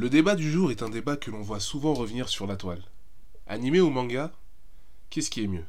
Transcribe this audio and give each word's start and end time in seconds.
Le 0.00 0.08
débat 0.08 0.36
du 0.36 0.48
jour 0.48 0.70
est 0.70 0.84
un 0.84 0.90
débat 0.90 1.16
que 1.16 1.32
l'on 1.32 1.42
voit 1.42 1.58
souvent 1.58 1.92
revenir 1.92 2.28
sur 2.28 2.46
la 2.46 2.54
toile. 2.54 2.84
Animé 3.48 3.80
ou 3.80 3.90
manga 3.90 4.32
Qu'est-ce 5.10 5.28
qui 5.28 5.42
est 5.42 5.48
mieux? 5.48 5.64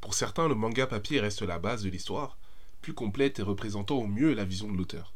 Pour 0.00 0.14
certains, 0.14 0.48
le 0.48 0.56
manga 0.56 0.88
papier 0.88 1.20
reste 1.20 1.42
la 1.42 1.60
base 1.60 1.84
de 1.84 1.88
l'histoire, 1.88 2.38
plus 2.82 2.92
complète 2.92 3.38
et 3.38 3.42
représentant 3.42 3.98
au 3.98 4.08
mieux 4.08 4.34
la 4.34 4.44
vision 4.44 4.68
de 4.68 4.76
l'auteur. 4.76 5.14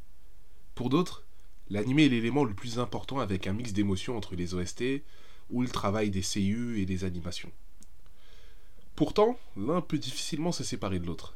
Pour 0.76 0.90
d'autres, 0.90 1.24
l'animé 1.70 2.04
est 2.04 2.10
l'élément 2.10 2.44
le 2.44 2.54
plus 2.54 2.78
important 2.78 3.18
avec 3.18 3.48
un 3.48 3.52
mix 3.52 3.72
d'émotions 3.72 4.16
entre 4.16 4.36
les 4.36 4.54
OST 4.54 5.02
ou 5.50 5.62
le 5.62 5.68
travail 5.68 6.10
des 6.10 6.22
CU 6.22 6.80
et 6.80 6.86
des 6.86 7.02
animations. 7.02 7.50
Pourtant, 8.94 9.40
l'un 9.56 9.80
peut 9.80 9.98
difficilement 9.98 10.52
se 10.52 10.62
séparer 10.62 11.00
de 11.00 11.06
l'autre. 11.06 11.34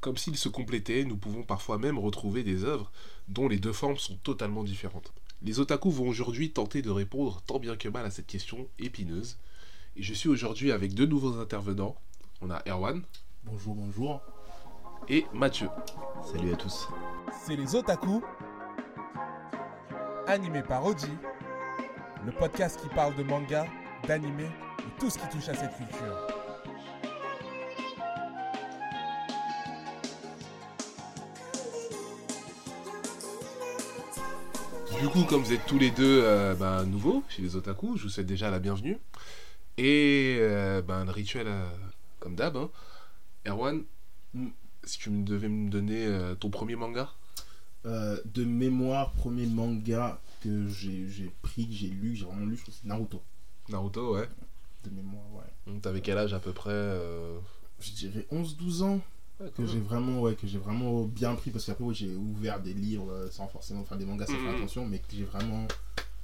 Comme 0.00 0.16
s'ils 0.16 0.38
se 0.38 0.48
complétaient, 0.48 1.04
nous 1.04 1.16
pouvons 1.16 1.42
parfois 1.42 1.78
même 1.78 1.98
retrouver 1.98 2.44
des 2.44 2.62
œuvres 2.62 2.92
dont 3.26 3.48
les 3.48 3.58
deux 3.58 3.72
formes 3.72 3.98
sont 3.98 4.18
totalement 4.18 4.62
différentes. 4.62 5.12
Les 5.44 5.58
otaku 5.58 5.90
vont 5.90 6.06
aujourd'hui 6.06 6.52
tenter 6.52 6.82
de 6.82 6.90
répondre 6.90 7.42
tant 7.42 7.58
bien 7.58 7.76
que 7.76 7.88
mal 7.88 8.06
à 8.06 8.10
cette 8.10 8.28
question 8.28 8.68
épineuse. 8.78 9.38
Et 9.96 10.02
je 10.02 10.14
suis 10.14 10.28
aujourd'hui 10.28 10.70
avec 10.70 10.94
deux 10.94 11.06
nouveaux 11.06 11.40
intervenants. 11.40 11.96
On 12.40 12.50
a 12.50 12.62
Erwan. 12.68 13.02
Bonjour, 13.42 13.74
bonjour. 13.74 14.20
Et 15.08 15.26
Mathieu. 15.32 15.68
Salut 16.32 16.52
à 16.52 16.56
tous. 16.56 16.86
C'est 17.44 17.56
les 17.56 17.74
otaku, 17.74 18.22
animé 20.28 20.62
par 20.62 20.86
Oji, 20.86 21.10
le 22.24 22.30
podcast 22.30 22.80
qui 22.80 22.88
parle 22.94 23.16
de 23.16 23.24
manga, 23.24 23.66
d'animé 24.06 24.46
et 24.78 25.00
tout 25.00 25.10
ce 25.10 25.18
qui 25.18 25.28
touche 25.28 25.48
à 25.48 25.54
cette 25.54 25.76
culture. 25.76 26.41
Du 35.00 35.08
coup, 35.08 35.24
comme 35.24 35.42
vous 35.42 35.52
êtes 35.52 35.66
tous 35.66 35.78
les 35.78 35.90
deux 35.90 36.22
euh, 36.22 36.54
ben, 36.54 36.84
nouveaux 36.84 37.24
chez 37.28 37.42
les 37.42 37.56
otaku, 37.56 37.96
je 37.96 38.04
vous 38.04 38.08
souhaite 38.08 38.26
déjà 38.26 38.50
la 38.50 38.58
bienvenue. 38.58 38.98
Et 39.78 40.36
euh, 40.40 40.80
ben, 40.82 41.04
le 41.04 41.10
rituel, 41.10 41.46
euh, 41.48 41.66
comme 42.20 42.34
d'hab. 42.36 42.56
hein. 42.56 42.70
Erwan, 43.46 43.82
si 44.84 44.98
tu 44.98 45.10
me 45.10 45.24
devais 45.24 45.48
me 45.48 45.68
donner 45.70 46.06
ton 46.38 46.50
premier 46.50 46.76
manga? 46.76 47.10
De 47.84 48.44
mémoire, 48.44 49.12
premier 49.12 49.46
manga 49.46 50.20
que 50.42 50.68
j'ai 50.68 51.32
pris, 51.42 51.66
que 51.66 51.72
j'ai 51.72 51.88
lu, 51.88 52.12
que 52.12 52.18
j'ai 52.18 52.24
vraiment 52.24 52.46
lu, 52.46 52.56
je 52.56 52.62
crois 52.62 52.72
que 52.72 52.78
c'est 52.80 52.88
Naruto. 52.88 53.20
Naruto, 53.68 54.14
ouais. 54.14 54.28
De 54.84 54.90
mémoire, 54.90 55.24
ouais. 55.34 55.42
Donc, 55.72 55.82
T'avais 55.82 56.00
quel 56.00 56.18
âge 56.18 56.32
à 56.34 56.38
peu 56.38 56.52
près 56.52 56.70
Je 57.80 57.90
dirais 57.90 58.26
11-12 58.32 58.82
ans 58.82 59.00
que 59.50 59.66
j'ai 59.66 59.80
vraiment, 59.80 60.20
ouais, 60.20 60.34
que 60.34 60.46
j'ai 60.46 60.58
vraiment 60.58 61.02
bien 61.02 61.34
pris 61.34 61.50
parce 61.50 61.64
qu'après, 61.66 61.84
ouais, 61.84 61.94
j'ai 61.94 62.14
ouvert 62.14 62.60
des 62.60 62.74
livres 62.74 63.10
euh, 63.10 63.30
sans 63.30 63.46
forcément 63.48 63.84
faire 63.84 63.98
des 63.98 64.04
mangas 64.04 64.26
sans 64.26 64.38
faire 64.38 64.54
attention, 64.56 64.86
mais 64.86 64.98
que 64.98 65.04
j'ai 65.14 65.24
vraiment. 65.24 65.66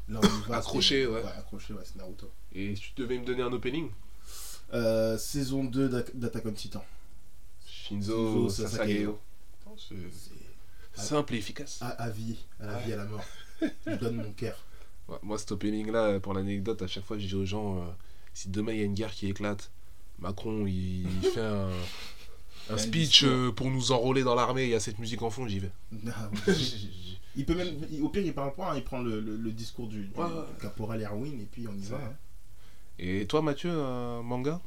Là, 0.08 0.20
on 0.22 0.48
va, 0.50 0.56
Accroché, 0.58 1.06
ouais. 1.06 1.20
Ouais, 1.22 1.30
accroché, 1.38 1.74
ouais, 1.74 1.82
c'est 1.84 1.96
Naruto. 1.96 2.30
Et 2.54 2.74
tu 2.74 2.92
devais 2.96 3.18
me 3.18 3.24
donner 3.26 3.42
un 3.42 3.52
opening? 3.52 3.90
Euh, 4.72 5.18
saison 5.18 5.64
2 5.64 5.88
d'Ac- 5.88 6.16
d'Attack 6.16 6.46
on 6.46 6.52
Titan. 6.52 6.84
Shinzo 7.66 8.48
Shinzo 8.48 8.48
Sasageo. 8.68 9.18
C'est 9.76 9.94
simple 11.02 11.34
et 11.34 11.38
efficace. 11.38 11.78
à, 11.80 11.88
à 11.88 12.10
vie, 12.10 12.36
à 12.60 12.66
la 12.66 12.72
Ouais. 12.76 12.84
vie, 12.84 12.92
à 12.92 12.96
la 12.96 13.04
mort. 13.04 13.24
Je 13.86 13.94
donne 13.96 14.16
mon 14.16 14.32
cœur. 14.32 14.56
Ouais, 15.08 15.16
moi, 15.22 15.38
cet 15.38 15.52
opening-là, 15.52 16.20
pour 16.20 16.34
l'anecdote, 16.34 16.82
à 16.82 16.86
chaque 16.86 17.02
fois, 17.06 17.16
je 17.18 17.26
dis 17.26 17.34
aux 17.34 17.46
gens 17.46 17.78
euh, 17.78 17.86
si 18.34 18.50
demain 18.50 18.72
il 18.72 18.78
y 18.78 18.82
a 18.82 18.84
une 18.84 18.92
guerre 18.92 19.10
qui 19.10 19.26
éclate, 19.26 19.70
Macron 20.18 20.66
il, 20.66 21.04
il 21.22 21.30
fait 21.32 21.40
un, 21.40 21.70
un 22.70 22.78
speech 22.78 23.24
euh, 23.24 23.50
pour 23.52 23.70
nous 23.70 23.92
enrôler 23.92 24.22
dans 24.22 24.34
l'armée, 24.34 24.64
il 24.64 24.70
y 24.70 24.74
a 24.74 24.80
cette 24.80 24.98
musique 24.98 25.22
en 25.22 25.30
fond, 25.30 25.46
j'y 25.46 25.58
vais. 25.60 25.70
Ah, 26.08 26.30
il 27.36 27.44
peut 27.44 27.54
même, 27.54 27.68
au 28.02 28.08
pire, 28.08 28.22
il 28.24 28.34
parle 28.34 28.52
pas, 28.54 28.72
hein, 28.72 28.76
il 28.76 28.82
prend 28.82 29.00
le, 29.00 29.20
le- 29.20 29.36
le 29.36 29.52
discours 29.52 29.86
du, 29.86 30.06
du 30.06 30.14
Ouais, 30.16 30.24
ouais. 30.24 30.30
caporal 30.60 31.00
Erwin 31.02 31.40
et 31.40 31.44
puis 31.50 31.68
on 31.68 31.74
y 31.74 31.82
va. 31.86 31.96
hein. 31.98 32.16
Et 32.98 33.26
toi, 33.26 33.42
Mathieu, 33.42 33.70
un 33.70 34.22
manga? 34.22 34.60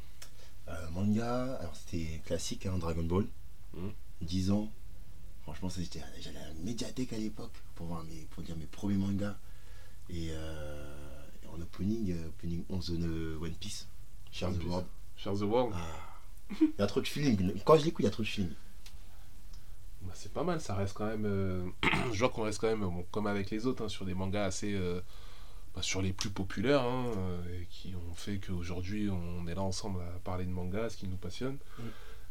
Euh, 0.68 0.72
manga, 0.92 1.56
alors 1.60 1.74
c'était 1.76 2.22
classique, 2.24 2.64
hein, 2.64 2.78
Dragon 2.78 3.02
Ball. 3.02 3.26
Mhm. 3.74 3.92
10 4.22 4.50
ans. 4.52 4.70
Franchement, 5.42 5.68
j'allais 5.68 6.38
à 6.38 6.48
la 6.48 6.54
médiathèque 6.64 7.12
à 7.12 7.18
l'époque 7.18 7.52
pour, 7.74 7.86
voir 7.88 8.04
mes, 8.04 8.26
pour 8.30 8.42
dire 8.42 8.56
mes 8.56 8.64
premiers 8.66 8.94
mangas. 8.96 9.36
Et 10.08 10.28
euh, 10.30 10.94
en 11.54 11.60
opening, 11.60 12.12
euh, 12.12 12.28
opening 12.28 12.64
11 12.70 12.90
de 12.98 13.36
One 13.42 13.52
Piece. 13.60 13.86
Share 14.30 14.50
the. 14.52 14.64
World. 14.64 14.86
Share 15.16 15.34
the 15.34 15.42
World 15.42 15.74
Ah. 15.76 16.11
Il 16.60 16.72
y 16.78 16.82
a 16.82 16.86
trop 16.86 17.00
de 17.00 17.06
feeling. 17.08 17.52
Quand 17.64 17.76
je 17.76 17.84
l'écoute, 17.84 18.00
il 18.04 18.06
y 18.06 18.08
a 18.08 18.12
trop 18.12 18.22
de 18.22 18.28
feeling. 18.28 18.52
Bah, 20.02 20.12
C'est 20.14 20.32
pas 20.32 20.42
mal, 20.44 20.60
ça 20.60 20.74
reste 20.74 20.94
quand 20.94 21.06
même. 21.06 21.24
euh, 21.26 21.64
je 22.12 22.18
vois 22.18 22.28
qu'on 22.28 22.42
reste 22.42 22.58
quand 22.60 22.68
même, 22.68 22.80
bon, 22.80 23.04
comme 23.10 23.26
avec 23.26 23.50
les 23.50 23.66
autres, 23.66 23.84
hein, 23.84 23.88
sur 23.88 24.04
des 24.04 24.14
mangas 24.14 24.44
assez. 24.44 24.74
euh, 24.74 25.00
bah, 25.74 25.80
sur 25.82 26.02
les 26.02 26.12
plus 26.12 26.28
populaires, 26.30 26.82
hein, 26.82 27.06
euh, 27.16 27.60
et 27.62 27.66
qui 27.70 27.94
ont 27.94 28.14
fait 28.14 28.38
qu'aujourd'hui 28.38 29.08
on 29.08 29.46
est 29.46 29.54
là 29.54 29.62
ensemble 29.62 30.00
à 30.02 30.18
parler 30.18 30.44
de 30.44 30.50
manga, 30.50 30.90
ce 30.90 30.98
qui 30.98 31.08
nous 31.08 31.16
passionne. 31.16 31.56
Mm. 31.78 31.82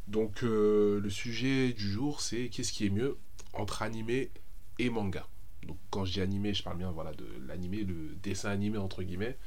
Donc 0.10 0.44
euh, 0.44 1.00
le 1.00 1.10
sujet 1.10 1.74
du 1.74 1.90
jour, 1.92 2.22
c'est 2.22 2.50
qu'est-ce 2.50 2.72
qui 2.72 2.86
est 2.86 2.90
mieux 2.92 3.18
entre 3.54 3.82
animé 3.82 4.30
et 4.78 4.90
manga. 4.92 5.26
Donc 5.64 5.78
quand 5.90 6.06
je 6.06 6.14
dis 6.14 6.22
animé, 6.22 6.54
je 6.54 6.62
parle 6.64 6.78
bien 6.78 6.92
voilà, 6.92 7.14
de 7.14 7.26
l'animé, 7.48 7.84
le 7.84 8.16
dessin 8.22 8.50
animé 8.52 8.78
entre 8.78 9.02
guillemets. 9.04 9.38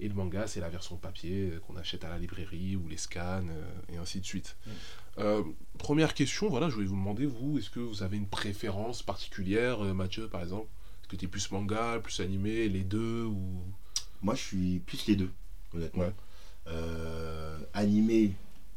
Et 0.00 0.08
le 0.08 0.14
manga, 0.14 0.46
c'est 0.46 0.60
la 0.60 0.70
version 0.70 0.96
papier 0.96 1.50
euh, 1.50 1.60
qu'on 1.60 1.76
achète 1.76 2.04
à 2.04 2.08
la 2.08 2.18
librairie 2.18 2.74
ou 2.74 2.88
les 2.88 2.96
scans 2.96 3.46
euh, 3.48 3.92
et 3.92 3.98
ainsi 3.98 4.20
de 4.20 4.24
suite. 4.24 4.56
Mm. 4.66 4.70
Euh, 5.18 5.42
première 5.78 6.14
question, 6.14 6.48
voilà, 6.48 6.68
je 6.68 6.74
voulais 6.74 6.86
vous 6.86 6.96
demander, 6.96 7.26
vous, 7.26 7.58
est-ce 7.58 7.68
que 7.68 7.80
vous 7.80 8.02
avez 8.02 8.16
une 8.16 8.26
préférence 8.26 9.02
particulière, 9.02 9.84
euh, 9.84 9.92
Mathieu 9.92 10.28
par 10.28 10.42
exemple? 10.42 10.68
Est-ce 11.02 11.08
que 11.08 11.16
tu 11.16 11.26
es 11.26 11.28
plus 11.28 11.50
manga, 11.50 11.98
plus 12.02 12.20
animé, 12.20 12.68
les 12.68 12.82
deux 12.82 13.24
ou... 13.24 13.62
Moi, 14.22 14.34
je 14.34 14.42
suis 14.42 14.78
plus 14.80 15.06
les 15.06 15.16
deux, 15.16 15.30
honnêtement. 15.74 16.04
Ouais. 16.04 16.14
Euh, 16.68 17.58
animé 17.74 18.32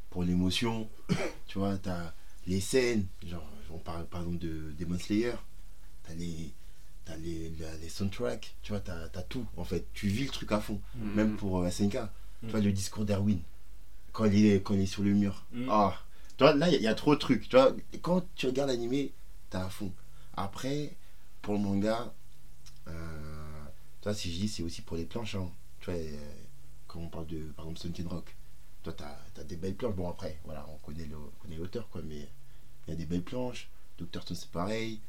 pour 0.10 0.24
l'émotion, 0.24 0.90
tu 1.48 1.60
vois, 1.60 1.78
t'as 1.78 2.14
les 2.48 2.60
scènes, 2.60 3.06
genre, 3.26 3.50
on 3.72 3.78
parle 3.78 4.06
par 4.06 4.22
exemple 4.22 4.40
de 4.40 4.74
Demon 4.78 5.00
Slayer, 5.00 5.34
t'as 6.04 6.14
les, 6.16 6.54
t'as 7.06 7.16
les, 7.18 7.52
les 7.82 7.90
soundtracks, 7.90 8.56
tu 8.64 8.72
vois, 8.72 8.80
t'as 8.82 9.06
as 9.14 9.24
tout, 9.24 9.46
en 9.58 9.64
fait. 9.64 9.86
Tu 9.94 10.08
vis 10.08 10.24
le 10.26 10.30
truc 10.32 10.52
à 10.52 10.60
fond, 10.60 10.80
Mm. 10.96 11.14
même 11.16 11.36
pour 11.38 11.60
euh, 11.60 11.68
SNK. 11.70 11.98
Tu 12.42 12.48
vois, 12.50 12.60
Mm. 12.60 12.64
le 12.64 12.72
discours 12.72 13.06
d'Erwin, 13.06 13.40
quand, 14.12 14.26
il 14.26 14.46
est- 14.46 14.62
quand 14.64 14.74
il 14.74 14.82
est 14.82 14.86
sur 14.86 15.04
le 15.04 15.14
mur. 15.14 15.46
Mm. 15.54 15.68
Ah, 15.70 16.00
tu 16.38 16.44
vois, 16.44 16.54
là, 16.56 16.68
il 16.70 16.74
y, 16.74 16.76
a- 16.76 16.80
il 16.80 16.84
y 16.84 16.88
a 16.88 16.96
trop 16.96 17.14
de 17.16 17.20
trucs, 17.20 17.48
tu 17.50 17.56
vois. 17.56 17.76
Quand 18.02 18.26
tu 18.36 18.48
regardes 18.48 18.70
l'animé, 18.70 19.12
t'es 19.50 19.58
à 19.58 19.70
fond. 19.70 19.92
Après, 20.36 20.96
pour 21.42 21.54
le 21.56 21.60
manga, 21.60 22.14
euh, 22.88 23.64
tu 24.02 24.04
vois, 24.10 24.14
si 24.14 24.32
je 24.34 24.40
dis, 24.40 24.48
c'est 24.48 24.64
aussi 24.64 24.82
pour 24.82 24.98
les 24.98 25.06
planches, 25.06 25.36
hein. 25.36 25.50
Tu 25.80 25.92
vois, 25.92 26.00
euh, 26.00 26.18
quand 26.88 27.00
on 27.00 27.08
parle 27.10 27.28
de, 27.28 27.40
par 27.56 27.66
exemple, 27.66 27.80
Sunken 27.80 28.08
Rock, 28.08 28.36
toi, 28.84 28.94
t'as 28.94 29.18
as 29.40 29.44
des 29.44 29.56
belles 29.56 29.76
planches. 29.76 29.96
Bon, 29.96 30.10
après, 30.10 30.40
voilà, 30.46 30.66
on 30.70 30.78
connaît 30.86 31.08
l'auteur, 31.58 31.88
quoi, 31.90 32.02
mais 32.04 32.28
il 32.88 32.92
y 32.92 32.94
a 32.94 32.96
des 32.96 33.06
belles 33.06 33.24
planches. 33.24 33.70
Doctor 33.98 34.24
Stone, 34.24 34.38
c'est 34.38 34.50
pareil. 34.52 35.00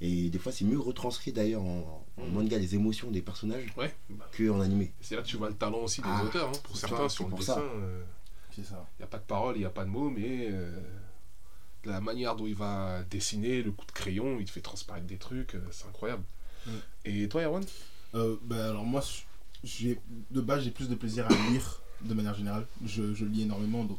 Et 0.00 0.28
des 0.28 0.38
fois, 0.38 0.52
c'est 0.52 0.64
mieux 0.64 0.78
retranscrit 0.78 1.32
d'ailleurs 1.32 1.62
en, 1.62 2.04
en 2.16 2.24
Mhm. 2.26 2.32
manga 2.32 2.58
les 2.58 2.74
émotions 2.74 3.10
des 3.10 3.22
personnages 3.22 3.66
Ouais, 3.76 3.94
bah, 4.10 4.28
que 4.32 4.48
en 4.50 4.60
animé. 4.60 4.92
c'est 5.00 5.16
là 5.16 5.22
que 5.22 5.26
tu 5.26 5.36
vois 5.36 5.48
le 5.48 5.54
talent 5.56 5.78
aussi 5.78 6.00
des 6.02 6.08
Ah, 6.08 6.24
auteurs. 6.24 6.48
hein. 6.48 6.52
Pour 6.64 6.76
certains, 6.76 7.08
sur 7.08 7.24
le 7.24 7.30
pour 7.30 7.42
ça. 7.42 7.56
dessin, 7.56 7.68
il 8.50 8.54
C'est 8.64 8.68
ça. 8.70 8.88
n'y 8.98 9.04
a 9.04 9.08
pas 9.08 9.18
de 9.18 9.24
parole, 9.24 9.56
il 9.56 9.60
n'y 9.60 9.64
a 9.64 9.70
pas 9.70 9.84
de 9.84 9.90
mots, 9.90 10.10
mais 10.10 10.48
euh, 10.50 10.80
la 11.84 12.00
manière 12.00 12.34
dont 12.36 12.46
il 12.46 12.54
va 12.54 13.02
dessiner, 13.04 13.62
le 13.62 13.70
coup 13.72 13.86
de 13.86 13.92
crayon, 13.92 14.38
il 14.40 14.44
te 14.46 14.50
fait 14.50 14.60
transparaître 14.60 15.06
des 15.06 15.16
trucs, 15.18 15.54
euh, 15.54 15.64
c'est 15.70 15.86
incroyable. 15.86 16.24
Mm. 16.66 16.70
Et 17.06 17.28
toi, 17.28 17.42
Erwan? 17.42 17.64
Euh, 18.14 18.36
ben, 18.42 18.58
alors 18.58 18.84
moi, 18.84 19.02
j'ai 19.62 19.98
de 20.30 20.40
base, 20.40 20.64
j'ai 20.64 20.70
plus 20.70 20.88
de 20.88 20.94
plaisir 20.94 21.26
à 21.26 21.50
lire 21.50 21.80
de 22.02 22.14
manière 22.14 22.34
générale. 22.34 22.66
Je, 22.84 23.14
je 23.14 23.24
lis 23.24 23.42
énormément, 23.42 23.84
donc 23.84 23.98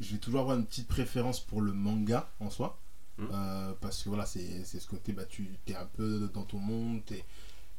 je 0.00 0.12
vais 0.12 0.18
toujours 0.18 0.40
avoir 0.40 0.56
une 0.58 0.66
petite 0.66 0.88
préférence 0.88 1.40
pour 1.40 1.60
le 1.62 1.72
manga 1.72 2.30
en 2.40 2.50
soi. 2.50 2.78
Mhm. 3.18 3.28
Euh, 3.32 3.72
parce 3.80 4.02
que 4.02 4.08
voilà, 4.08 4.26
c'est 4.26 4.64
ce 4.64 4.86
côté, 4.86 5.12
bah, 5.12 5.24
tu 5.26 5.48
es 5.66 5.74
un 5.74 5.86
peu 5.86 6.30
dans 6.32 6.44
ton 6.44 6.58
monde, 6.58 7.04
t'es- 7.04 7.24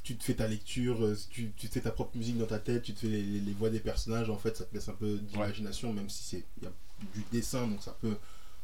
tu 0.03 0.15
te 0.17 0.23
fais 0.23 0.35
ta 0.35 0.47
lecture, 0.47 1.03
euh, 1.03 1.17
tu, 1.29 1.51
tu 1.55 1.67
te 1.69 1.73
fais 1.73 1.81
ta 1.81 1.91
propre 1.91 2.15
musique 2.17 2.37
dans 2.37 2.45
ta 2.45 2.59
tête, 2.59 2.83
tu 2.83 2.93
te 2.93 2.99
fais 2.99 3.07
les, 3.07 3.23
les- 3.23 3.39
les 3.39 3.53
voix 3.53 3.69
des 3.69 3.79
personnages, 3.79 4.29
en 4.29 4.37
fait, 4.37 4.55
ça 4.57 4.65
te 4.65 4.73
laisse 4.75 4.89
un 4.89 4.93
peu 4.93 5.17
d'imagination, 5.17 5.91
même 5.93 6.09
si 6.09 6.23
c'est 6.23 6.43
il 6.57 6.63
y 6.65 6.67
a 6.67 6.71
du 7.15 7.23
dessin, 7.31 7.67
donc 7.67 7.81
ça 7.81 7.95
peut 7.99 8.17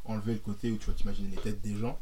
enlever 0.06 0.34
le 0.34 0.40
côté 0.40 0.72
où 0.72 0.78
tu 0.78 0.88
vas 0.88 0.94
t'imaginer 0.94 1.30
les 1.30 1.42
têtes 1.42 1.62
des 1.62 1.76
gens. 1.76 2.00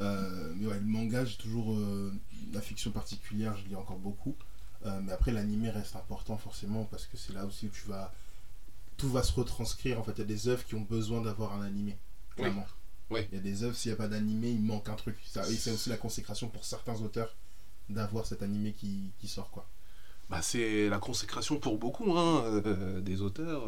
Euh, 0.00 0.52
mais 0.56 0.66
ouais, 0.66 0.78
le 0.78 0.86
manga, 0.86 1.24
j'ai 1.24 1.36
toujours 1.36 1.74
euh, 1.74 2.12
la 2.52 2.60
fiction 2.60 2.90
particulière, 2.90 3.56
je 3.56 3.66
lis 3.68 3.74
encore 3.76 3.98
beaucoup. 3.98 4.34
Mais 5.02 5.12
après, 5.12 5.30
l'animé 5.30 5.68
reste 5.68 5.94
important 5.96 6.38
forcément 6.38 6.84
parce 6.86 7.04
que 7.06 7.18
c'est 7.18 7.34
là 7.34 7.44
aussi 7.44 7.66
où 7.66 7.68
tu 7.70 7.86
vas. 7.86 8.14
Tout 8.96 9.10
va 9.10 9.22
se 9.22 9.32
retranscrire. 9.32 10.00
En 10.00 10.02
fait, 10.02 10.12
il 10.12 10.18
y 10.18 10.22
a 10.22 10.24
des 10.24 10.48
œuvres 10.48 10.64
qui 10.64 10.74
ont 10.74 10.80
besoin 10.80 11.20
d'avoir 11.20 11.52
un 11.52 11.60
animé. 11.62 11.98
Clairement. 12.34 12.64
Oui. 12.66 12.79
Il 13.32 13.34
y 13.34 13.38
a 13.38 13.42
des 13.42 13.62
œuvres, 13.64 13.74
s'il 13.76 13.90
n'y 13.90 13.94
a 13.94 13.96
pas 13.96 14.08
d'animé, 14.08 14.50
il 14.50 14.62
manque 14.62 14.88
un 14.88 14.94
truc. 14.94 15.16
Ça, 15.26 15.48
et 15.48 15.54
c'est 15.54 15.72
aussi 15.72 15.88
la 15.90 15.96
consécration 15.96 16.48
pour 16.48 16.64
certains 16.64 17.00
auteurs 17.02 17.34
d'avoir 17.88 18.24
cet 18.26 18.42
animé 18.42 18.72
qui, 18.72 19.10
qui 19.18 19.26
sort. 19.28 19.50
quoi. 19.50 19.66
bah, 20.28 20.42
C'est 20.42 20.88
la 20.88 20.98
consécration 20.98 21.58
pour 21.58 21.78
beaucoup 21.78 22.16
hein, 22.16 22.44
euh, 22.46 23.00
des 23.00 23.20
auteurs. 23.20 23.66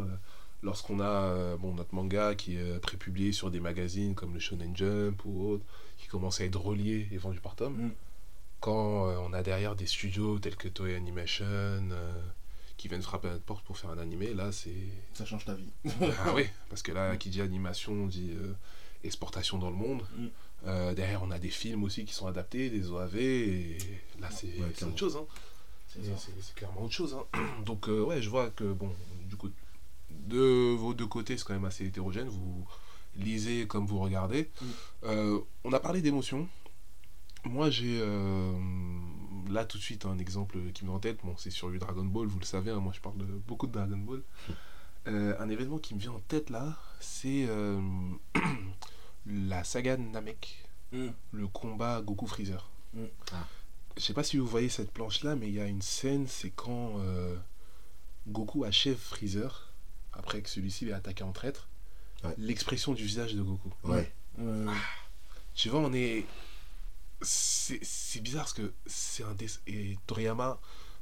Lorsqu'on 0.62 1.00
a 1.00 1.04
euh, 1.04 1.56
bon, 1.56 1.74
notre 1.74 1.92
manga 1.92 2.36
qui 2.36 2.54
est 2.56 2.60
euh, 2.60 2.78
prépublié 2.78 3.32
sur 3.32 3.50
des 3.50 3.58
magazines 3.58 4.14
comme 4.14 4.32
le 4.32 4.38
Shonen 4.38 4.76
Jump 4.76 5.24
ou 5.24 5.48
autre, 5.48 5.64
qui 5.98 6.06
commence 6.06 6.40
à 6.40 6.44
être 6.44 6.60
relié 6.60 7.08
et 7.10 7.18
vendu 7.18 7.40
par 7.40 7.56
tome, 7.56 7.74
Mm. 7.86 7.90
quand 8.60 9.08
euh, 9.08 9.16
on 9.18 9.32
a 9.32 9.42
derrière 9.42 9.74
des 9.74 9.86
studios 9.86 10.38
tels 10.38 10.54
que 10.54 10.68
Toei 10.68 10.94
Animation 10.94 11.88
qui 12.76 12.86
viennent 12.88 13.02
frapper 13.02 13.28
à 13.28 13.32
notre 13.32 13.44
porte 13.44 13.64
pour 13.64 13.76
faire 13.76 13.90
un 13.90 13.98
animé, 13.98 14.34
là 14.34 14.52
c'est. 14.52 14.74
Ça 15.14 15.24
change 15.24 15.44
ta 15.44 15.54
vie. 15.54 15.70
ah 16.24 16.32
oui, 16.34 16.44
parce 16.68 16.82
que 16.82 16.92
là, 16.92 17.16
qui 17.16 17.28
dit 17.30 17.40
animation 17.40 18.06
dit 18.06 18.30
exportation 19.04 19.58
dans 19.58 19.70
le 19.70 19.76
monde. 19.76 20.02
Mm. 20.16 20.26
Euh, 20.66 20.94
derrière, 20.94 21.22
on 21.22 21.30
a 21.30 21.38
des 21.38 21.50
films 21.50 21.82
aussi 21.82 22.04
qui 22.04 22.14
sont 22.14 22.26
adaptés, 22.26 22.70
des 22.70 22.88
OAV, 22.88 23.16
et 23.16 23.78
là 24.20 24.30
c'est 24.30 24.46
Ouais, 24.58 24.84
autre 24.84 24.98
chose. 24.98 25.16
Hein. 25.16 25.26
C'est 25.88 26.54
clairement 26.54 26.82
autre 26.84 26.94
chose. 26.94 27.14
hein. 27.34 27.40
Donc, 27.66 27.88
euh, 27.88 28.02
ouais, 28.04 28.22
je 28.22 28.30
vois 28.30 28.50
que, 28.50 28.72
bon, 28.72 28.90
du 29.28 29.36
coup, 29.36 29.50
de 30.10 30.72
vos 30.74 30.94
deux 30.94 31.06
côtés, 31.06 31.36
c'est 31.36 31.44
quand 31.44 31.52
même 31.54 31.64
assez 31.64 31.84
hétérogène. 31.84 32.28
Vous 32.28 32.64
lisez 33.16 33.66
comme 33.66 33.86
vous 33.86 33.98
regardez. 33.98 34.50
Mm. 34.60 34.66
Euh, 35.04 35.40
on 35.64 35.72
a 35.72 35.80
parlé 35.80 36.00
d'émotion. 36.00 36.48
Moi, 37.44 37.70
j'ai 37.70 38.00
là 39.50 39.64
tout 39.64 39.76
de 39.78 39.82
suite 39.82 40.06
un 40.06 40.16
exemple 40.18 40.58
qui 40.72 40.84
me 40.84 40.88
vient 40.90 40.96
en 40.96 41.00
tête. 41.00 41.18
Bon, 41.24 41.34
c'est 41.36 41.50
sur 41.50 41.70
du 41.70 41.78
Dragon 41.78 42.04
Ball, 42.04 42.28
vous 42.28 42.38
le 42.38 42.44
savez. 42.44 42.70
hein, 42.70 42.78
moi, 42.78 42.92
je 42.94 43.00
parle 43.00 43.18
de 43.18 43.24
beaucoup 43.24 43.66
de 43.66 43.72
Dragon 43.72 43.96
Ball. 43.98 44.22
Euh, 45.08 45.34
un 45.40 45.48
événement 45.48 45.78
qui 45.78 45.94
me 45.94 46.00
vient 46.00 46.12
en 46.12 46.20
tête 46.20 46.48
là, 46.50 46.76
c'est 47.00 47.46
euh, 47.48 47.80
la 49.26 49.64
saga 49.64 49.96
de 49.96 50.02
Namek, 50.02 50.58
Mm. 50.92 51.08
le 51.32 51.46
combat 51.48 52.02
Goku 52.02 52.26
Freezer. 52.26 52.68
Mm. 52.94 53.04
Ah. 53.32 53.46
Je 53.96 54.02
sais 54.02 54.12
pas 54.14 54.22
si 54.24 54.36
vous 54.36 54.46
voyez 54.46 54.68
cette 54.68 54.92
planche 54.92 55.22
là, 55.24 55.34
mais 55.36 55.48
il 55.48 55.54
y 55.54 55.60
a 55.60 55.66
une 55.66 55.80
scène, 55.82 56.26
c'est 56.28 56.50
quand 56.50 56.98
euh, 56.98 57.34
Goku 58.28 58.64
achève 58.64 58.96
Freezer 58.98 59.72
après 60.12 60.42
que 60.42 60.48
celui-ci 60.50 60.84
l'ait 60.84 60.92
attaqué 60.92 61.24
en 61.24 61.32
traître. 61.32 61.68
Ouais. 62.24 62.34
L'expression 62.38 62.92
du 62.92 63.04
visage 63.04 63.34
de 63.34 63.42
Goku. 63.42 63.72
Ouais. 63.84 64.12
Euh, 64.38 64.70
Tu 65.54 65.68
vois, 65.70 65.80
on 65.80 65.92
est. 65.92 66.26
C'est 67.22 67.78
c'est 67.82 68.20
bizarre 68.20 68.42
parce 68.44 68.52
que 68.54 68.72
c'est 68.86 69.22
un. 69.24 69.34
dess- 69.34 69.60
Et 69.66 69.96
Toriyama, 70.06 70.60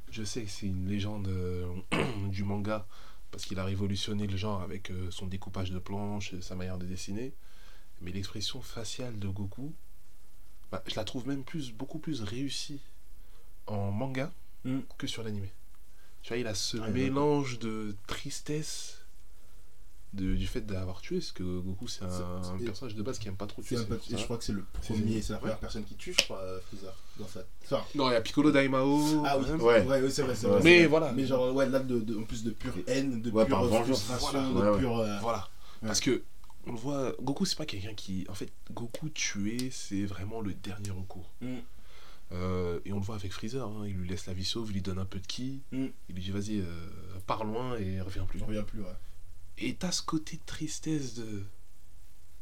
je 0.09 0.23
sais 0.23 0.43
que 0.43 0.49
c'est 0.49 0.67
une 0.67 0.87
légende 0.87 1.27
euh, 1.27 1.65
du 2.29 2.43
manga 2.43 2.87
parce 3.31 3.45
qu'il 3.45 3.59
a 3.59 3.63
révolutionné 3.65 4.27
le 4.27 4.37
genre 4.37 4.61
avec 4.61 4.91
euh, 4.91 5.09
son 5.11 5.25
découpage 5.27 5.71
de 5.71 5.79
planches, 5.79 6.37
sa 6.41 6.55
manière 6.55 6.77
de 6.77 6.85
dessiner. 6.85 7.33
Mais 8.01 8.11
l'expression 8.11 8.61
faciale 8.61 9.17
de 9.19 9.27
Goku, 9.27 9.73
bah, 10.71 10.83
je 10.87 10.95
la 10.95 11.03
trouve 11.03 11.27
même 11.27 11.43
plus, 11.43 11.71
beaucoup 11.71 11.99
plus 11.99 12.21
réussie 12.21 12.81
en 13.67 13.91
manga 13.91 14.31
Mm. 14.63 14.81
que 14.99 15.07
sur 15.07 15.23
l'animé. 15.23 15.51
Tu 16.21 16.29
vois, 16.29 16.37
il 16.37 16.45
a 16.45 16.53
ce 16.53 16.77
Ah, 16.77 16.89
mélange 16.89 17.57
de 17.57 17.95
tristesse. 18.05 19.00
De, 20.13 20.35
du 20.35 20.45
fait 20.45 20.59
d'avoir 20.65 20.99
tué, 20.99 21.19
parce 21.19 21.31
que 21.31 21.59
Goku 21.61 21.87
c'est 21.87 22.03
un, 22.03 22.41
personnage 22.65 22.95
de 22.95 23.01
base 23.01 23.17
qui 23.17 23.29
aime 23.29 23.37
pas 23.37 23.47
trop 23.47 23.61
tuer. 23.61 23.77
et 23.77 23.79
ça. 23.79 24.17
je 24.17 24.23
crois 24.25 24.37
que 24.37 24.43
c'est 24.43 24.51
le 24.51 24.63
premier, 24.81 25.21
c'est 25.21 25.31
la 25.31 25.39
première 25.39 25.55
ouais. 25.55 25.61
personne 25.61 25.85
qui 25.85 25.95
tue, 25.95 26.13
je 26.19 26.25
crois, 26.25 26.39
euh, 26.39 26.59
Freezer. 26.67 26.93
Dans. 27.17 27.23
Enfin, 27.23 27.85
Non, 27.95 28.09
il 28.09 28.13
y 28.13 28.15
a 28.17 28.21
Piccolo 28.21 28.51
Daimao. 28.51 29.23
ah 29.25 29.37
oui. 29.39 29.45
Ouais. 29.61 30.09
c'est 30.09 30.23
vrai, 30.23 30.35
c'est 30.35 30.47
vrai. 30.47 30.59
Mais 30.65 30.79
vrai. 30.79 30.87
voilà. 30.87 31.13
Mais 31.13 31.25
genre, 31.25 31.55
ouais, 31.55 31.69
là, 31.69 31.79
de, 31.79 32.01
de- 32.01 32.17
en 32.17 32.23
plus 32.23 32.43
de 32.43 32.51
pure 32.51 32.73
haine, 32.87 33.21
de 33.21 33.31
Ouais, 33.31 33.45
pure 33.45 33.65
frustration, 33.85 34.51
Voilà. 34.51 34.71
de 34.71 34.73
Ouais, 34.75 34.79
pure. 34.79 34.97
euh, 34.99 35.17
Voilà. 35.21 35.47
Parce 35.81 36.01
que 36.01 36.23
on 36.67 36.73
le 36.73 36.77
voit, 36.77 37.13
Goku 37.21 37.45
c'est 37.45 37.57
pas 37.57 37.65
quelqu'un 37.65 37.93
qui. 37.93 38.25
En 38.29 38.33
fait, 38.33 38.51
Goku 38.73 39.07
tuer, 39.09 39.69
c'est 39.71 40.03
vraiment 40.03 40.41
le 40.41 40.53
dernier 40.53 40.89
recours. 40.91 41.31
Mm. 41.39 41.55
Euh, 42.33 42.79
et 42.85 42.91
on 42.91 42.97
le 42.97 43.01
voit 43.03 43.15
avec 43.15 43.31
Freezer, 43.31 43.65
hein, 43.65 43.83
il 43.85 43.93
lui 43.95 44.09
laisse 44.09 44.25
la 44.25 44.33
vie 44.33 44.45
sauve, 44.45 44.69
il 44.71 44.73
lui 44.73 44.81
donne 44.81 44.99
un 44.99 45.05
peu 45.05 45.19
de 45.19 45.27
ki, 45.27 45.61
Mm. 45.71 45.85
il 46.09 46.15
lui 46.15 46.21
dit 46.21 46.31
vas-y, 46.31 46.59
euh, 46.59 46.65
pars 47.27 47.43
loin 47.45 47.77
et 47.77 47.99
reviens 48.01 48.25
plus. 48.25 48.41
Reviens 48.43 48.63
plus, 48.63 48.81
ouais. 48.81 48.87
Et 49.57 49.75
t'as 49.75 49.91
ce 49.91 50.01
côté 50.01 50.37
de 50.37 50.41
tristesse 50.45 51.15
de. 51.15 51.43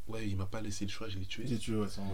Ouais, 0.08 0.26
il 0.28 0.36
m'a 0.36 0.46
pas 0.46 0.60
laissé 0.60 0.84
le 0.84 0.90
choix, 0.90 1.08
je 1.08 1.18
l'ai 1.18 1.26
tué. 1.26 1.46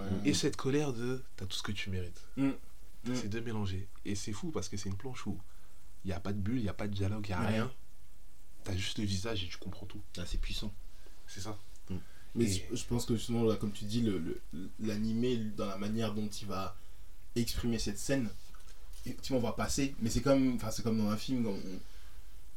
Ouais. 0.01 0.07
Et 0.31 0.35
cette 0.35 0.57
colère 0.57 0.93
de 0.93 1.23
t'as 1.37 1.47
tout 1.47 1.57
ce 1.57 1.63
que 1.63 1.73
tu 1.73 1.91
mérites. 1.91 2.23
Mm. 2.37 2.49
Mm. 2.49 3.15
C'est 3.15 3.29
deux 3.29 3.41
mélangés. 3.41 3.89
Et 4.05 4.15
c'est 4.15 4.33
fou 4.33 4.51
parce 4.51 4.69
que 4.69 4.77
c'est 4.77 4.89
une 4.89 4.97
planche 4.97 5.27
où 5.27 5.39
il 6.05 6.09
n'y 6.09 6.13
a 6.13 6.21
pas 6.21 6.33
de 6.33 6.39
bulle, 6.39 6.59
il 6.59 6.63
n'y 6.65 6.69
a 6.69 6.75
pas 6.75 6.89
de 6.89 6.95
dialogue, 6.95 7.25
il 7.27 7.31
n'y 7.31 7.35
a 7.35 7.41
rien. 7.47 7.73
T'as 8.65 8.77
juste 8.77 8.99
le 8.99 9.05
visage 9.05 9.45
et 9.45 9.49
tu 9.49 9.57
comprends 9.59 9.87
tout. 9.87 10.01
Ah, 10.19 10.25
c'est 10.27 10.39
puissant. 10.41 10.73
C'est 11.27 11.41
ça. 11.41 11.59
Mais 12.35 12.45
Et- 12.45 12.67
je- 12.71 12.77
je 12.77 12.85
pense 12.85 13.07
que 13.07 13.17
justement, 13.17 13.45
là, 13.45 13.57
comme 13.57 13.73
tu 13.73 13.85
dis, 13.87 14.03
le- 14.03 14.19
le- 14.19 14.71
l'animé, 14.81 15.39
dans 15.57 15.65
la 15.67 15.79
manière 15.79 16.13
dont 16.13 16.29
il 16.29 16.47
va 16.47 16.77
exprimer 17.35 17.79
cette 17.79 17.99
scène, 17.99 18.29
effectivement, 19.07 19.39
on 19.39 19.43
va 19.43 19.53
passer, 19.53 19.95
mais 20.01 20.11
c'est 20.11 20.21
comme, 20.21 20.55
enfin, 20.57 20.71
c'est 20.71 20.83
comme 20.83 20.99
dans 20.99 21.09
un 21.09 21.17
film, 21.17 21.47
on- 21.47 21.59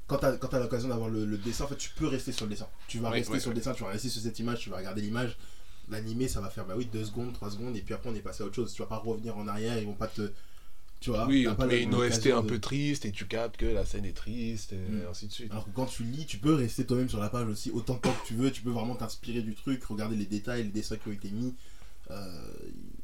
quand 0.09 0.17
tu 0.17 0.55
as, 0.55 0.59
l'occasion 0.59 0.89
d'avoir 0.89 1.09
le, 1.09 1.25
le 1.25 1.37
dessin, 1.37 1.63
en 1.63 1.67
fait, 1.67 1.77
tu 1.77 1.91
peux 1.91 2.07
rester 2.07 2.31
sur 2.33 2.45
le 2.45 2.51
dessin. 2.51 2.67
Tu 2.87 2.99
vas 2.99 3.09
rester 3.09 3.33
ouais, 3.33 3.39
sur 3.39 3.51
le 3.51 3.55
dessin, 3.55 3.73
tu 3.73 3.83
vas 3.83 3.89
rester 3.89 4.09
sur 4.09 4.21
cette 4.21 4.39
image, 4.39 4.59
tu 4.59 4.69
vas 4.69 4.77
regarder 4.77 5.01
l'image. 5.01 5.37
L'animé, 5.89 6.27
ça 6.27 6.41
va 6.41 6.49
faire, 6.49 6.65
bah 6.65 6.73
oui, 6.77 6.85
2 6.91 7.05
secondes, 7.05 7.33
3 7.33 7.51
secondes, 7.51 7.75
et 7.77 7.81
puis 7.81 7.93
après, 7.93 8.09
on 8.09 8.15
est 8.15 8.19
passé 8.21 8.43
à 8.43 8.45
autre 8.45 8.55
chose. 8.55 8.73
Tu 8.73 8.81
vas 8.81 8.87
pas 8.87 8.97
revenir 8.97 9.37
en 9.37 9.47
arrière, 9.47 9.77
ils 9.79 9.85
vont 9.85 9.93
pas 9.93 10.07
te. 10.07 10.31
Tu 10.99 11.11
vois, 11.11 11.25
oui, 11.27 11.47
on 11.47 11.55
te 11.55 11.63
met 11.63 11.81
une 11.83 11.95
OST 11.95 12.27
un 12.31 12.41
de- 12.43 12.47
peu 12.49 12.59
triste 12.59 13.05
et 13.05 13.11
tu 13.13 13.25
captes 13.25 13.55
que 13.55 13.65
la 13.65 13.85
scène 13.85 14.03
est 14.03 14.11
triste 14.15 14.73
et 14.73 14.75
Mm. 14.75 15.01
ainsi 15.09 15.27
de 15.27 15.31
suite. 15.31 15.49
Alors 15.51 15.63
que 15.63 15.69
quand 15.71 15.85
tu 15.85 16.03
lis, 16.03 16.25
tu 16.25 16.37
peux 16.39 16.53
rester 16.53 16.85
toi-même 16.85 17.07
sur 17.07 17.19
la 17.21 17.29
page 17.29 17.47
aussi 17.47 17.71
autant 17.71 17.93
de 17.95 17.99
temps 18.01 18.11
que 18.21 18.27
tu 18.27 18.33
veux. 18.35 18.51
Tu 18.51 18.61
peux 18.61 18.69
vraiment 18.71 18.95
t'inspirer 18.95 19.41
du 19.41 19.55
truc, 19.55 19.81
regarder 19.85 20.17
les 20.17 20.25
détails, 20.25 20.63
les 20.63 20.69
dessins 20.71 20.97
qui 20.97 21.07
ont 21.07 21.13
été 21.13 21.29
mis. 21.31 21.55
Euh, 22.11 22.51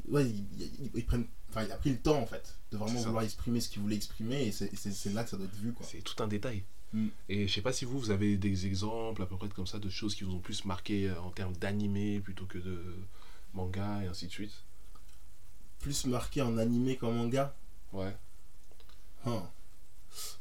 ouais, 0.10 0.25
ils, 0.25 0.46
ils- 0.60 0.92
ils 0.94 1.06
prennent, 1.06 1.25
enfin, 1.50 1.63
il 1.63 1.72
a 1.72 1.78
pris 1.78 1.92
le 1.92 1.98
temps 1.98 2.19
en 2.19 2.25
fait 2.25 2.56
de 2.72 2.78
vraiment 2.78 3.00
vouloir 3.00 3.24
exprimer 3.24 3.62
ce 3.62 3.69
qu'il 3.69 3.81
voulait 3.81 3.96
exprimer 3.96 4.48
et 4.48 4.52
c'est- 4.52 5.13
là 5.13 5.24
que 5.24 5.30
ça 5.30 5.38
doit 5.38 5.46
être 5.46 5.56
vu. 5.56 5.74
C'est 5.81 6.04
tout 6.04 6.22
un 6.22 6.28
détail. 6.28 6.63
Mm. 6.95 7.07
Et 7.27 7.47
je 7.47 7.53
sais 7.53 7.62
pas 7.62 7.74
si 7.74 7.83
vous, 7.83 8.00
vous 8.00 8.12
avez 8.12 8.38
des 8.38 8.65
exemples 8.65 9.21
à 9.21 9.25
peu 9.25 9.36
près 9.36 9.50
comme 9.50 9.68
ça 9.68 9.80
de 9.80 9.89
choses 9.89 10.15
qui 10.15 10.24
vous 10.24 10.33
ont 10.33 10.39
plus 10.39 10.63
marqué 10.63 11.09
euh, 11.09 11.21
en 11.21 11.30
termes 11.30 11.56
d'animé 11.57 12.21
plutôt 12.21 12.45
que 12.45 12.57
de 12.57 12.81
manga 13.53 14.01
et 14.03 14.07
ainsi 14.07 14.27
de 14.27 14.31
suite. 14.31 14.63
Plus 15.80 16.06
marqué 16.06 16.42
en 16.42 16.57
animé 16.57 16.95
qu'en 16.95 17.12
manga. 17.12 17.53
Ouais. 17.92 18.15
Hein. 19.25 19.44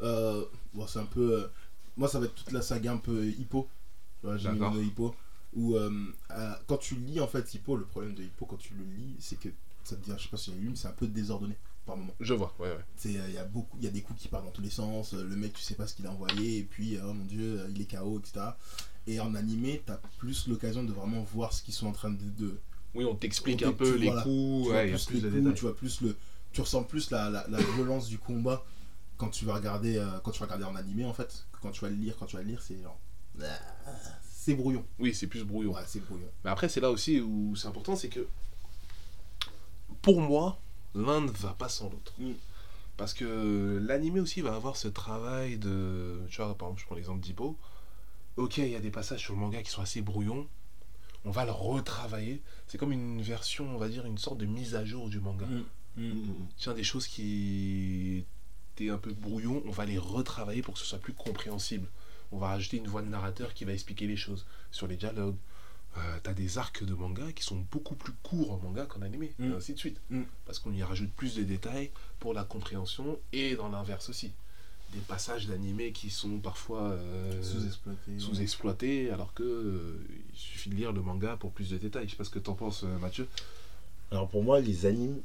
Euh, 0.01 0.45
bon, 0.73 0.87
c'est 0.87 1.01
un 1.01 1.07
peu. 1.07 1.43
euh, 1.43 1.49
moi, 1.97 2.09
ça 2.09 2.21
va 2.21 2.27
être 2.27 2.35
toute 2.35 2.53
la 2.53 2.63
saga 2.63 2.93
un 2.93 2.99
peu 2.99 3.27
Hippo. 3.27 3.69
J'ai 4.37 4.51
mis 4.53 4.87
Hippo. 4.87 5.15
Où 5.55 5.77
euh, 5.77 6.13
euh, 6.31 6.55
quand 6.67 6.79
tu 6.79 6.97
lis 6.97 7.21
en 7.21 7.29
fait 7.29 7.53
Hippo, 7.55 7.77
le 7.77 7.85
problème 7.85 8.15
de 8.15 8.23
Hippo 8.23 8.47
quand 8.47 8.57
tu 8.57 8.75
le 8.75 8.85
lis, 8.85 9.17
c'est 9.21 9.39
que 9.39 9.49
ça 9.85 9.97
te 9.97 10.05
dit, 10.05 10.13
je 10.17 10.23
sais 10.23 10.29
pas 10.29 10.37
si 10.37 10.51
tu 10.53 10.59
lu, 10.59 10.71
mais 10.71 10.77
c'est 10.77 10.89
un 10.89 10.93
peu 10.93 11.07
désordonné 11.07 11.57
par 11.87 11.97
moment. 11.97 12.15
Je 12.21 12.35
vois, 12.35 12.55
ouais, 12.59 12.69
ouais. 12.71 12.85
Il 13.05 13.33
y 13.33 13.39
a 13.39 13.45
beaucoup, 13.45 13.79
y 13.81 13.87
a 13.87 13.91
des 13.91 14.03
coups 14.03 14.21
qui 14.21 14.29
partent 14.29 14.45
dans 14.45 14.51
tous 14.51 14.63
les 14.63 14.71
sens. 14.71 15.15
euh, 15.15 15.23
Le 15.25 15.37
mec, 15.37 15.53
tu 15.53 15.63
sais 15.63 15.75
pas 15.75 15.87
ce 15.87 15.95
qu'il 15.95 16.07
a 16.07 16.11
envoyé, 16.11 16.59
et 16.59 16.63
puis, 16.63 16.97
euh, 16.97 17.03
oh 17.09 17.13
mon 17.13 17.25
dieu, 17.25 17.61
euh, 17.61 17.69
il 17.75 17.81
est 17.81 17.91
KO, 17.91 18.19
etc. 18.19 18.47
Et 19.07 19.21
en 19.21 19.35
animé, 19.35 19.83
t'as 19.85 20.01
plus 20.19 20.47
l'occasion 20.49 20.83
de 20.83 20.93
vraiment 20.93 21.23
voir 21.23 21.53
ce 21.53 21.63
qu'ils 21.63 21.75
sont 21.75 21.87
en 21.87 21.93
train 21.93 22.11
de. 22.11 22.25
de 22.39 22.59
Oui, 22.95 23.05
on 23.05 23.15
t'explique 23.15 23.63
un 23.63 23.73
peu 23.73 23.97
les 23.97 24.07
voilà. 24.07 24.23
coups, 24.23 24.65
tu 24.65 24.71
vois 24.71 24.75
ouais, 24.83 24.89
plus 24.91 25.05
plus 25.07 25.15
les 25.23 25.31
de 25.31 25.41
coups, 25.41 25.55
tu 25.55 25.61
vois 25.63 25.77
plus 25.77 26.01
le, 26.01 26.17
tu 26.53 26.61
ressens 26.63 26.85
plus 26.85 27.11
la, 27.11 27.29
la, 27.31 27.47
la 27.49 27.59
violence 27.75 28.09
du 28.09 28.19
combat 28.19 28.65
quand 29.17 29.29
tu 29.29 29.45
vas 29.45 29.55
regarder, 29.55 29.97
euh, 29.99 30.07
quand 30.23 30.31
tu 30.31 30.41
vas 30.41 30.47
regarder 30.47 30.65
en 30.65 30.75
animé 30.77 31.05
en 31.05 31.13
fait. 31.13 31.47
Quand 31.61 31.71
tu 31.71 31.81
vas 31.83 31.89
le 31.91 31.97
lire, 31.97 32.15
quand 32.19 32.27
tu 32.27 32.37
vas 32.37 32.43
le 32.43 32.49
lire, 32.49 32.63
c'est 32.63 32.81
genre, 32.83 32.99
ah, 33.43 33.47
c'est 34.23 34.55
brouillon. 34.55 34.85
Oui, 34.99 35.15
c'est 35.15 35.27
plus 35.27 35.45
brouillon. 35.45 35.73
Ouais, 35.75 35.83
c'est 35.87 36.01
brouillon. 36.05 36.29
Mais 36.45 36.51
après, 36.51 36.69
c'est 36.69 36.81
là 36.81 36.91
aussi 36.91 37.21
où 37.21 37.55
c'est 37.57 37.69
important, 37.69 37.97
c'est 37.97 38.09
que 38.11 38.27
pour 40.03 40.21
moi, 40.21 40.59
l'un 40.95 41.21
ne 41.21 41.31
va 41.31 41.55
pas 41.55 41.69
sans 41.69 41.91
l'autre. 41.91 42.13
Mm. 42.19 42.33
Parce 42.97 43.13
que 43.13 43.81
l'animé 43.85 44.21
aussi 44.21 44.41
va 44.41 44.55
avoir 44.55 44.77
ce 44.77 44.89
travail 44.89 45.59
de. 45.59 46.21
Tu 46.31 46.37
vois, 46.37 46.57
par 46.57 46.69
exemple, 46.69 46.81
je 46.81 46.87
prends 46.87 46.95
l'exemple 46.95 47.21
d'Hippo. 47.21 47.57
Ok, 48.37 48.59
il 48.59 48.69
y 48.69 48.77
a 48.77 48.81
des 48.81 48.91
passages 48.91 49.21
sur 49.21 49.35
le 49.35 49.41
manga 49.41 49.63
qui 49.63 49.71
sont 49.71 49.83
assez 49.83 50.01
brouillons. 50.01 50.47
On 51.25 51.31
va 51.31 51.45
le 51.45 51.51
retravailler. 51.51 52.43
C'est 52.67 52.79
comme 52.79 52.93
une 52.93 53.23
version, 53.23 53.75
on 53.75 53.79
va 53.79 53.89
dire, 53.89 54.07
une 54.07 54.19
sorte 54.19 54.39
de 54.39 54.47
mise 54.47 54.75
à 54.75 54.85
jour 54.85 55.09
du 55.09 55.21
manga. 55.21 55.47
Mm. 55.97 56.13
Tiens, 56.57 56.75
des 56.75 56.85
choses 56.85 57.09
qui 57.09 58.25
étaient 58.75 58.91
un 58.91 58.99
peu 58.99 59.13
brouillons, 59.13 59.63
on 59.67 59.71
va 59.71 59.87
les 59.87 59.99
retravailler 59.99 60.63
pour 60.63 60.75
que 60.75 60.81
ce 60.81 60.87
soit 60.87 60.99
plus 60.99 61.15
compréhensible. 61.15 61.89
On 62.33 62.39
va 62.39 62.49
rajouter 62.49 62.77
une 62.77 62.89
voix 62.89 63.03
de 63.03 63.09
narrateur 63.09 63.55
qui 63.55 63.65
va 63.65 63.73
expliquer 63.73 64.07
les 64.07 64.17
choses 64.17 64.47
sur 64.71 64.87
les 64.87 64.97
dialogues. 64.97 65.37
Euh, 65.97 66.01
T'as 66.23 66.33
des 66.35 66.59
arcs 66.59 66.83
de 66.85 66.93
manga 66.95 67.31
qui 67.33 67.45
sont 67.45 67.65
beaucoup 67.71 67.95
plus 67.95 68.13
courts 68.23 68.51
en 68.53 68.59
manga 68.59 68.85
qu'en 68.87 69.03
animé, 69.03 69.33
Mm. 69.39 69.53
et 69.53 69.55
ainsi 69.55 69.75
de 69.75 69.79
suite. 69.79 70.01
Mm. 70.11 70.23
Parce 70.47 70.59
qu'on 70.59 70.73
y 70.73 70.83
rajoute 70.83 71.13
plus 71.13 71.37
de 71.37 71.43
détails 71.45 71.91
pour 72.19 72.35
la 72.35 72.43
compréhension 72.45 73.19
et 73.33 73.55
dans 73.57 73.69
l'inverse 73.69 74.09
aussi. 74.09 74.33
Des 74.93 75.01
passages 75.01 75.47
d'animé 75.47 75.93
qui 75.93 76.11
sont 76.11 76.39
parfois 76.39 76.91
euh, 76.93 77.43
Sous-exploité. 77.43 78.19
sous-exploités, 78.19 79.11
alors 79.11 79.35
que 79.35 79.43
euh, 79.43 80.07
il 80.33 80.39
suffit 80.39 80.69
de 80.71 80.75
lire 80.77 80.93
le 80.93 81.01
manga 81.03 81.37
pour 81.37 81.53
plus 81.53 81.71
de 81.71 81.79
détails. 81.79 82.07
Je 82.07 82.13
sais 82.13 82.17
pas 82.17 82.25
ce 82.25 82.31
que 82.31 82.39
t'en 82.39 82.55
penses, 82.55 82.85
euh, 82.85 82.99
Mathieu. 82.99 83.27
Alors 84.11 84.29
pour 84.29 84.43
moi, 84.45 84.61
les 84.61 84.87
animes, 84.87 85.21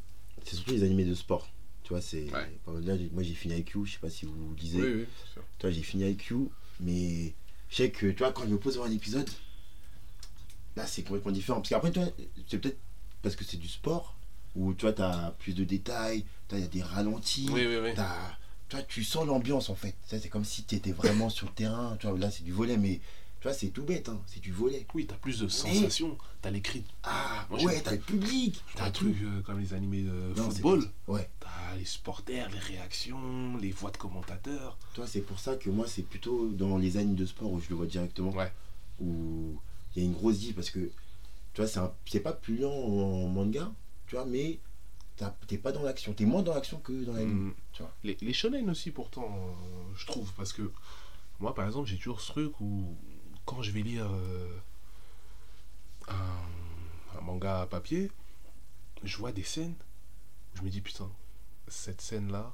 c'est 0.46 0.56
surtout 0.56 0.72
les 0.72 0.84
animés 0.84 1.06
de 1.06 1.14
sport. 1.14 1.52
Tu 1.84 1.90
vois, 1.90 2.02
c'est. 2.02 2.26
Ouais. 2.32 2.60
Là, 2.84 2.96
moi 3.12 3.24
j'ai 3.24 3.34
fini 3.34 3.58
IQ, 3.58 3.86
je 3.86 3.94
sais 3.94 4.00
pas 4.00 4.10
si 4.10 4.26
vous 4.26 4.54
lisez. 4.56 4.82
oui, 4.82 5.06
c'est 5.26 5.34
sûr. 5.34 5.44
Tu 5.58 5.66
vois, 5.68 5.72
j'ai 5.72 5.82
fini 5.84 6.10
IQ, 6.10 6.36
mais 6.80 7.34
je 7.70 7.76
sais 7.76 7.92
que, 7.92 8.08
tu 8.08 8.18
vois, 8.20 8.32
quand 8.32 8.44
je 8.44 8.50
me 8.50 8.58
pose 8.60 8.76
devant 8.76 8.86
un 8.86 8.92
épisode, 8.92 9.30
là 10.80 10.88
c'est 10.88 11.04
complètement 11.04 11.32
différent. 11.32 11.60
Parce 11.62 11.70
qu'après, 11.70 11.92
c'est 12.48 12.58
peut-être 12.60 12.78
parce 13.22 13.36
que 13.36 13.44
c'est 13.44 13.58
du 13.58 13.68
sport, 13.68 14.16
où 14.56 14.74
tu 14.74 14.86
vois, 14.86 14.94
t'as 14.94 15.32
plus 15.32 15.54
de 15.54 15.64
détails, 15.64 16.26
il 16.52 16.60
y 16.60 16.64
a 16.64 16.68
des 16.68 16.82
ralentis, 16.82 17.48
Oui, 17.52 17.66
oui, 17.68 17.78
oui. 17.84 17.92
t'as- 17.96 18.38
tu 18.70 18.76
vois, 18.76 18.86
tu 18.86 19.04
sens 19.04 19.26
l'ambiance 19.26 19.70
en 19.70 19.76
fait. 19.76 19.96
C'est 20.06 20.30
comme 20.30 20.46
si 20.46 20.64
tu 20.64 20.76
étais 20.76 20.92
vraiment 20.92 21.30
sur 21.30 21.48
le 21.48 21.54
terrain. 21.54 21.98
Tu 22.00 22.08
vois, 22.08 22.18
là 22.18 22.30
c'est 22.32 22.44
du 22.44 22.52
volet, 22.52 22.78
mais 22.78 23.00
Tu 23.42 23.44
vois, 23.48 23.54
c'est 23.54 23.68
tout 23.70 23.84
bête, 23.84 24.10
hein, 24.10 24.20
c'est 24.28 24.42
du 24.42 24.52
volet. 24.52 24.86
Oui, 24.94 25.06
t'as 25.08 25.16
plus 25.16 25.40
de 25.40 25.48
sensations. 25.48 26.18
T'as 26.42 26.50
l'écrit. 26.52 26.84
Ah, 27.04 27.48
Moi, 27.50 27.64
ouais, 27.64 27.80
t'as 27.82 27.92
le 27.92 27.98
public. 28.00 28.62
T'as 28.76 28.88
un 28.88 28.92
truc 28.92 29.16
euh, 29.24 29.42
comme 29.44 29.62
les 29.62 29.74
animés 29.74 30.02
de 30.02 30.34
football. 30.36 30.84
Ouais. 31.08 31.30
T'as 31.40 31.76
les 31.78 31.86
supporters, 31.86 32.50
les 32.50 32.60
réactions, 32.60 33.56
les 33.62 33.72
voix 33.72 33.92
de 33.92 33.98
commentateurs. 33.98 34.78
Toi, 34.94 35.08
c'est 35.08 35.22
pour 35.22 35.40
ça 35.40 35.56
que 35.56 35.70
moi, 35.70 35.86
c'est 35.88 36.02
plutôt 36.04 36.50
dans 36.50 36.78
les 36.78 36.98
animes 36.98 37.16
de 37.16 37.26
sport 37.26 37.50
où 37.54 37.62
je 37.62 37.70
le 37.70 37.76
vois 37.76 37.86
directement. 37.86 38.32
Ouais. 38.32 38.52
Où 39.00 39.58
il 39.96 40.02
y 40.02 40.06
a 40.06 40.08
une 40.08 40.14
grosse 40.16 40.40
diff 40.40 40.56
parce 40.56 40.70
que, 40.70 40.80
tu 41.54 41.62
vois, 41.62 41.68
c'est 41.68 41.80
un- 41.80 41.94
c'est 42.06 42.20
pas 42.20 42.34
plus 42.34 42.58
lent 42.58 42.72
en 42.74 43.28
manga, 43.28 43.72
tu 44.08 44.16
vois, 44.16 44.26
mais 44.26 44.60
t'es 45.48 45.58
pas 45.58 45.72
dans 45.74 45.84
l'action. 45.84 46.14
T'es 46.14 46.26
moins 46.26 46.42
dans 46.44 46.54
l'action 46.54 46.80
que 46.80 47.04
dans 47.04 47.14
l'anime. 47.14 47.48
Mm. 47.50 47.54
tu 47.74 47.82
vois. 47.84 47.94
Les, 48.04 48.18
les 48.22 48.34
shonen 48.34 48.70
aussi, 48.70 48.92
pourtant, 48.92 49.26
euh, 49.26 49.94
je 49.96 50.06
trouve. 50.06 50.32
Parce 50.36 50.54
que 50.54 50.72
moi, 51.40 51.54
par 51.54 51.66
exemple, 51.66 51.90
j'ai 51.90 51.98
toujours 51.98 52.22
ce 52.22 52.32
truc 52.32 52.60
où, 52.62 52.96
quand 53.46 53.62
je 53.62 53.72
vais 53.72 53.82
lire 53.82 54.08
euh, 54.10 54.48
un, 56.08 57.18
un 57.18 57.22
manga 57.22 57.62
à 57.62 57.66
papier, 57.68 58.12
je 59.04 59.18
vois 59.18 59.32
des 59.32 59.44
scènes 59.44 59.76
où 60.54 60.58
je 60.60 60.62
me 60.64 60.70
dis, 60.70 60.82
putain, 60.82 61.10
cette 61.68 62.02
scène-là, 62.02 62.54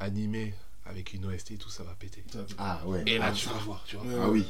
animée 0.00 0.54
avec 0.90 1.14
une 1.14 1.24
OST 1.26 1.52
et 1.52 1.56
tout, 1.56 1.70
ça 1.70 1.82
va 1.84 1.94
péter. 1.94 2.22
Ah 2.58 2.86
ouais. 2.86 3.02
Et 3.06 3.18
là, 3.18 3.26
Ah, 3.28 3.32
tu 3.32 3.48
vas 3.48 3.54
voir, 3.58 3.82
tu 3.86 3.96
vois. 3.96 4.04
Ouais, 4.04 4.14
Ah 4.22 4.28
oui. 4.30 4.44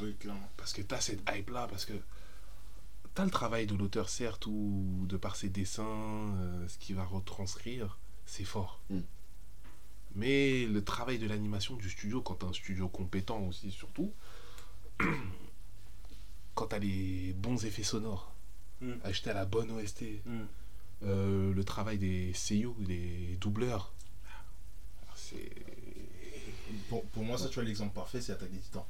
Parce 0.56 0.73
que 0.73 0.82
t'as 0.82 1.00
cette 1.00 1.23
hype-là, 1.32 1.68
parce 1.68 1.85
que 1.85 1.92
t'as 3.14 3.25
le 3.25 3.30
travail 3.30 3.66
de 3.66 3.75
l'auteur, 3.75 4.09
certes, 4.09 4.47
ou 4.47 5.04
de 5.09 5.16
par 5.16 5.37
ses 5.37 5.49
dessins, 5.49 5.85
euh, 5.85 6.68
ce 6.68 6.78
qu'il 6.78 6.97
va 6.97 7.04
retranscrire, 7.04 7.99
c'est 8.26 8.44
fort. 8.44 8.80
Mm. 8.90 8.99
Mais 10.16 10.66
le 10.66 10.82
travail 10.82 11.18
de 11.18 11.26
l'animation 11.28 11.76
du 11.76 11.88
studio, 11.88 12.20
quand 12.20 12.35
t'as 12.37 12.47
un 12.49 12.52
studio 12.52 12.88
compétent 12.88 13.40
aussi, 13.47 13.70
surtout, 13.70 14.12
quand 16.54 16.66
t'as 16.66 16.78
les 16.78 17.32
bons 17.35 17.64
effets 17.64 17.82
sonores, 17.85 18.32
Mm. 18.80 18.92
acheter 19.04 19.30
à 19.30 19.35
la 19.35 19.44
bonne 19.44 19.70
OST, 19.73 20.23
Mm. 20.25 20.40
euh, 21.02 21.52
le 21.54 21.64
travail 21.64 21.99
des 21.99 22.32
seiyuu, 22.32 22.73
des 22.78 23.37
doubleurs, 23.40 23.92
c'est. 25.14 25.50
Pour, 26.90 27.04
pour 27.04 27.23
moi, 27.23 27.38
ça, 27.38 27.49
tu 27.49 27.54
vois, 27.54 27.64
l'exemple 27.64 27.94
parfait, 27.94 28.20
c'est 28.20 28.32
Attaque 28.32 28.50
des 28.50 28.59
Titans. 28.59 28.85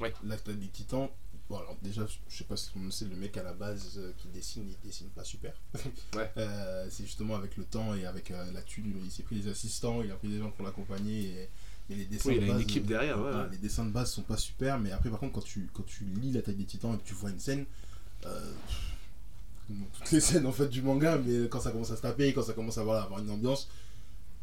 Ouais. 0.00 0.12
L'Attaque 0.24 0.58
des 0.58 0.66
Titans, 0.66 1.08
bon, 1.48 1.56
alors 1.56 1.76
déjà, 1.82 2.06
je 2.28 2.36
sais 2.36 2.44
pas 2.44 2.56
si 2.56 2.76
monde 2.76 2.92
sait, 2.92 3.06
le 3.06 3.16
mec 3.16 3.36
à 3.36 3.42
la 3.42 3.52
base 3.52 3.94
euh, 3.96 4.12
qui 4.18 4.28
dessine, 4.28 4.64
il 4.68 4.76
dessine 4.86 5.08
pas 5.08 5.24
super. 5.24 5.54
Ouais. 6.16 6.30
Euh, 6.36 6.86
c'est 6.90 7.04
justement 7.04 7.36
avec 7.36 7.56
le 7.56 7.64
temps 7.64 7.94
et 7.94 8.04
avec 8.06 8.30
euh, 8.30 8.52
la 8.52 8.62
thune, 8.62 8.92
il 9.04 9.10
s'est 9.10 9.22
pris 9.22 9.40
des 9.40 9.50
assistants, 9.50 10.02
il 10.02 10.10
a 10.10 10.14
pris 10.16 10.28
des 10.28 10.38
gens 10.38 10.50
pour 10.50 10.64
l'accompagner. 10.64 11.20
Et, 11.24 11.48
et 11.90 11.94
les 11.94 12.04
dessins 12.04 12.30
Oui, 12.30 12.36
il 12.36 12.40
de 12.40 12.44
a 12.44 12.46
une 12.48 12.52
base, 12.54 12.62
équipe 12.62 12.86
derrière, 12.86 13.20
ouais. 13.20 13.32
Les 13.52 13.58
dessins 13.58 13.84
de 13.84 13.92
base 13.92 14.10
sont 14.10 14.22
pas 14.22 14.36
super, 14.36 14.78
mais 14.78 14.90
après, 14.90 15.08
par 15.08 15.20
contre, 15.20 15.32
quand 15.34 15.44
tu, 15.44 15.70
quand 15.72 15.86
tu 15.86 16.04
lis 16.04 16.32
l'Attaque 16.32 16.56
des 16.56 16.64
Titans 16.64 16.94
et 16.94 16.98
que 16.98 17.06
tu 17.06 17.14
vois 17.14 17.30
une 17.30 17.40
scène, 17.40 17.64
euh, 18.26 18.52
toutes 19.92 20.10
les 20.12 20.20
scènes 20.20 20.46
en 20.46 20.52
fait 20.52 20.68
du 20.68 20.82
manga, 20.82 21.18
mais 21.18 21.48
quand 21.48 21.60
ça 21.60 21.70
commence 21.70 21.90
à 21.90 21.96
se 21.96 22.02
taper, 22.02 22.32
quand 22.32 22.42
ça 22.42 22.52
commence 22.52 22.78
à 22.78 22.82
voilà, 22.82 23.02
avoir 23.02 23.20
une 23.20 23.30
ambiance, 23.30 23.68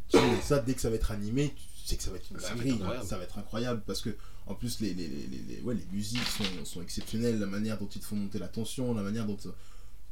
tu 0.10 0.18
ça, 0.44 0.60
dès 0.60 0.74
que 0.74 0.82
ça 0.82 0.90
va 0.90 0.96
être 0.96 1.12
animé, 1.12 1.54
tu 1.56 1.75
sais 1.88 1.98
que 1.98 2.04
ça 2.04 2.12
va 2.12 2.18
être 2.18 2.30
une 2.32 2.40
Ça 2.40 2.48
va 2.48 2.54
être 2.54 2.58
dinguerie, 2.60 2.74
incroyable. 2.82 3.06
ça 3.08 3.18
va 3.18 3.24
être 3.24 3.38
incroyable 3.38 3.82
parce 3.86 4.02
que 4.02 4.16
en 4.48 4.54
plus 4.56 4.80
les, 4.82 4.94
les, 4.94 5.08
les, 5.08 5.28
les, 5.50 5.62
ouais, 5.62 5.74
les 5.76 5.86
musiques 5.92 6.28
sont, 6.28 6.66
sont 6.66 6.82
exceptionnelles, 6.82 7.40
la 7.40 7.46
manière 7.48 7.78
dont 7.78 7.88
ils 7.88 8.00
te 8.00 8.06
font 8.06 8.16
monter 8.16 8.40
la 8.40 8.48
tension, 8.48 8.94
la 8.94 9.02
manière 9.04 9.26
dont 9.26 9.38
euh, 9.46 9.50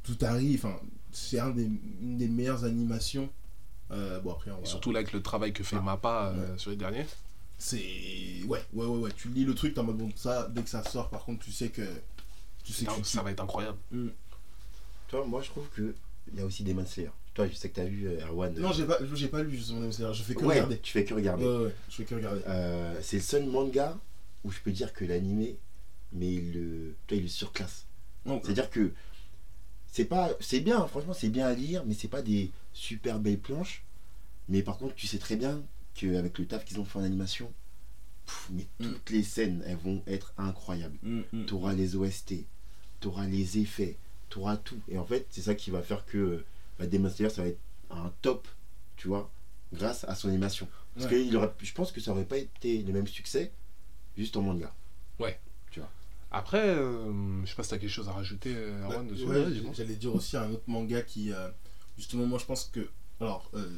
tout 0.04 0.18
arrive, 0.22 0.66
enfin, 0.66 0.80
c'est 1.12 1.40
un 1.40 1.50
des, 1.52 1.64
une 1.64 2.18
des 2.18 2.28
meilleures 2.28 2.64
animations. 2.64 3.30
Euh, 3.92 4.20
bon 4.22 4.32
après 4.32 4.50
on 4.52 4.58
Et 4.58 4.62
va- 4.62 4.66
surtout 4.66 4.92
là, 4.92 5.00
avec 5.00 5.12
le 5.14 5.22
travail 5.22 5.54
que 5.54 5.64
fait 5.64 5.76
Ah, 5.78 5.82
Mappa 5.82 6.34
euh, 6.36 6.58
sur 6.58 6.72
les 6.72 6.78
derniers. 6.78 7.06
c'est 7.60 7.78
ouais 8.48 8.64
ouais 8.74 8.86
ouais 8.86 8.98
ouais 9.00 9.12
tu 9.16 9.28
lis 9.30 9.44
le 9.46 9.54
truc 9.54 9.74
t'es 9.74 9.80
en 9.80 9.84
mode 9.84 9.98
bon 9.98 10.12
ça 10.16 10.48
dès 10.50 10.64
que 10.64 10.70
ça 10.70 10.84
sort 10.84 11.10
par 11.10 11.24
contre 11.26 11.44
tu 11.46 11.52
sais 11.52 11.70
que 11.70 11.82
tu 12.64 12.72
sais 12.74 12.86
que 12.86 12.96
tu- 12.96 13.04
ça 13.04 13.22
va 13.22 13.32
être 13.32 13.42
incroyable. 13.44 13.78
Mm. 13.92 14.08
Tu 15.10 15.16
vois, 15.18 15.26
moi, 15.28 15.42
je 15.42 15.50
trouve 15.50 15.68
que 15.76 15.94
il 16.32 16.40
y 16.40 16.42
a 16.42 16.46
aussi 16.46 16.64
Demon 16.64 16.86
Slayer. 16.86 17.12
Toi, 17.34 17.48
je 17.48 17.56
sais 17.56 17.70
que 17.70 17.76
t'as 17.76 17.86
vu 17.86 18.08
euh, 18.08 18.26
Erwan. 18.28 18.54
non 18.60 18.72
j'ai 18.72 18.86
pas 18.86 19.00
j'ai 19.16 19.28
pas 19.28 19.42
lu 19.42 19.56
justement 19.58 19.90
je 19.90 20.24
fais 20.24 20.36
que 20.36 20.42
ouais, 20.46 20.54
regarder 20.56 20.78
tu 20.80 20.92
fais 20.92 21.04
que 21.04 21.14
regarder. 21.16 21.44
ouais, 21.46 21.66
ouais 21.66 21.76
je 21.90 21.96
fais 21.96 22.06
que 22.06 22.14
regarder 22.16 22.42
Euh, 22.48 22.96
c'est 23.02 23.18
le 23.18 23.24
seul 23.24 23.46
manga 23.46 23.98
où 24.44 24.52
je 24.52 24.60
peux 24.60 24.72
dire 24.72 24.94
que 24.94 25.04
l'animé, 25.06 25.58
mais 26.12 26.32
il 26.34 26.54
le, 26.54 26.96
tu 27.08 27.16
vois, 27.16 27.18
il 27.18 27.24
le 27.24 27.30
surclasse. 27.30 27.86
C'est-à-dire 28.26 28.70
que 28.70 28.92
c'est 29.92 30.06
pas, 30.06 30.32
c'est 30.40 30.60
bien, 30.60 30.86
franchement, 30.88 31.14
c'est 31.14 31.30
bien 31.30 31.48
à 31.48 31.54
lire, 31.54 31.84
mais 31.86 31.94
c'est 31.94 32.08
pas 32.08 32.22
des 32.22 32.52
super 32.74 33.20
belles 33.20 33.40
planches. 33.40 33.84
Mais 34.50 34.62
par 34.62 34.78
contre, 34.78 34.96
tu 34.96 35.08
sais 35.08 35.18
très 35.18 35.36
bien 35.36 35.62
qu'avec 35.96 36.38
le 36.38 36.46
taf 36.46 36.66
qu'ils 36.66 36.80
ont 36.80 36.86
fait 36.86 37.00
en 37.00 37.04
animation, 37.04 37.52
pff, 38.26 38.48
mais 38.52 38.68
Mm. 38.80 38.84
toutes 38.92 39.10
les 39.12 39.24
scènes, 39.24 39.64
elles 39.66 39.78
vont 39.78 40.02
être 40.08 40.34
incroyables. 40.38 40.98
mm, 41.04 41.22
mm. 41.32 41.46
T'auras 41.46 41.74
les 41.74 41.96
OST, 41.96 42.46
t'auras 43.00 43.28
les 43.28 43.60
effets, 43.60 43.98
t'auras 44.30 44.58
tout. 44.58 44.80
Et 44.90 44.98
en 44.98 45.06
fait, 45.06 45.26
c'est 45.30 45.42
ça 45.42 45.56
qui 45.56 45.70
va 45.72 45.82
faire 45.82 46.06
que 46.06 46.44
bah, 46.84 46.90
Demon 46.98 47.10
Slayer, 47.10 47.30
ça 47.30 47.42
va 47.44 47.48
être 47.50 47.60
un 47.90 48.12
top, 48.22 48.48
tu 48.98 49.08
vois, 49.08 49.32
grâce 49.72 50.04
à 50.06 50.16
son 50.16 50.30
animation. 50.30 50.68
Parce 50.96 51.06
Ouais. 51.06 51.12
que 51.12 51.16
il 51.28 51.36
aurait, 51.38 51.52
je 51.62 51.74
pense 51.74 51.92
que 51.92 52.00
ça 52.02 52.12
aurait 52.12 52.26
pas 52.26 52.38
été 52.38 52.82
le 52.84 52.94
même 52.94 53.08
succès 53.08 53.52
juste 54.18 54.36
en 54.38 54.42
manga. 54.42 54.74
Après, 56.36 56.68
euh, 56.68 57.44
je 57.46 57.50
sais 57.50 57.56
pas 57.56 57.62
si 57.62 57.70
t'as 57.70 57.78
quelque 57.78 57.92
chose 57.92 58.10
à 58.10 58.14
rajouter, 58.14 58.56
euh, 58.56 58.82
Bah, 58.88 58.96
Erwan, 58.96 59.08
dessus. 59.08 59.24
ouais, 59.26 59.38
Ouais, 59.46 59.72
j'allais 59.74 59.96
dire 59.96 60.16
aussi 60.16 60.36
un 60.36 60.50
autre 60.52 60.64
manga 60.66 61.04
qui 61.04 61.32
euh, 61.32 61.48
justement 61.96 62.26
moi 62.26 62.40
je 62.40 62.46
pense 62.46 62.64
que 62.74 62.90
alors 63.22 63.52
euh, 63.54 63.70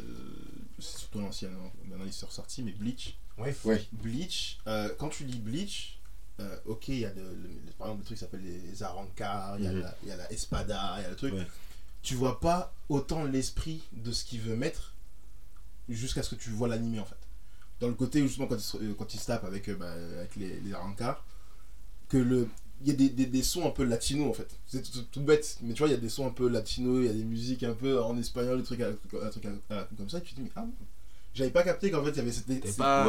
c'est 0.79 0.99
surtout 0.99 1.19
l'ancien 1.19 1.49
hein, 1.49 1.69
maintenant 1.83 2.05
il 2.05 2.13
s'est 2.13 2.25
ressorti 2.25 2.63
mais 2.63 2.71
Bleach 2.71 3.17
Ouais. 3.37 3.53
Ouais. 3.65 3.85
Bleach 3.91 4.59
euh, 4.67 4.87
quand 4.97 5.09
tu 5.09 5.25
lis 5.25 5.39
Bleach 5.39 5.99
euh, 6.39 6.57
ok 6.65 6.87
il 6.87 6.99
y 6.99 7.05
a 7.05 7.09
de, 7.11 7.19
le- 7.19 7.71
par 7.77 7.87
exemple 7.87 8.03
le 8.03 8.05
truc 8.05 8.17
qui 8.19 8.23
s'appelle 8.23 8.43
les 8.45 8.83
Arancars 8.83 9.57
il 9.59 9.65
y 9.65 9.67
a 9.67 9.73
Mhm. 9.73 9.81
la- 9.81 9.95
il 10.03 10.07
y 10.07 10.11
a 10.13 10.15
la 10.15 10.31
Espada 10.31 10.95
il 10.99 11.01
y 11.03 11.05
a 11.05 11.09
le 11.09 11.15
truc 11.17 11.33
Ouais. 11.33 11.47
Tu 12.05 12.15
vois 12.15 12.39
pas 12.39 12.73
autant 12.89 13.23
l'esprit 13.25 13.81
de 13.93 14.11
ce 14.11 14.23
qu'il 14.23 14.39
veut 14.41 14.55
mettre 14.55 14.93
jusqu'à 15.89 16.23
ce 16.23 16.35
que 16.35 16.41
tu 16.41 16.49
vois 16.51 16.67
l'animé 16.67 16.99
en 16.99 17.05
fait. 17.05 17.15
Dans 17.79 17.87
le 17.87 17.93
côté 17.93 18.21
justement 18.21 18.47
quand 18.47 18.55
il 18.55 18.61
se, 18.61 18.77
quand 18.93 19.13
il 19.13 19.19
se 19.19 19.25
tape 19.25 19.43
avec, 19.43 19.67
euh, 19.69 19.75
bah, 19.75 19.91
avec 20.19 20.35
les, 20.37 20.59
les 20.61 20.73
Arancars 20.73 21.23
que 22.09 22.17
le 22.17 22.47
il 22.81 22.89
y 22.89 22.91
a 22.91 22.95
des, 22.95 23.09
des, 23.09 23.25
des 23.25 23.41
sons 23.43 23.65
un 23.65 23.71
peu 23.71 23.83
latino 23.85 24.29
en 24.29 24.33
fait. 24.33 24.49
C'est 24.67 24.81
tout, 24.83 24.91
tout- 24.99 25.07
tout 25.11 25.21
bête 25.21 25.57
mais 25.61 25.73
tu 25.73 25.79
vois 25.79 25.87
il 25.87 25.91
y 25.91 25.95
a 25.95 25.99
des 25.99 26.09
sons 26.09 26.27
un 26.27 26.31
peu 26.31 26.47
latino 26.47 26.99
il 26.99 27.05
y 27.05 27.09
a 27.09 27.13
des 27.13 27.23
musiques 27.23 27.63
un 27.63 27.73
peu 27.73 28.01
en 28.01 28.17
espagnol 28.17 28.59
des 28.59 28.63
trucs, 28.65 28.81
un 28.81 28.93
truc 29.29 29.43
comme 29.97 30.09
ça 30.09 30.19
et 30.19 30.21
tu 30.21 30.31
te 30.33 30.35
dis 30.35 30.43
mais 30.43 30.51
ah 30.55 30.65
j'avais 31.33 31.51
pas 31.51 31.63
capté 31.63 31.89
qu'en 31.91 32.03
fait 32.03 32.11
il 32.11 32.17
y 32.17 32.19
avait 32.19 32.31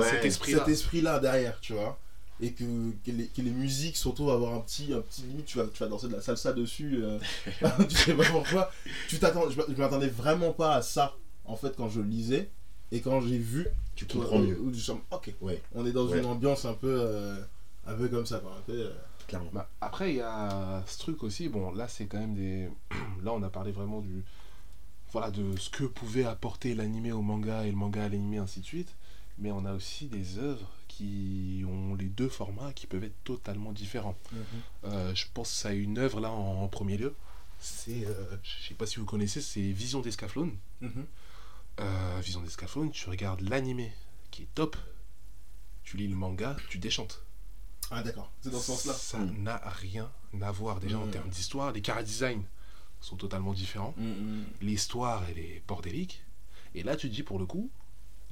ouais, 0.01 0.11
cet 0.11 0.25
esprit-là. 0.25 0.59
cet 0.61 0.69
esprit 0.69 1.01
là 1.01 1.19
derrière 1.19 1.61
tu 1.61 1.75
vois 1.75 1.99
et 2.41 2.53
que, 2.53 2.65
que, 3.05 3.11
les, 3.11 3.27
que 3.29 3.41
les 3.43 3.51
musiques 3.51 3.97
surtout 3.97 4.31
avoir 4.31 4.55
un 4.55 4.61
petit 4.61 4.93
un 4.93 5.01
petit 5.01 5.23
limite 5.23 5.47
tu 5.47 5.59
vas 5.59 5.67
tu 5.67 5.83
vas 5.83 5.89
danser 5.89 6.09
de 6.09 6.13
la 6.15 6.21
salsa 6.21 6.53
dessus 6.53 7.03
euh, 7.03 7.19
tu 7.89 7.95
sais 7.97 8.15
pas 8.15 8.25
pourquoi 8.25 8.71
tu 9.09 9.19
t'attends 9.19 9.49
je, 9.51 9.61
je 9.69 9.75
m'attendais 9.81 10.09
vraiment 10.09 10.53
pas 10.53 10.75
à 10.77 10.83
ça 10.83 11.15
en 11.47 11.57
fait 11.57 11.75
quand 11.77 11.89
je 11.89 12.01
lisais 12.01 12.51
et 12.93 13.01
quand 13.01 13.21
j'ai 13.21 13.39
vu 13.39 13.67
Tu 13.95 14.07
tu 14.07 14.17
comprends 14.19 14.39
mieux. 14.39 14.59
où 14.61 14.73
sens, 14.75 14.99
ok 15.11 15.35
Ouais, 15.41 15.61
on 15.75 15.85
est 15.87 15.93
dans 15.93 16.07
Ouais. 16.07 16.19
une 16.19 16.27
ambiance 16.27 16.65
un 16.67 16.75
peu 16.75 16.95
euh, 17.01 17.37
un 17.87 17.95
peu 17.95 18.09
comme 18.09 18.27
ça 18.27 18.39
quoi 18.39 18.53
un 18.59 18.63
peu, 18.63 18.73
euh, 18.75 18.91
clairement. 19.27 19.51
Bah, 19.53 19.69
après, 19.81 20.11
il 20.13 20.17
y 20.17 20.21
a 20.21 20.85
ce 20.87 20.99
truc 20.99 21.23
aussi. 21.25 21.49
Bon, 21.49 21.73
là, 21.73 21.89
c'est 21.89 22.07
quand 22.07 22.19
même 22.19 22.35
des. 22.35 22.69
Là, 23.25 23.33
on 23.33 23.43
a 23.43 23.49
parlé 23.49 23.73
vraiment 23.73 24.01
du. 24.01 24.23
Voilà, 25.13 25.31
de 25.31 25.57
ce 25.57 25.71
que 25.71 25.85
pouvait 25.85 26.25
apporter 26.25 26.75
l'animé 26.75 27.11
au 27.13 27.23
manga 27.23 27.65
et 27.65 27.71
le 27.71 27.77
manga 27.77 28.05
à 28.05 28.09
l'animé, 28.09 28.39
ainsi 28.39 28.61
de 28.61 28.65
suite. 28.67 28.95
Mais 29.39 29.51
on 29.51 29.65
a 29.65 29.73
aussi 29.73 30.07
des 30.07 30.39
œuvres 30.39 30.71
qui 30.97 31.63
ont 31.69 31.95
les 31.95 32.07
deux 32.07 32.29
formats 32.29 32.73
qui 32.73 32.87
peuvent 32.87 33.05
être 33.05 33.23
totalement 33.25 33.73
différents. 33.73 34.17
Euh, 34.85 35.15
je 35.15 35.27
pense 35.35 35.67
à 35.67 35.73
une 35.73 35.99
œuvre 35.99 36.21
là 36.21 36.31
en, 36.31 36.63
en 36.63 36.69
premier 36.69 36.97
lieu. 36.97 37.15
C'est. 37.61 38.07
euh, 38.07 38.37
je 38.43 38.69
sais 38.69 38.75
pas 38.75 38.87
si 38.87 38.97
vous 38.99 39.05
connaissez, 39.05 39.41
c'est 39.41 39.61
Vision 39.61 40.01
d'Escaflowne. 40.01 40.55
Mhm. 40.81 41.05
Euh, 41.81 42.21
Vision 42.23 42.41
d'Escaflowne, 42.41 42.91
tu 42.91 43.09
regardes 43.11 43.43
l'animé 43.43 43.93
qui 44.31 44.43
est 44.43 44.49
top. 44.55 44.77
Tu 45.85 45.97
lis 45.97 46.09
le 46.09 46.17
manga, 46.17 46.57
tu 46.71 46.79
déchantes. 46.79 47.23
ah 47.91 48.03
d'accord 48.03 48.33
c'est 48.41 48.51
dans 48.51 48.59
ce 48.59 48.73
sens 48.73 48.85
là 48.87 48.93
Ça 48.95 49.19
Mm. 49.19 49.43
n'a 49.43 49.57
rien 49.59 50.11
à 50.43 50.51
voir 50.51 50.81
déjà 50.81 50.99
en 50.99 51.07
Mm. 51.07 51.11
termes 51.11 51.29
d'histoire. 51.31 51.73
Les 51.73 51.83
chara 51.85 52.03
design 52.03 52.43
sont 53.01 53.17
totalement 53.17 53.53
différents. 53.53 53.95
Mm, 53.99 54.43
L'histoire, 54.63 55.23
elle 55.29 55.39
est 55.39 55.63
bordélique. 55.69 56.23
Et 56.75 56.83
là, 56.83 56.97
tu 56.97 57.09
te 57.09 57.15
dis 57.15 57.23
pour 57.23 57.39
le 57.39 57.47
coup, 57.47 57.71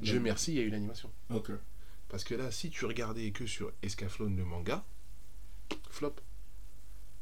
Dieu 0.01 0.19
Mm. 0.19 0.23
merci, 0.23 0.53
il 0.53 0.57
y 0.57 0.61
a 0.61 0.63
eu 0.63 0.71
l'animation. 0.71 1.11
ok 1.31 1.51
Parce 2.15 2.23
que 2.23 2.37
là, 2.37 2.53
si 2.53 2.71
tu 2.71 2.85
regardais 2.85 3.33
que 3.33 3.45
sur 3.45 3.73
Escaflowne 3.83 4.37
le 4.37 4.45
manga, 4.45 4.85
flop. 5.91 6.15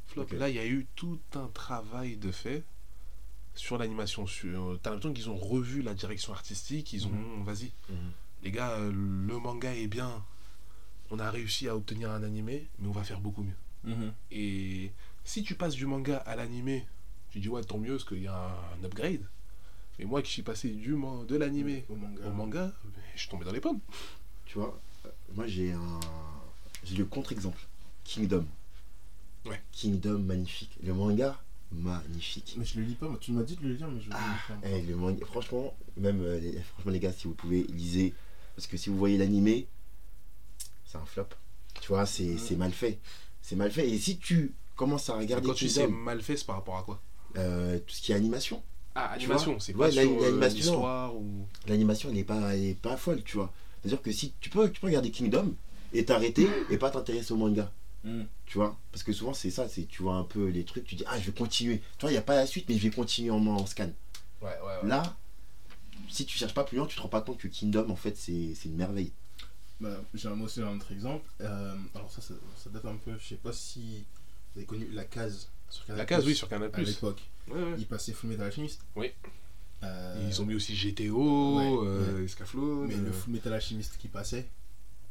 Flop. 0.06 0.26
Là, 0.32 0.50
il 0.50 0.56
y 0.56 0.58
a 0.58 0.66
eu 0.66 0.86
tout 0.96 1.18
un 1.34 1.46
travail 1.46 2.18
de 2.18 2.30
fait 2.30 2.62
sur 3.54 3.78
l'animation. 3.78 4.26
Sur... 4.26 4.78
T'as 4.82 4.90
l'impression 4.90 5.14
qu'ils 5.14 5.30
ont 5.30 5.36
revu 5.38 5.80
la 5.80 5.94
direction 5.94 6.34
artistique. 6.34 6.92
Ils 6.92 7.06
ont, 7.06 7.10
Mhm. 7.10 7.42
vas-y, 7.42 7.72
Mhm. 7.88 7.96
les 8.42 8.50
gars, 8.50 8.72
euh, 8.72 8.92
le 8.92 9.38
manga 9.38 9.74
est 9.74 9.86
bien. 9.86 10.22
On 11.10 11.18
a 11.18 11.30
réussi 11.30 11.68
à 11.68 11.74
obtenir 11.74 12.10
un 12.10 12.22
animé, 12.22 12.68
mais 12.78 12.86
on 12.86 12.92
va 12.92 13.02
faire 13.02 13.20
beaucoup 13.22 13.44
mieux. 13.44 13.56
Mhm. 13.84 14.12
Et 14.30 14.92
si 15.24 15.42
tu 15.42 15.54
passes 15.54 15.74
du 15.74 15.86
manga 15.86 16.18
à 16.18 16.36
l'animé, 16.36 16.86
tu 17.30 17.40
dis 17.40 17.48
ouais 17.48 17.64
tant 17.64 17.78
mieux 17.78 17.92
parce 17.92 18.04
qu'il 18.04 18.20
y 18.22 18.26
a 18.28 18.54
un 18.78 18.84
upgrade. 18.84 19.26
Mais 19.98 20.04
moi 20.04 20.20
qui 20.20 20.32
suis 20.32 20.42
passé 20.42 20.68
du 20.68 20.90
de 20.94 21.36
l'animé 21.38 21.86
au 21.88 21.96
manga 21.96 22.26
au 22.26 22.30
manga, 22.32 22.72
je 23.14 23.20
suis 23.20 23.30
tombé 23.30 23.46
dans 23.46 23.52
les 23.52 23.60
pommes. 23.62 23.80
Tu 24.52 24.58
vois, 24.58 24.78
euh, 25.06 25.08
moi 25.34 25.46
j'ai 25.46 25.72
un. 25.72 26.00
J'ai 26.84 26.96
le 26.96 27.06
contre-exemple. 27.06 27.58
Kingdom. 28.04 28.44
Ouais. 29.46 29.58
Kingdom, 29.72 30.18
magnifique. 30.18 30.76
Le 30.82 30.92
manga, 30.92 31.40
magnifique. 31.70 32.56
Mais 32.58 32.64
je 32.66 32.78
le 32.78 32.84
lis 32.84 32.94
pas, 32.94 33.08
moi. 33.08 33.16
tu 33.18 33.32
m'as 33.32 33.44
dit 33.44 33.56
de 33.56 33.62
le 33.66 33.72
lire, 33.72 33.88
mais 33.88 33.98
je 34.02 34.10
le 34.10 34.14
lis 34.14 34.60
pas. 34.60 34.68
Eh, 34.68 34.82
le 34.82 34.94
manga, 34.94 35.24
franchement, 35.24 35.74
même 35.96 36.20
euh, 36.20 36.38
les, 36.38 36.52
franchement 36.60 36.92
les 36.92 37.00
gars, 37.00 37.12
si 37.14 37.28
vous 37.28 37.34
pouvez, 37.34 37.62
lisez. 37.62 38.12
Parce 38.54 38.66
que 38.66 38.76
si 38.76 38.90
vous 38.90 38.98
voyez 38.98 39.16
l'animé, 39.16 39.66
c'est 40.84 40.98
un 40.98 41.06
flop. 41.06 41.28
Tu 41.80 41.88
vois, 41.88 42.04
c'est 42.04 42.36
c'est 42.36 42.56
mal 42.56 42.72
fait. 42.72 42.98
C'est 43.40 43.56
mal 43.56 43.70
fait. 43.72 43.88
Et 43.88 43.98
si 43.98 44.18
tu 44.18 44.52
commences 44.76 45.08
à 45.08 45.16
regarder 45.16 45.48
Quand 45.48 45.54
tu 45.54 45.70
sais 45.70 45.86
mal 45.88 46.20
fait, 46.20 46.36
c'est 46.36 46.44
par 46.46 46.56
rapport 46.56 46.76
à 46.76 46.82
quoi? 46.82 47.00
Euh, 47.38 47.78
tout 47.78 47.94
ce 47.94 48.02
qui 48.02 48.12
est 48.12 48.16
animation, 48.16 48.62
Ah, 48.94 49.14
Tu 49.18 49.24
animation, 49.24 49.52
vois 49.52 49.60
c'est 49.60 49.74
Ouais, 49.74 49.88
pas 49.88 49.94
la- 49.94 50.02
sur 50.02 50.10
euh, 50.12 50.22
l'animation, 50.26 50.56
l'histoire 50.58 51.16
ou... 51.16 51.46
l'animation 51.66 52.10
elle 52.10 52.18
est 52.18 52.24
pas, 52.24 52.54
elle 52.54 52.64
est 52.64 52.74
pas 52.78 52.98
folle, 52.98 53.22
tu 53.24 53.38
vois. 53.38 53.50
C'est-à-dire 53.82 54.02
que 54.02 54.12
si 54.12 54.32
tu 54.40 54.48
peux, 54.50 54.70
tu 54.70 54.80
peux 54.80 54.86
regarder 54.86 55.10
Kingdom 55.10 55.54
et 55.92 56.04
t'arrêter 56.04 56.48
et 56.70 56.78
pas 56.78 56.90
t'intéresser 56.90 57.32
au 57.32 57.36
manga. 57.36 57.70
Mm. 58.04 58.22
Tu 58.46 58.58
vois? 58.58 58.76
Parce 58.90 59.02
que 59.02 59.12
souvent 59.12 59.34
c'est 59.34 59.50
ça, 59.50 59.68
c'est 59.68 59.86
tu 59.86 60.02
vois 60.02 60.14
un 60.14 60.24
peu 60.24 60.48
les 60.48 60.64
trucs, 60.64 60.84
tu 60.84 60.94
dis 60.94 61.04
ah 61.06 61.18
je 61.20 61.26
vais 61.26 61.32
continuer. 61.32 61.78
Tu 61.98 62.02
vois, 62.02 62.10
il 62.10 62.14
n'y 62.14 62.18
a 62.18 62.22
pas 62.22 62.34
la 62.36 62.46
suite, 62.46 62.68
mais 62.68 62.76
je 62.76 62.82
vais 62.88 62.94
continuer 62.94 63.30
en, 63.30 63.44
en 63.46 63.66
scan. 63.66 63.90
Ouais, 64.40 64.48
ouais, 64.48 64.82
ouais. 64.82 64.88
Là, 64.88 65.16
si 66.08 66.26
tu 66.26 66.36
cherches 66.36 66.54
pas 66.54 66.64
plus 66.64 66.76
loin, 66.76 66.86
tu 66.86 66.96
te 66.96 67.00
rends 67.02 67.08
pas 67.08 67.20
compte 67.20 67.38
que 67.38 67.48
Kingdom 67.48 67.90
en 67.90 67.96
fait 67.96 68.16
c'est 68.16 68.54
c'est 68.54 68.68
une 68.68 68.76
merveille. 68.76 69.12
Bah, 69.80 70.00
j'ai 70.14 70.28
un- 70.28 70.40
aussi 70.40 70.60
un 70.62 70.76
autre 70.76 70.92
exemple. 70.92 71.28
Euh, 71.40 71.74
alors, 71.94 72.08
ça, 72.10 72.20
ça, 72.20 72.34
ça 72.56 72.70
date 72.70 72.84
un 72.84 72.94
peu. 72.96 73.12
Je 73.20 73.28
sais 73.30 73.34
pas 73.34 73.52
si 73.52 74.04
vous 74.54 74.60
avez 74.60 74.66
connu 74.66 74.88
La 74.92 75.04
Case 75.04 75.48
sur 75.68 75.84
Canal+. 75.86 75.98
La 75.98 76.04
case, 76.04 76.24
oui, 76.24 76.36
sur 76.36 76.48
Canal+. 76.48 76.70
À 76.72 76.80
l'époque. 76.80 77.20
Ouais, 77.48 77.60
ouais. 77.60 77.74
Il 77.78 77.86
passait 77.86 78.12
Full 78.12 78.30
Metal 78.30 78.46
Alchemist. 78.46 78.80
Oui. 78.94 79.10
Euh, 79.84 80.28
Ils 80.28 80.40
ont 80.40 80.46
mis 80.46 80.54
aussi 80.54 80.74
GTO, 80.74 81.58
ouais, 81.58 81.86
euh, 81.88 82.24
Escaflowne, 82.24 82.86
Mais 82.88 82.94
euh, 82.94 83.04
le 83.06 83.12
Full 83.12 83.32
Metal 83.32 83.52
Alchemist 83.52 83.96
qui 83.98 84.08
passait, 84.08 84.48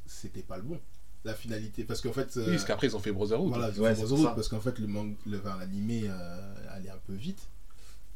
c'était 0.06 0.42
pas 0.44 0.58
le 0.58 0.64
bon. 0.64 0.80
La 1.26 1.34
finalité. 1.36 1.84
Parce 1.84 2.02
qu'en 2.02 2.14
fait. 2.14 2.36
euh, 2.38 2.46
Oui, 2.46 2.52
parce 2.54 2.66
qu'après 2.66 2.88
ils 2.88 2.96
ont 2.96 3.00
fait 3.00 3.12
Brotherhood. 3.12 3.50
Voilà, 3.50 3.68
Ouais, 3.68 3.74
ils 3.76 3.82
ont 3.82 3.86
fait 3.86 3.96
c'est 3.96 4.08
Brotherhood, 4.08 4.36
parce 4.36 4.48
qu'en 4.48 4.60
fait, 4.62 4.80
le 4.80 4.88
mang- 4.88 5.14
le- 5.28 5.38
enfin, 5.40 5.58
l'animé 5.60 6.04
euh, 6.06 6.56
allait 6.70 6.90
un 6.90 6.98
peu 7.06 7.14
vite. 7.14 7.48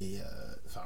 Et. 0.02 0.20
euh, 0.22 0.24
Enfin. 0.68 0.82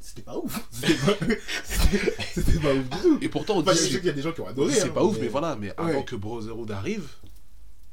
c'était 0.00 0.22
pas 0.22 0.38
ouf. 0.38 0.68
C'était 1.64 2.58
pas, 2.58 2.68
pas 2.68 2.74
ouf 2.74 2.88
du 2.90 2.98
tout. 3.02 3.18
Et 3.22 3.28
pourtant, 3.28 3.56
on 3.56 3.60
Enfin, 3.60 3.72
dit 3.72 3.78
je 3.78 3.82
sais 3.84 3.96
qu'il 3.98 4.06
y 4.06 4.10
a 4.10 4.12
des 4.12 4.22
gens 4.22 4.32
qui 4.32 4.40
ont 4.40 4.46
on 4.46 4.50
adoré. 4.50 4.72
c'est 4.72 4.84
hein, 4.84 4.88
pas 4.94 5.02
ouf, 5.04 5.18
mais 5.20 5.28
voilà. 5.28 5.56
Mais 5.56 5.72
avant 5.76 5.88
Ouais. 5.98 6.04
que 6.04 6.16
Brotherhood 6.16 6.70
arrive, 6.70 7.08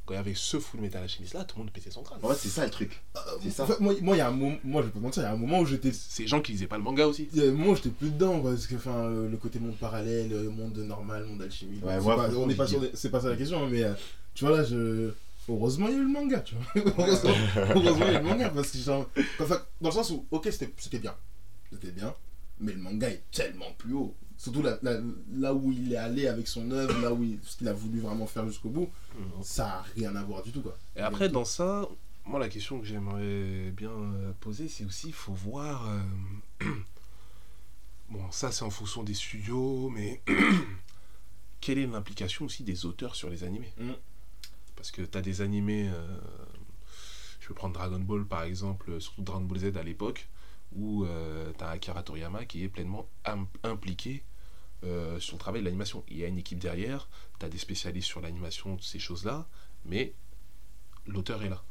quand 0.06 0.14
il 0.14 0.18
y 0.18 0.20
avait 0.20 0.34
ce 0.36 0.60
Full 0.60 0.82
Metal 0.82 1.02
Alchemist 1.02 1.34
là, 1.34 1.44
tout 1.46 1.58
le 1.58 1.64
monde 1.64 1.72
pétait 1.72 1.90
son 1.92 2.04
crâne. 2.04 2.20
Fait 2.22 2.34
c'est 2.36 2.50
ça 2.50 2.66
le 2.66 2.72
truc. 2.72 3.02
Euh, 3.16 3.20
C'est 3.42 3.52
ça. 3.52 3.68
moi, 3.80 3.94
moi, 4.02 4.18
y 4.18 4.22
a 4.22 4.28
un 4.28 4.32
moment, 4.32 4.58
moi, 4.64 4.82
je 4.84 4.90
pas 4.90 5.00
mentir, 5.00 5.24
il 5.24 5.26
y 5.26 5.30
a 5.30 5.32
un 5.32 5.38
moment 5.38 5.60
où 5.60 5.66
j'étais. 5.66 5.92
C'est 5.94 6.24
les 6.24 6.28
gens 6.28 6.42
qui 6.42 6.52
lisaient 6.52 6.68
pas 6.68 6.78
le 6.78 6.84
manga 6.84 7.08
aussi. 7.08 7.30
Il 7.34 7.42
y 7.42 7.46
a 7.46 7.50
un 7.50 7.54
moment 7.54 7.72
où 7.72 7.76
j'étais 7.76 7.90
plus 7.90 8.10
dedans, 8.10 8.40
parce 8.42 8.68
que 8.68 8.76
enfin, 8.76 9.06
euh, 9.06 9.30
le 9.30 9.38
côté 9.38 9.60
monde 9.60 9.78
parallèle, 9.78 10.30
le 10.30 10.50
monde 10.50 10.78
normal, 10.78 11.24
monde 11.26 11.42
alchimie. 11.42 11.80
Ouais, 11.82 11.94
c'est 11.96 12.02
moi, 12.02 12.16
pas, 12.18 12.30
on 12.36 12.48
n'est 12.48 12.56
pas 12.56 12.66
des- 12.68 12.92
c'est 12.94 13.10
pas 13.12 13.22
ça 13.22 13.30
la 13.30 13.38
question, 13.38 13.64
hein, 13.64 13.70
mais 13.72 13.84
euh, 13.84 13.94
tu 14.34 14.46
vois 14.46 14.58
là, 14.58 14.64
je. 14.64 15.12
Heureusement, 15.50 15.88
il 15.90 15.94
y 15.94 15.98
a 15.98 16.00
eu 16.00 16.04
le 16.04 16.10
manga, 16.10 16.40
tu 16.40 16.56
vois. 16.56 16.84
heureusement, 16.98 17.32
heureusement, 17.58 18.06
il 18.08 18.14
y 18.14 18.16
a 18.16 18.20
eu 18.20 18.24
le 18.24 18.30
manga, 18.30 18.50
parce 18.50 18.72
que 18.72 18.78
genre, 18.78 19.10
enfin, 19.42 19.62
dans 19.82 19.90
le 19.90 19.94
sens 19.96 20.10
où, 20.12 20.26
ok, 20.32 20.48
c'était 20.52 20.70
c'était 20.78 21.00
bien. 21.00 21.16
C'était 21.72 21.92
bien, 21.92 22.14
mais 22.60 22.72
le 22.74 22.80
manga 22.80 23.10
est 23.10 23.24
tellement 23.32 23.72
plus 23.78 23.94
haut. 23.94 24.16
Surtout 24.44 24.62
là, 24.62 24.78
là, 24.82 25.00
là 25.32 25.54
où 25.54 25.72
il 25.72 25.94
est 25.94 25.96
allé 25.96 26.28
avec 26.28 26.50
son 26.50 26.70
œuvre, 26.72 27.00
là 27.02 27.14
où 27.14 27.24
il, 27.24 27.40
ce 27.44 27.56
qu'il 27.58 27.68
a 27.70 27.74
voulu 27.74 28.02
vraiment 28.02 28.28
faire 28.28 28.46
jusqu'au 28.46 28.70
bout, 28.70 28.90
ça 29.42 29.78
a 29.78 29.82
rien 29.96 30.14
à 30.18 30.24
voir 30.24 30.44
du 30.44 30.52
tout, 30.52 30.62
quoi. 30.62 30.78
Et 30.98 31.00
après, 31.00 31.30
dans 31.30 31.46
ça, 31.46 31.88
moi, 32.26 32.40
la 32.42 32.50
question 32.50 32.78
que 32.80 32.86
j'aimerais 32.86 33.72
bien 33.72 33.92
euh, 33.92 34.34
poser, 34.42 34.68
c'est 34.68 34.84
aussi, 34.84 35.08
il 35.08 35.14
faut 35.14 35.32
voir. 35.34 35.88
euh, 35.90 36.66
Bon, 38.10 38.30
ça, 38.32 38.52
c'est 38.52 38.64
en 38.64 38.70
fonction 38.70 39.02
des 39.04 39.14
studios, 39.14 39.90
mais 39.90 40.22
quelle 41.62 41.78
est 41.80 41.88
l'implication 41.88 42.46
aussi 42.46 42.64
des 42.64 42.86
auteurs 42.86 43.16
sur 43.16 43.30
les 43.30 43.44
animés? 43.44 43.72
Mm. 43.80 43.92
Parce 44.76 44.92
que 44.92 45.02
tu 45.04 45.18
as 45.18 45.22
des 45.22 45.42
animés. 45.42 45.90
euh, 45.90 46.18
Je 47.40 47.48
peux 47.48 47.54
prendre 47.54 47.74
Dragon 47.74 48.00
Ball, 48.00 48.26
par 48.26 48.44
exemple, 48.44 49.00
surtout 49.00 49.22
Dragon 49.22 49.42
Ball 49.46 49.60
Z 49.60 49.78
à 49.78 49.84
l'époque, 49.84 50.28
où 50.76 51.06
tu 51.58 51.64
as 51.64 51.70
Akira 51.70 52.04
Toriyama 52.04 52.46
qui 52.46 52.64
est 52.64 52.68
pleinement 52.70 53.08
im- 53.26 53.48
impliqué 53.64 54.24
euh, 54.84 55.20
sur 55.20 55.36
le 55.36 55.40
travail 55.40 55.62
de 55.62 55.66
l'animation. 55.66 56.04
Il 56.10 56.18
y 56.18 56.26
a 56.26 56.28
une 56.28 56.38
équipe 56.38 56.60
derrière, 56.60 57.08
tu 57.40 57.46
as 57.46 57.50
des 57.50 57.58
spécialistes 57.58 58.08
sur 58.08 58.22
l'animation, 58.22 58.78
ces 58.80 59.00
choses-là, 59.00 59.48
mais 59.86 60.14
l'auteur 61.08 61.44
est 61.44 61.50
là. 61.50 61.64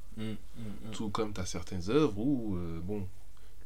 Tout 0.93 1.11
comme 1.11 1.33
tu 1.33 1.41
as 1.41 1.47
certaines 1.47 1.91
œuvres 1.91 2.19
où, 2.19 2.57
euh, 2.57 2.81
bon, 2.83 3.09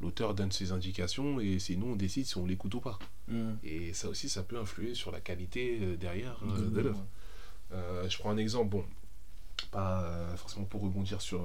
l'auteur 0.01 0.35
donne 0.35 0.53
ses 0.53 0.73
indications 0.73 1.41
et 1.41 1.59
c'est 1.59 1.77
nous 1.77 1.89
on 1.89 1.97
décide 1.97 2.27
si 2.27 2.37
on 2.39 2.47
l'écoute 2.47 2.75
ou 2.75 2.81
pas. 2.81 2.99
Mm. 3.29 3.53
Et 3.65 3.93
ça 3.93 4.09
aussi, 4.09 4.29
ça 4.29 4.43
peut 4.43 4.59
influer 4.59 4.95
sur 4.95 5.11
la 5.11 5.21
qualité 5.21 5.79
euh, 5.81 5.97
derrière 5.97 6.39
euh, 6.45 6.71
De 6.71 6.81
l'œuvre. 6.81 7.05
Je 7.73 8.19
prends 8.19 8.31
un 8.31 8.37
exemple, 8.37 8.71
bon, 8.71 8.85
pas 9.71 10.37
forcément 10.37 10.67
pour 10.67 10.83
rebondir 10.83 11.21
sur 11.21 11.45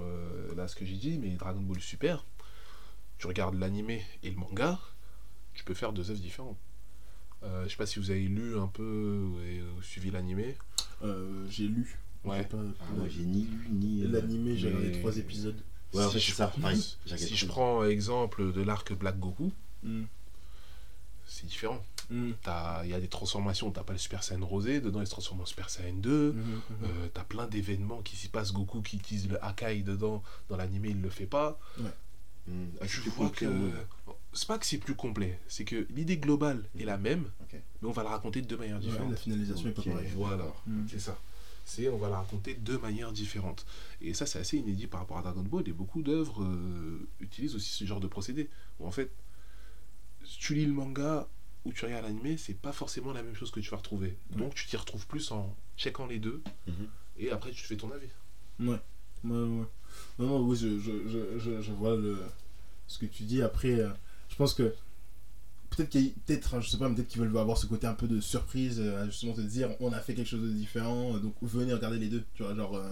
là 0.56 0.68
ce 0.68 0.76
que 0.76 0.86
j'ai 0.86 0.96
dit, 0.96 1.18
mais 1.18 1.30
Dragon 1.32 1.62
Ball 1.62 1.80
Super, 1.80 2.26
tu 3.18 3.28
regardes 3.28 3.56
l'animé 3.56 4.06
et 4.22 4.30
le 4.30 4.36
manga, 4.36 4.80
tu 5.54 5.64
peux 5.64 5.74
faire 5.74 5.94
deux 5.94 6.12
œuvres 6.12 6.20
différentes. 6.20 6.58
Euh, 7.44 7.64
je 7.66 7.70
sais 7.70 7.76
pas 7.78 7.86
si 7.88 8.00
vous 8.00 8.12
avez 8.12 8.22
lu 8.28 8.58
un 8.58 8.68
peu 8.68 9.32
et 9.46 9.60
euh, 9.60 9.82
suivi 9.82 10.12
l'animé. 10.12 10.56
Euh, 11.04 11.46
j'ai 11.50 11.68
lu. 11.68 11.98
Ouais. 12.24 12.38
J'ai 12.40 12.44
pas- 12.46 12.58
Ah, 12.80 12.84
moi 12.96 13.08
j'ai 13.10 13.24
ni 13.24 13.46
lu 13.46 13.68
ni. 13.72 14.04
euh, 14.04 14.08
L'animé, 14.12 14.56
j'ai 14.56 14.70
mais- 14.70 14.76
regardé 14.78 15.00
trois 15.00 15.18
épisodes. 15.18 15.60
Ouais, 15.94 16.04
en 16.04 16.08
Si 16.10 16.14
fait, 16.14 16.20
je 16.20 16.26
c'est 16.28 16.38
ça. 16.38 16.48
prends- 16.48 16.62
pareil. 16.62 16.96
J'ai 17.06 17.18
Si 17.18 17.36
je 17.36 17.46
prends 17.48 17.84
exemple 17.84 18.54
de 18.54 18.62
l'arc 18.62 18.94
Black 18.94 19.20
Goku, 19.20 19.52
Mm. 19.84 20.04
c'est 21.26 21.48
différent. 21.48 21.84
Mm. 22.10 22.32
T'as- 22.44 22.82
Il 22.84 22.90
y 22.90 22.94
a 22.94 23.00
des 23.00 23.08
transformations, 23.08 23.72
t'as 23.72 23.84
pas 23.84 23.94
le 23.94 24.00
Super 24.00 24.22
Saiyan 24.24 24.46
rosé, 24.46 24.80
dedans 24.82 25.02
il 25.02 25.08
se 25.08 25.12
transforme 25.12 25.42
en 25.42 25.46
Super 25.46 25.70
Saiyan 25.70 25.96
2. 25.96 26.34
Mhm, 26.34 26.42
mhm. 26.42 26.62
Euh, 26.84 27.08
t'as 27.14 27.24
plein 27.24 27.48
d'événements 27.48 28.02
qui 28.02 28.16
s'y 28.16 28.28
passent. 28.28 28.52
Goku 28.54 28.82
qui 28.82 28.98
utilise 28.98 29.28
le 29.30 29.44
Hakai 29.44 29.82
dedans, 29.82 30.22
dans 30.50 30.58
l'animé 30.58 30.90
il 30.92 31.02
le 31.02 31.10
fait 31.10 31.26
pas. 31.26 31.60
Hmm. 32.48 32.66
Ah, 32.82 32.86
plus 32.86 33.10
vois 33.12 33.30
que. 33.30 33.46
C'est 34.34 34.48
pas 34.48 34.58
que 34.58 34.66
c'est 34.66 34.78
plus 34.78 34.96
complet, 34.96 35.40
c'est 35.48 35.66
que 35.66 35.86
l'idée 35.90 36.18
globale 36.18 36.64
est 36.80 36.86
la 36.86 36.98
même, 36.98 37.26
Ok. 37.42 37.60
mais 37.82 37.88
on 37.90 37.92
va 37.92 38.04
la 38.04 38.10
raconter 38.12 38.42
de 38.42 38.48
deux 38.48 38.56
manières 38.58 38.78
Ouais, 38.78 38.84
différentes. 38.84 39.12
la 39.12 39.18
finalisation 39.18 39.68
est 39.70 39.72
pas 39.74 39.82
Ok. 39.82 39.90
pareille. 39.90 40.10
Voilà, 40.16 40.46
Mm. 40.68 40.86
c'est 40.90 41.00
ça. 41.00 41.20
C'est 41.66 41.90
on 41.90 41.98
va 41.98 42.10
la 42.10 42.18
raconter 42.18 42.54
de 42.56 42.60
deux 42.60 42.78
manières 42.80 43.12
différentes. 43.12 43.66
Et 44.02 44.14
ça, 44.14 44.26
c'est 44.26 44.40
assez 44.40 44.58
inédit 44.58 44.88
par 44.88 45.02
rapport 45.02 45.18
à 45.18 45.22
Dragon 45.22 45.44
Ball. 45.44 45.68
Et 45.68 45.74
beaucoup 45.74 46.02
d'œuvres 46.02 46.44
euh, 46.44 47.08
utilisent 47.20 47.56
aussi 47.56 47.70
ce 47.72 47.86
genre 47.86 48.00
de 48.00 48.08
procédé. 48.08 48.50
Où 48.80 48.88
en 48.88 48.92
fait, 48.92 49.12
si 50.26 50.38
tu 50.40 50.56
lis 50.56 50.66
le 50.66 50.74
manga 50.74 51.28
ou 51.66 51.72
tu 51.74 51.86
regardes 51.86 52.06
l'animé, 52.06 52.38
c'est 52.38 52.56
pas 52.56 52.72
forcément 52.72 53.14
la 53.14 53.22
même 53.24 53.36
chose 53.36 53.52
que 53.52 53.60
tu 53.60 53.70
vas 53.70 53.78
retrouver. 53.78 54.18
Donc 54.32 54.56
tu 54.56 54.66
t'y 54.68 54.76
retrouves 54.78 55.06
plus 55.08 55.30
en 55.32 55.56
checkant 55.78 56.08
les 56.08 56.20
deux. 56.20 56.42
Mhm. 56.68 56.88
Et 57.18 57.30
après, 57.32 57.52
tu 57.52 57.62
te 57.62 57.68
fais 57.68 57.78
ton 57.78 57.92
avis. 57.92 58.08
Ouais. 58.60 58.80
Ouais, 59.24 59.32
ouais. 59.32 59.66
Non, 60.20 60.26
non, 60.28 60.42
oui, 60.42 60.58
je, 60.58 60.80
je, 60.80 61.08
je, 61.08 61.38
je, 61.40 61.62
je 61.62 61.72
vois 61.74 61.96
le, 61.96 62.18
ce 62.88 62.98
que 62.98 63.06
tu 63.06 63.24
dis. 63.24 63.42
Après, 63.44 63.80
euh, 63.80 63.90
je 64.32 64.36
pense 64.38 64.54
que 64.56 64.74
peut-être 65.70 65.90
qu'il 65.90 66.02
y 66.02 66.08
a- 66.08 66.12
peut-être, 66.26 66.56
hein, 66.56 66.62
je 66.62 66.70
sais 66.70 66.78
pas, 66.78 66.90
peut-être 66.90 67.08
qu'ils 67.08 67.22
veulent 67.22 67.38
avoir 67.38 67.58
ce 67.58 67.66
côté 67.66 67.88
un 67.88 67.94
peu 67.94 68.08
de 68.08 68.20
surprise, 68.20 68.78
euh, 68.80 69.06
justement 69.06 69.34
te 69.34 69.42
dire, 69.42 69.70
on 69.80 69.94
a 69.94 70.00
fait 70.00 70.14
quelque 70.16 70.28
chose 70.28 70.42
de 70.42 70.50
différent, 70.54 71.16
euh, 71.16 71.20
donc 71.20 71.34
venez 71.42 71.74
regarder 71.74 72.00
les 72.00 72.10
deux. 72.10 72.24
Tu 72.34 72.44
vois, 72.44 72.56
genre, 72.56 72.76
euh, 72.76 72.90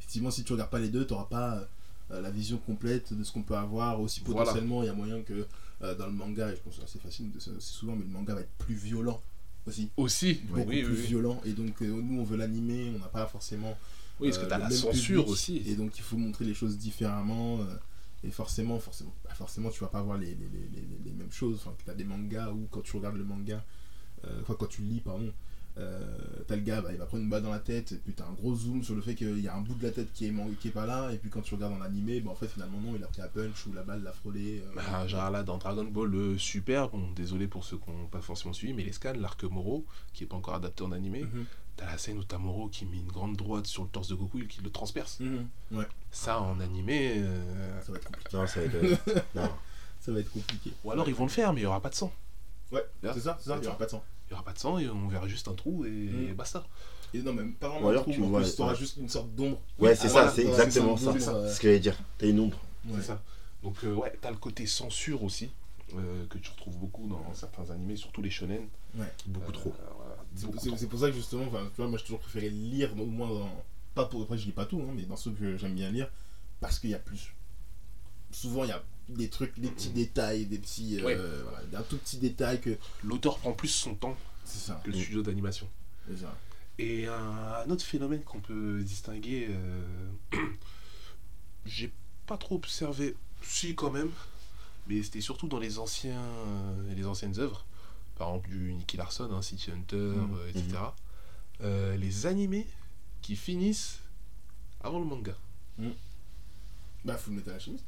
effectivement, 0.00 0.30
si 0.30 0.44
tu 0.44 0.52
regardes 0.52 0.70
pas 0.70 0.78
les 0.78 0.88
deux, 0.88 1.06
tu 1.06 1.12
n'auras 1.12 1.26
pas 1.26 1.66
euh, 2.10 2.20
la 2.20 2.30
vision 2.30 2.58
complète 2.58 3.12
de 3.12 3.24
ce 3.24 3.32
qu'on 3.32 3.42
peut 3.42 3.56
avoir. 3.56 4.00
Aussi 4.00 4.20
potentiellement, 4.20 4.82
il 4.82 4.86
y 4.86 4.88
a 4.90 4.94
moyen 4.94 5.22
que 5.22 5.46
euh, 5.82 5.94
dans 5.96 6.06
le 6.06 6.12
manga, 6.12 6.50
et 6.50 6.56
je 6.56 6.60
pense 6.62 6.76
que 6.76 6.82
c'est 6.86 7.02
facile, 7.02 7.30
c'est 7.38 7.60
souvent, 7.60 7.94
mais 7.96 8.04
le 8.04 8.10
manga 8.10 8.34
va 8.34 8.40
être 8.40 8.56
plus 8.58 8.74
violent 8.74 9.20
aussi. 9.66 9.90
Aussi, 9.96 10.34
Beaucoup 10.44 10.68
oui, 10.68 10.82
plus 10.82 10.94
oui, 10.94 11.06
violent. 11.06 11.40
Et 11.44 11.52
donc, 11.52 11.80
nous, 11.80 12.20
on 12.20 12.24
veut 12.24 12.36
l'animer, 12.36 12.92
on 12.94 12.98
n'a 13.00 13.08
pas 13.08 13.26
forcément 13.26 13.76
Oui, 14.20 14.28
parce 14.28 14.42
que 14.42 14.48
t'as 14.48 14.58
la 14.58 14.70
censure 14.70 15.22
public, 15.22 15.28
aussi. 15.32 15.62
Et 15.66 15.74
donc 15.74 15.96
il 15.98 16.02
faut 16.02 16.16
montrer 16.16 16.44
les 16.44 16.54
choses 16.54 16.76
différemment. 16.78 17.60
Et 18.24 18.30
forcément, 18.30 18.78
forcément, 18.78 19.14
bah, 19.24 19.34
forcément, 19.34 19.70
tu 19.70 19.80
vas 19.80 19.88
pas 19.88 19.98
avoir 20.00 20.18
les, 20.18 20.28
les, 20.34 20.48
les, 20.52 20.68
les- 20.72 20.98
les 21.04 21.12
mêmes 21.12 21.30
choses. 21.32 21.56
Enfin, 21.64 21.74
tu 21.84 21.90
as 21.90 21.94
des 21.94 22.04
mangas 22.04 22.50
où 22.52 22.66
quand 22.70 22.80
tu 22.82 22.96
regardes 22.96 23.16
le 23.16 23.24
manga, 23.24 23.64
euh, 24.24 24.40
quand 24.46 24.66
tu 24.68 24.82
le 24.82 24.88
lis, 24.88 25.00
pardon, 25.00 25.32
euh, 25.76 26.16
t'as 26.46 26.54
le 26.56 26.62
gars, 26.62 26.80
bah, 26.80 26.90
il 26.92 26.98
va 26.98 27.04
prendre 27.06 27.24
une 27.24 27.28
balle 27.28 27.42
dans 27.42 27.50
la 27.50 27.58
tête, 27.58 27.92
et 27.92 27.96
puis 27.96 28.12
t'as 28.14 28.26
un 28.26 28.32
gros 28.32 28.54
zoom 28.54 28.82
sur 28.84 28.94
le 28.94 29.02
fait 29.02 29.14
qu'il 29.16 29.40
y 29.40 29.48
a 29.48 29.56
un 29.56 29.60
bout 29.60 29.74
de 29.74 29.82
la 29.82 29.90
tête 29.90 30.12
qui 30.12 30.26
est, 30.26 30.32
qui 30.60 30.68
est 30.68 30.70
pas 30.70 30.86
là, 30.86 31.10
et 31.12 31.18
puis 31.18 31.30
quand 31.30 31.42
tu 31.42 31.54
regardes 31.56 31.72
dans 31.74 31.80
l'animé, 31.80 32.20
bah, 32.20 32.30
en 32.30 32.34
fait 32.36 32.46
finalement 32.46 32.80
non, 32.80 32.94
il 32.96 33.02
a 33.02 33.08
pris 33.08 33.22
un 33.22 33.28
punch 33.28 33.66
ou 33.66 33.72
la 33.72 33.82
balle 33.82 34.02
l'a 34.04 34.12
frôlé. 34.12 34.62
euh, 34.64 34.70
Bah, 34.76 35.06
genre 35.08 35.30
là, 35.30 35.42
dans 35.42 35.58
Dragon 35.58 35.84
Ball 35.84 36.14
euh, 36.14 36.38
Super, 36.38 36.90
bon, 36.90 37.10
désolé 37.16 37.48
pour 37.48 37.64
ceux 37.64 37.76
qui 37.78 37.90
n'ont 37.90 38.06
pas 38.06 38.20
forcément 38.20 38.54
suivi, 38.54 38.72
mais 38.72 38.84
les 38.84 38.92
scans, 38.92 39.14
l'arc 39.18 39.42
Moro, 39.44 39.84
qui 40.12 40.22
est 40.24 40.26
pas 40.28 40.36
encore 40.36 40.54
adapté 40.54 40.84
en 40.84 40.92
animé, 40.92 41.24
Mhm, 41.24 41.44
t'as 41.76 41.86
la 41.86 41.98
scène 41.98 42.18
où 42.18 42.24
t'as 42.24 42.38
Moro 42.38 42.68
qui 42.68 42.84
met 42.86 42.96
une 42.98 43.08
grande 43.10 43.36
droite 43.36 43.66
sur 43.66 43.82
le 43.82 43.88
torse 43.88 44.08
de 44.08 44.14
Goku 44.14 44.40
et 44.40 44.46
qui 44.46 44.60
le 44.62 44.70
transperce. 44.70 45.20
mhm. 45.20 45.48
Ouais, 45.72 45.86
Ça, 46.10 46.40
en 46.40 46.60
animé, 46.60 47.14
euh, 47.16 47.82
ça 47.82 47.92
va 47.92 47.98
être 47.98 48.04
compliqué. 48.06 48.36
Non, 48.36 48.46
ça 48.46 48.60
va 48.60 48.66
être. 48.66 48.74
euh, 48.74 48.96
non. 49.34 49.50
Ça 50.00 50.12
va 50.12 50.20
être 50.20 50.30
compliqué. 50.30 50.72
ou 50.84 50.90
alors 50.90 51.08
ils 51.08 51.14
vont 51.14 51.24
le 51.24 51.30
faire, 51.30 51.52
mais 51.52 51.60
il 51.60 51.64
y 51.64 51.66
aura 51.66 51.80
pas 51.80 51.88
de 51.90 51.94
sang. 51.94 52.12
Ouais, 52.72 52.84
Là, 53.02 53.12
c'est 53.14 53.20
ça, 53.20 53.36
c'est 53.40 53.48
ça, 53.50 53.56
il 53.58 53.64
y 53.64 53.66
aura 53.68 53.78
pas 53.78 53.86
de 53.86 53.90
sang. 53.90 54.04
Il 54.28 54.32
y 54.32 54.34
aura 54.34 54.42
pas 54.44 54.52
de 54.52 54.58
sang 54.58 54.78
et 54.78 54.88
on 54.88 55.08
verra 55.08 55.28
juste 55.28 55.48
un 55.48 55.54
trou 55.54 55.84
et, 55.84 55.90
et 56.30 56.32
basta. 56.32 56.64
Et 57.12 57.22
non, 57.22 57.32
même 57.32 57.54
pas 57.54 57.68
Ou 57.68 57.72
vraiment 57.72 57.88
un 57.88 57.90
alors 57.90 58.02
trou, 58.02 58.12
tu 58.12 58.22
en 58.22 58.26
vois, 58.26 58.40
plus, 58.40 58.56
t'auras 58.56 58.72
ouais. 58.72 58.78
juste 58.78 58.96
une 58.96 59.08
sorte 59.08 59.34
d'ombre. 59.34 59.60
Ouais, 59.78 59.94
c'est 59.94 60.06
Ah, 60.06 60.08
ça, 60.08 60.12
voilà, 60.12 60.30
c'est 60.32 60.46
exactement 60.46 60.96
ça. 60.96 61.12
C'est 61.12 61.20
ce 61.20 61.60
que 61.60 61.68
j'allais 61.68 61.78
dire. 61.80 61.96
T'as 62.18 62.26
une 62.26 62.40
ombre. 62.40 62.58
Ouais. 62.86 62.94
C'est 63.00 63.06
ça. 63.08 63.22
Donc 63.62 63.76
euh, 63.84 63.94
ouais, 63.94 64.12
t'as 64.20 64.30
le 64.30 64.36
côté 64.36 64.66
censure 64.66 65.22
aussi, 65.22 65.50
euh, 65.96 66.26
que 66.28 66.38
tu 66.38 66.50
retrouves 66.50 66.76
beaucoup 66.76 67.06
dans 67.06 67.22
certains 67.34 67.70
animés, 67.70 67.96
surtout 67.96 68.20
les 68.20 68.30
shonen. 68.30 68.66
Ouais. 68.96 69.06
Beaucoup 69.26 69.50
Euh, 69.50 69.54
trop. 69.54 69.74
C'est 70.36 70.88
pour 70.88 70.98
ça 71.00 71.08
que 71.10 71.14
justement, 71.16 71.44
tu 71.46 71.76
vois, 71.76 71.88
moi 71.88 71.98
j'ai 71.98 72.04
toujours 72.04 72.20
préféré 72.20 72.50
lire 72.50 72.92
au 73.00 73.06
moins 73.06 73.28
dans, 73.28 73.64
pas 73.94 74.04
pour 74.06 74.22
après 74.22 74.36
je 74.38 74.46
lis 74.46 74.52
pas 74.52 74.66
tout, 74.66 74.80
hein, 74.80 74.92
mais 74.94 75.02
dans 75.02 75.16
ceux 75.16 75.30
que 75.30 75.56
j'aime 75.56 75.74
bien 75.74 75.90
lire, 75.90 76.08
parce 76.60 76.78
qu'il 76.78 76.90
y 76.90 76.94
a 76.94 76.98
plus. 76.98 77.32
Souvent 78.32 78.64
il 78.64 78.68
y 78.70 78.72
a 78.72 78.82
des 79.08 79.28
trucs, 79.28 79.58
des 79.60 79.68
petits 79.70 79.90
détails, 79.90 80.46
des 80.46 80.58
petits, 80.58 80.98
euh, 81.00 81.04
Ouais. 81.04 81.14
voilà, 81.16 81.78
un 81.78 81.82
tout 81.82 81.98
petit 81.98 82.16
détail 82.16 82.60
que 82.60 82.76
L'auteur 83.04 83.38
prend 83.38 83.52
plus 83.52 83.68
son 83.68 83.94
temps 83.94 84.16
ça. 84.44 84.80
que 84.84 84.90
le 84.90 84.96
studio 84.98 85.22
d'animation. 85.22 85.68
c'est 86.08 86.18
ça. 86.22 86.36
Et 86.78 87.06
un, 87.06 87.12
un 87.66 87.70
autre 87.70 87.84
phénomène 87.84 88.22
qu'on 88.24 88.40
peut 88.40 88.82
distinguer, 88.82 89.46
euh, 89.50 89.84
j'ai 91.66 91.92
pas 92.26 92.36
trop 92.36 92.56
observé, 92.56 93.14
si 93.42 93.74
quand 93.74 93.90
même, 93.90 94.10
mais 94.88 95.02
c'était 95.02 95.20
surtout 95.20 95.46
dans 95.48 95.58
les 95.58 95.78
anciens, 95.78 96.20
euh, 96.20 96.94
les 96.94 97.06
anciennes 97.06 97.38
œuvres, 97.38 97.64
par 98.16 98.28
exemple 98.28 98.50
du 98.50 98.72
Nicky 98.72 98.96
Larson, 98.96 99.30
hein, 99.32 99.42
City 99.42 99.70
Hunter, 99.70 99.96
Mhm. 99.96 100.36
euh, 100.36 100.48
etc. 100.50 100.66
Euh, 101.62 101.96
les 101.96 102.26
animés 102.26 102.66
qui 103.22 103.36
finissent 103.36 104.00
avant 104.82 104.98
le 104.98 105.04
manga. 105.06 105.34
Bah 107.04 107.16
Full 107.16 107.34
Metal 107.34 107.54
Alchemist. 107.54 107.84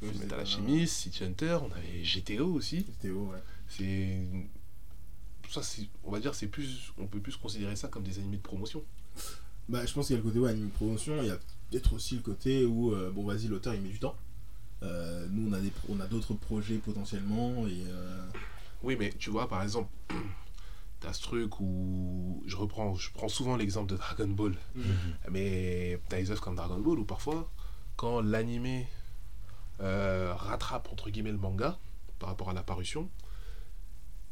Full 0.00 0.14
Metal 0.18 0.38
euh, 0.38 0.40
Alchemist, 0.42 0.94
City 0.94 1.24
Hunter, 1.24 1.58
on 1.62 1.72
avait 1.72 2.02
GTO 2.04 2.52
aussi. 2.54 2.84
Théo, 3.00 3.30
ouais. 3.32 3.42
C'est 3.68 4.18
ça, 5.50 5.62
c'est, 5.62 5.86
on 6.04 6.10
va 6.10 6.18
dire, 6.20 6.34
c'est 6.34 6.46
plus, 6.46 6.92
on 6.98 7.06
peut 7.06 7.20
plus 7.20 7.36
considérer 7.36 7.76
ça 7.76 7.88
comme 7.88 8.02
des 8.02 8.18
animés 8.18 8.38
de 8.38 8.42
promotion. 8.42 8.82
Bah, 9.68 9.84
je 9.84 9.92
pense 9.92 10.06
qu'il 10.06 10.16
y 10.16 10.18
a 10.18 10.22
le 10.22 10.28
côté 10.28 10.38
ouais, 10.38 10.50
anime 10.50 10.70
promotion, 10.70 11.20
il 11.22 11.28
y 11.28 11.30
a 11.30 11.38
peut-être 11.70 11.92
aussi 11.92 12.16
le 12.16 12.22
côté 12.22 12.64
où, 12.64 12.92
euh, 12.94 13.10
bon, 13.10 13.24
vas-y, 13.26 13.48
l'auteur 13.48 13.74
il 13.74 13.82
met 13.82 13.90
du 13.90 13.98
temps. 13.98 14.16
Euh, 14.82 15.26
nous, 15.30 15.48
on 15.48 15.52
a, 15.52 15.60
des 15.60 15.70
on 15.88 16.00
a 16.00 16.06
d'autres 16.06 16.34
projets 16.34 16.76
potentiellement, 16.78 17.66
et 17.66 17.84
euh, 17.86 18.26
Oui, 18.82 18.96
mais 18.98 19.10
tu 19.18 19.30
vois, 19.30 19.48
par 19.48 19.62
exemple, 19.62 19.90
t'as 21.00 21.12
ce 21.12 21.22
truc 21.22 21.60
où 21.60 22.42
je 22.46 22.56
reprends, 22.56 22.94
je 22.94 23.10
prends 23.12 23.28
souvent 23.28 23.56
l'exemple 23.56 23.90
de 23.90 23.96
Dragon 23.96 24.28
Ball, 24.28 24.54
mais 25.30 25.98
t'as 26.08 26.16
des 26.16 26.30
œuvres 26.30 26.42
comme 26.42 26.56
Dragon 26.56 26.78
Ball 26.78 26.98
où 26.98 27.04
parfois, 27.04 27.50
quand 27.96 28.20
l'animé 28.20 28.88
euh, 29.80 30.32
rattrape 30.34 30.88
entre 30.92 31.10
guillemets 31.10 31.32
le 31.32 31.38
manga 31.38 31.78
par 32.18 32.28
rapport 32.28 32.50
à 32.50 32.52
la 32.52 32.62
parution, 32.62 33.08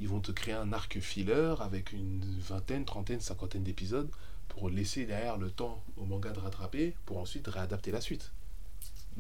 ils 0.00 0.08
vont 0.08 0.20
te 0.20 0.32
créer 0.32 0.54
un 0.54 0.72
arc 0.72 0.98
filler 1.00 1.54
avec 1.60 1.92
une 1.92 2.24
vingtaine, 2.40 2.84
trentaine, 2.84 3.20
cinquantaine 3.20 3.62
d'épisodes 3.62 4.10
pour 4.48 4.70
laisser 4.70 5.06
derrière 5.06 5.36
le 5.36 5.50
temps 5.50 5.82
au 5.96 6.04
manga 6.04 6.30
de 6.32 6.38
rattraper 6.38 6.94
pour 7.04 7.18
ensuite 7.18 7.46
réadapter 7.48 7.90
la 7.90 8.00
suite. 8.00 8.32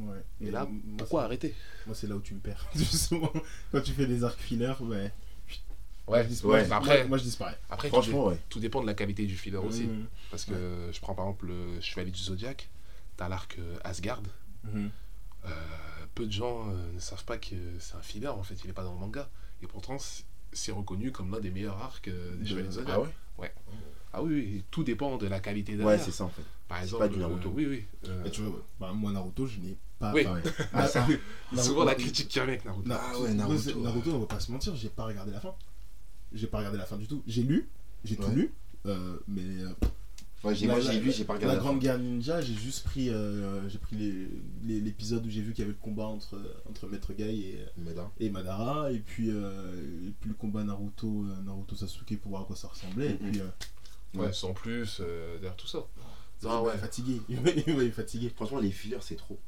Ouais. 0.08 0.22
Et 0.40 0.50
là, 0.50 0.66
moi, 0.66 0.96
pourquoi 0.98 1.24
arrêter 1.24 1.54
Moi, 1.86 1.94
c'est 1.94 2.06
là 2.06 2.16
où 2.16 2.20
tu 2.20 2.34
me 2.34 2.40
perds, 2.40 2.66
justement. 2.74 3.32
Quand 3.72 3.80
tu 3.82 3.92
fais 3.92 4.06
des 4.06 4.24
arcs 4.24 4.38
fillers, 4.40 4.74
ouais. 4.80 5.12
Ouais, 6.06 6.24
je 6.24 6.28
dis- 6.28 6.44
ouais. 6.44 6.66
moi, 6.66 6.76
Après- 6.78 6.98
moi, 7.00 7.08
moi, 7.08 7.18
je 7.18 7.22
disparais. 7.22 7.58
après 7.70 7.88
tout, 7.88 7.94
Franchement, 7.94 8.26
ouais. 8.26 8.38
tout 8.48 8.58
dépend 8.58 8.80
de 8.80 8.86
la 8.86 8.94
qualité 8.94 9.26
du 9.26 9.36
filler 9.36 9.58
aussi. 9.58 9.84
Mhm. 9.84 10.06
Parce 10.30 10.44
que 10.44 10.90
je 10.92 11.00
prends 11.00 11.14
par 11.14 11.26
exemple 11.26 11.46
le 11.46 11.80
Chevalier 11.80 12.10
du 12.10 12.18
Zodiac, 12.20 12.68
t'as 13.16 13.28
l'arc 13.28 13.56
euh, 13.58 13.76
Asgard. 13.84 14.20
Mhm. 14.64 14.90
Euh, 15.46 15.50
peu 16.14 16.26
de 16.26 16.32
gens 16.32 16.68
euh, 16.68 16.92
ne 16.92 16.98
savent 17.00 17.24
pas 17.24 17.38
que 17.38 17.54
c'est 17.78 17.94
un 17.94 18.02
filler, 18.02 18.26
en 18.28 18.42
fait, 18.42 18.56
il 18.64 18.66
n'est 18.66 18.72
pas 18.72 18.82
dans 18.82 18.92
le 18.94 18.98
manga. 18.98 19.28
Et 19.62 19.66
pourtant, 19.68 19.98
c'est- 19.98 20.72
reconnu 20.72 21.12
comme 21.12 21.30
l'un 21.30 21.38
des 21.40 21.50
meilleurs 21.50 21.78
arcs 21.80 22.08
euh, 22.08 22.34
des 22.36 22.42
De- 22.42 22.48
Chevaliers 22.48 22.68
du 22.68 22.74
Zodiac. 22.74 22.96
Ah 22.98 23.00
ouais? 23.40 23.54
Ah 24.12 24.22
oui, 24.22 24.34
oui, 24.34 24.64
tout 24.70 24.82
dépend 24.84 25.16
de 25.18 25.26
la 25.26 25.40
qualité 25.40 25.72
Ouais, 25.72 25.78
derrière. 25.78 26.02
c'est 26.04 26.10
ça 26.10 26.24
en 26.24 26.28
fait. 26.28 26.42
Par 26.68 26.82
exemple, 26.82 27.04
pas 27.04 27.08
du 27.08 27.18
Naruto. 27.18 27.48
euh, 27.48 27.52
oui, 27.54 27.66
oui. 27.66 27.84
euh, 28.08 28.24
Et 28.24 28.30
tu 28.30 28.42
vois, 28.42 28.60
bah, 28.78 28.92
moi, 28.92 29.12
Naruto, 29.12 29.46
je 29.46 29.58
n'ai 29.58 29.76
pas. 29.98 30.12
Oui. 30.12 30.26
enfin, 30.26 30.40
Ah, 30.72 30.86
ça. 30.88 31.06
Naruto- 31.52 31.62
souvent 31.62 31.84
la 31.84 31.94
critique 31.94 32.28
qui 32.28 32.38
revient 32.40 32.52
avec 32.52 32.64
Naruto. 32.64 32.88
Na- 32.88 33.00
Ah 33.00 33.12
ouais, 33.18 33.28
moi, 33.34 33.46
Naruto. 33.46 33.58
c'est- 33.60 33.74
Naruto, 33.76 34.10
on 34.12 34.18
va 34.20 34.26
pas 34.26 34.40
se 34.40 34.50
mentir, 34.52 34.74
j'ai 34.76 34.88
pas 34.88 35.04
regardé 35.04 35.30
la 35.32 35.40
fin. 35.40 35.54
J'ai 36.32 36.46
pas 36.46 36.58
regardé 36.58 36.78
la 36.78 36.86
fin 36.86 36.96
du 36.96 37.06
tout. 37.06 37.22
J'ai 37.26 37.42
lu, 37.42 37.68
j'ai 38.04 38.16
tout 38.16 38.22
Ouais. 38.24 38.34
lu, 38.34 38.52
euh, 38.86 39.16
mais 39.28 39.42
euh, 39.42 39.68
Ouais, 40.42 40.54
j'ai- 40.54 40.66
La- 40.66 40.74
moi 40.76 40.82
la- 40.82 40.90
j'ai 40.92 41.00
lu, 41.00 41.12
j'ai 41.12 41.24
pas 41.24 41.34
regardé. 41.34 41.54
la 41.54 41.60
la 41.60 41.66
Grande. 41.68 41.80
Guerre 41.80 41.98
Ninja, 41.98 42.40
j'ai 42.40 42.54
juste 42.54 42.84
pris, 42.84 43.10
euh, 43.10 43.68
j'ai 43.68 43.76
pris 43.78 43.94
les- 43.96 44.28
les- 44.64 44.80
l'épisode 44.80 45.26
où 45.26 45.28
j'ai 45.28 45.42
vu 45.42 45.52
qu'il 45.52 45.60
y 45.60 45.66
avait 45.68 45.72
le 45.78 45.82
combat 45.82 46.06
entre, 46.06 46.38
entre 46.68 46.86
Maître 46.86 47.12
Gai 47.12 47.34
et, 47.36 47.58
là, 47.94 48.10
et 48.18 48.30
Madara, 48.30 48.90
et 48.90 49.00
puis, 49.00 49.28
euh, 49.30 49.74
et 50.08 50.12
puis 50.18 50.30
le 50.30 50.34
combat 50.34 50.64
Naruto, 50.64 51.26
Naruto 51.44 51.76
Sasuke 51.76 52.18
pour 52.20 52.30
voir 52.30 52.42
à 52.42 52.44
quoi 52.46 52.56
ça 52.56 52.68
ressemblait, 52.68 53.08
et 53.10 53.22
Mhm. 53.22 53.30
puis 53.32 53.40
euh, 53.42 53.48
Ouais, 54.14 54.32
sans 54.32 54.52
plus, 54.52 54.98
euh, 55.00 55.34
derrière 55.38 55.56
tout 55.56 55.66
ça. 55.68 55.86
Non, 56.42 56.48
m'a 56.50 56.60
ouais. 56.62 56.78
fatigué, 56.78 57.20
il 57.28 57.38
il 57.66 57.76
m'a 57.76 57.90
fatigué. 57.90 58.30
franchement, 58.34 58.58
les 58.58 58.70
fillers, 58.70 58.98
c'est 59.00 59.16
trop. 59.16 59.38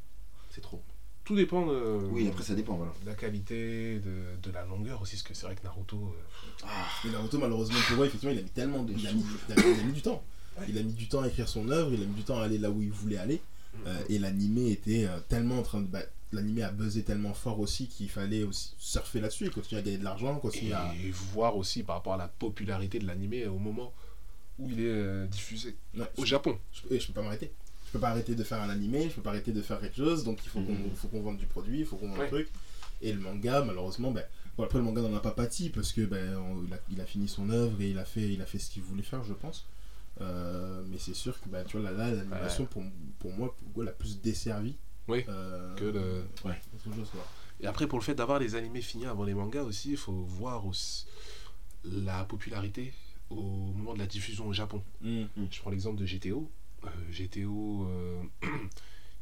C'est 0.51 0.61
trop. 0.61 0.83
Tout 1.25 1.37
dépend 1.37 1.67
de, 1.67 2.01
Oui, 2.11 2.27
après, 2.29 2.43
ça 2.43 2.55
dépend, 2.55 2.75
voilà. 2.75 2.93
de 3.01 3.07
la 3.07 3.15
qualité, 3.15 4.01
de, 4.01 4.37
de 4.43 4.51
la 4.53 4.65
longueur 4.65 5.01
aussi, 5.03 5.15
parce 5.17 5.23
que 5.23 5.35
c'est 5.35 5.47
vrai 5.47 5.55
que 5.55 5.63
Naruto. 5.63 5.97
euh, 5.97 6.67
Mais 7.05 7.11
Naruto, 7.13 7.39
malheureusement 7.39 7.79
pour 7.87 7.97
moi, 7.97 8.07
effectivement, 8.07 8.33
il 8.35 8.41
a 8.41 8.43
mis 8.43 8.51
tellement 8.51 8.83
de, 8.83 8.93
il 8.93 9.07
a 9.07 9.13
mis, 9.13 9.25
il 9.49 9.53
a- 9.53 9.67
il 9.67 9.81
a 9.81 9.85
mis 9.85 9.93
du 9.93 10.03
temps. 10.03 10.23
Il 10.69 10.77
a 10.79 10.83
mis 10.83 10.93
du 10.93 11.09
temps 11.09 11.23
à 11.23 11.29
écrire 11.29 11.49
son 11.49 11.69
œuvre, 11.71 11.93
il 11.95 12.03
a 12.03 12.07
mis 12.07 12.15
du 12.15 12.25
temps 12.25 12.39
à 12.39 12.45
aller 12.45 12.59
là 12.59 12.71
où 12.71 12.83
il 12.83 12.91
voulait 12.93 13.17
aller. 13.19 13.41
Euh, 13.87 14.03
et 14.11 14.19
l'animé 14.19 14.71
était 14.71 15.07
euh, 15.07 15.19
tellement 15.29 15.59
en 15.59 15.63
train 15.63 15.81
de. 15.81 15.87
Bah, 15.87 16.03
l'animé 16.33 16.63
a 16.63 16.71
buzzé 16.71 17.03
tellement 17.05 17.33
fort 17.35 17.59
aussi 17.61 17.87
qu'il 17.89 18.09
fallait 18.11 18.43
aussi 18.43 18.75
surfer 18.79 19.21
là-dessus 19.21 19.47
et 19.47 19.51
continuer 19.51 19.81
à 19.81 19.85
gagner 19.85 19.99
de 19.99 20.05
l'argent, 20.05 20.39
continuer 20.39 20.71
et 20.73 20.75
à. 20.75 20.93
voir 21.33 21.57
aussi 21.57 21.83
par 21.83 21.97
rapport 21.97 22.15
à 22.15 22.17
la 22.19 22.29
popularité 22.29 22.99
de 22.99 23.07
l'animé 23.07 23.47
au 23.47 23.59
moment 23.59 23.93
où 24.59 24.69
il 24.71 24.81
est 24.81 24.87
euh, 24.89 25.27
diffusé 25.27 25.77
Ouais, 25.97 26.07
au 26.17 26.23
je, 26.25 26.31
Japon. 26.31 26.59
je- 26.73 26.95
et 26.95 27.01
je 27.01 27.07
peux 27.07 27.13
pas 27.15 27.23
m'arrêter. 27.23 27.51
Je 27.87 27.93
peux 27.93 27.99
pas 27.99 28.11
arrêter 28.11 28.35
de 28.35 28.43
faire 28.45 28.61
un 28.63 28.71
animé, 28.71 29.09
je 29.11 29.15
peux 29.15 29.23
pas 29.23 29.31
arrêter 29.31 29.53
de 29.53 29.61
faire 29.63 29.81
quelque 29.81 29.97
chose, 29.97 30.25
donc 30.25 30.39
il 30.45 30.49
faut 30.49 30.61
qu'on 30.63 30.77
faut 30.97 31.09
qu'on 31.09 31.21
vende 31.23 31.37
du 31.39 31.47
produit, 31.47 31.81
il 31.81 31.87
faut 31.87 31.97
qu'on 31.97 32.09
vende 32.09 32.19
Ouais. 32.19 32.25
un 32.27 32.29
truc. 32.29 32.49
Et 33.03 33.13
le 33.13 33.21
manga, 33.21 33.63
malheureusement, 33.65 34.11
ben, 34.13 34.25
bon, 34.57 34.65
après 34.65 34.79
le 34.79 34.85
manga 34.85 35.03
n'en 35.03 35.15
a 35.17 35.21
pas 35.21 35.33
pâti 35.33 35.69
parce 35.71 35.93
que 35.93 36.03
ben, 36.03 36.37
on- 36.37 36.65
il, 36.67 36.73
a, 36.73 36.79
il 36.91 37.01
a 37.01 37.05
fini 37.07 37.29
son 37.29 37.51
œuvre 37.51 37.81
et 37.81 37.91
il 37.91 37.99
a 37.99 38.05
fait, 38.05 38.29
il 38.33 38.41
a 38.41 38.47
fait 38.47 38.59
ce 38.59 38.71
qu'il 38.71 38.83
voulait 38.83 39.03
faire, 39.03 39.25
je 39.25 39.33
pense. 39.35 39.67
Euh, 40.21 40.83
mais 40.89 40.99
c'est 40.99 41.15
sûr 41.15 41.41
que 41.41 41.49
ben, 41.49 41.65
tu 41.65 41.79
vois, 41.79 41.91
là, 41.91 42.11
l'animation, 42.13 42.65
pour, 42.67 42.83
pour 43.19 43.33
moi, 43.33 43.55
pour 43.75 43.83
la 43.83 43.93
plus 43.93 44.21
desservie. 44.21 44.77
Oui, 45.09 45.25
euh, 45.29 45.75
que 45.75 45.85
le- 45.85 46.25
Ouais. 46.45 46.61
Et 47.61 47.67
après, 47.67 47.87
pour 47.87 47.99
le 47.99 48.05
fait 48.05 48.15
d'avoir 48.15 48.39
les 48.39 48.55
animés 48.55 48.81
finis 48.83 49.07
avant 49.07 49.25
les 49.25 49.35
mangas 49.35 49.63
aussi, 49.63 49.91
il 49.91 49.97
faut 49.97 50.13
voir 50.13 50.65
aussi 50.67 51.07
la 51.85 52.25
popularité 52.25 52.93
au 53.39 53.73
moment 53.77 53.95
de 53.95 53.99
la 53.99 54.07
diffusion 54.07 54.47
au 54.47 54.53
Japon. 54.53 54.83
Mm. 55.01 55.25
Je 55.51 55.61
prends 55.61 55.71
l'exemple 55.71 55.97
de 56.01 56.07
GTO. 56.07 56.51
Euh, 56.85 56.89
GTO, 57.11 57.87
euh, 57.87 58.23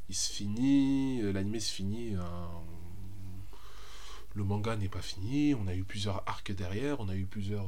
il 0.09 0.15
se 0.15 0.33
finit, 0.33 1.21
euh, 1.23 1.33
l'animé 1.33 1.61
se 1.61 1.73
finit, 1.73 2.15
le 4.35 4.45
manga 4.45 4.77
n'est 4.77 4.89
pas 4.89 5.03
fini, 5.03 5.55
on 5.55 5.67
a 5.67 5.75
eu 5.75 5.83
plusieurs 5.85 6.23
arcs 6.29 6.53
derrière, 6.53 7.01
on 7.01 7.09
a 7.09 7.17
eu 7.17 7.25
plusieurs 7.25 7.67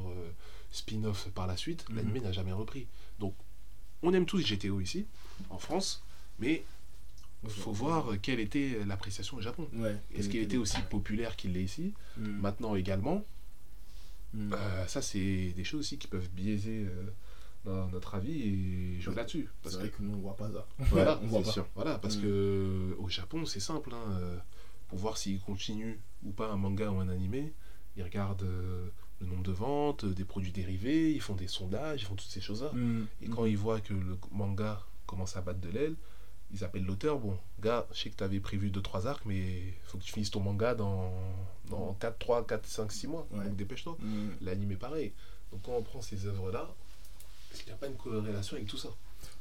spin-offs 0.71 1.29
par 1.29 1.45
la 1.47 1.57
suite, 1.57 1.87
Mhm. 1.89 1.95
l'animé 1.97 2.19
n'a 2.21 2.31
jamais 2.31 2.51
repris. 2.53 2.87
Donc, 3.19 3.35
on 4.01 4.13
aime 4.13 4.25
tous 4.25 4.41
GTO 4.43 4.79
ici, 4.81 5.05
en 5.49 5.57
France, 5.59 6.03
mais 6.39 6.63
il 7.43 7.49
faut 7.49 7.71
voir 7.73 8.13
quelle 8.21 8.39
était 8.39 8.79
l'appréciation 8.85 9.37
au 9.37 9.41
Japon. 9.41 9.67
Ouais. 9.73 9.95
Est-ce 10.15 10.29
qu'il 10.29 10.39
était 10.41 10.57
aussi 10.57 10.81
populaire 10.89 11.35
qu'il 11.35 11.53
l'est 11.53 11.63
ici 11.63 11.93
Mm. 12.17 12.27
Maintenant 12.41 12.75
également, 12.75 13.23
Mm. 14.33 14.53
euh, 14.53 14.87
ça 14.87 15.01
c'est 15.01 15.53
des 15.55 15.63
choses 15.63 15.81
aussi 15.81 15.97
qui 15.97 16.07
peuvent 16.07 16.29
biaiser 16.31 16.85
euh, 16.87 17.03
no- 17.65 17.87
notre 17.91 18.15
avis 18.15 18.41
et 18.41 18.99
jouer 19.01 19.15
là-dessus. 19.15 19.47
Parce 19.61 19.75
C'est 19.75 19.81
que 19.81 19.87
vrai 19.87 19.97
que 19.97 20.01
nous, 20.03 20.13
on 20.15 20.21
voit 20.21 20.35
pas 20.35 20.49
ça. 20.51 20.67
Voilà, 20.79 21.19
on 21.23 21.27
voit 21.27 21.43
pas. 21.43 21.51
sûr. 21.51 21.67
Voilà, 21.75 21.97
parce 21.99 22.17
Mm. 22.17 22.21
que 22.21 22.95
au 22.99 23.09
Japon, 23.09 23.45
c'est 23.45 23.59
simple. 23.59 23.91
hein, 23.93 24.17
euh, 24.19 24.37
pour 24.87 24.97
voir 24.99 25.17
s'il 25.17 25.39
continue 25.39 25.99
ou 26.23 26.31
pas 26.31 26.51
un 26.51 26.57
manga 26.57 26.89
ou 26.91 26.99
un 26.99 27.09
animé, 27.09 27.53
ils 27.95 28.03
regardent 28.03 28.43
le 29.21 29.25
nombre 29.27 29.43
de 29.43 29.51
ventes, 29.51 30.05
des 30.05 30.25
produits 30.25 30.51
dérivés, 30.51 31.11
ils 31.13 31.21
font 31.21 31.35
des 31.35 31.47
sondages, 31.47 32.01
ils 32.01 32.05
font 32.05 32.15
toutes 32.15 32.27
ces 32.29 32.41
choses-là. 32.41 32.71
Mm. 32.73 33.05
Et 33.21 33.27
quand 33.27 33.45
ils 33.45 33.57
voient 33.57 33.79
que 33.81 33.93
le 33.93 34.17
manga 34.31 34.81
commence 35.07 35.35
à 35.37 35.41
battre 35.41 35.61
de 35.61 35.69
l'aile, 35.69 35.95
ils 36.53 36.63
appellent 36.63 36.85
l'auteur. 36.85 37.17
Bon, 37.19 37.37
gars, 37.61 37.87
je 37.93 37.99
sais 38.01 38.09
que 38.09 38.15
tu 38.15 38.23
avais 38.23 38.39
prévu 38.39 38.69
2-3 38.69 39.07
arcs, 39.07 39.23
mais 39.25 39.61
faut 39.85 39.97
que 39.97 40.03
tu 40.03 40.13
finisses 40.13 40.31
ton 40.31 40.39
manga 40.39 40.75
dans, 40.75 41.11
dans 41.69 41.93
4, 41.99 42.17
3, 42.19 42.45
4, 42.47 42.65
5, 42.65 42.91
6 42.91 43.07
mois. 43.07 43.27
Ouais. 43.31 43.43
Donc 43.45 43.55
dépêche-toi. 43.55 43.97
Mm. 43.99 44.29
L'anime 44.41 44.71
est 44.71 44.75
pareil. 44.77 45.11
Donc 45.51 45.61
quand 45.63 45.73
on 45.73 45.81
prend 45.83 46.01
ces 46.01 46.25
œuvres-là, 46.25 46.69
est-ce 47.51 47.59
qu'il 47.63 47.69
n'y 47.69 47.73
a 47.73 47.77
pas 47.77 47.87
une 47.87 47.95
corrélation 47.95 48.55
avec 48.55 48.67
tout 48.67 48.77
ça? 48.77 48.89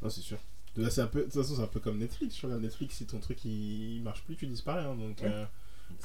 Non, 0.02 0.10
c'est 0.10 0.20
sûr. 0.20 0.38
De, 0.76 0.82
là, 0.82 0.90
c'est 0.90 1.02
un 1.02 1.06
peu, 1.06 1.20
de 1.20 1.24
toute 1.24 1.34
façon, 1.34 1.56
c'est 1.56 1.62
un 1.62 1.66
peu 1.66 1.80
comme 1.80 1.98
Netflix. 1.98 2.34
Tu 2.36 2.46
regardes 2.46 2.62
Netflix, 2.62 2.96
si 2.96 3.04
ton 3.06 3.18
truc 3.18 3.44
il 3.44 4.00
marche 4.02 4.22
plus, 4.24 4.36
tu 4.36 4.46
disparais. 4.46 4.84
hein, 4.84 4.94
donc, 4.94 5.18
Ouais. 5.20 5.26
euh, 5.30 5.44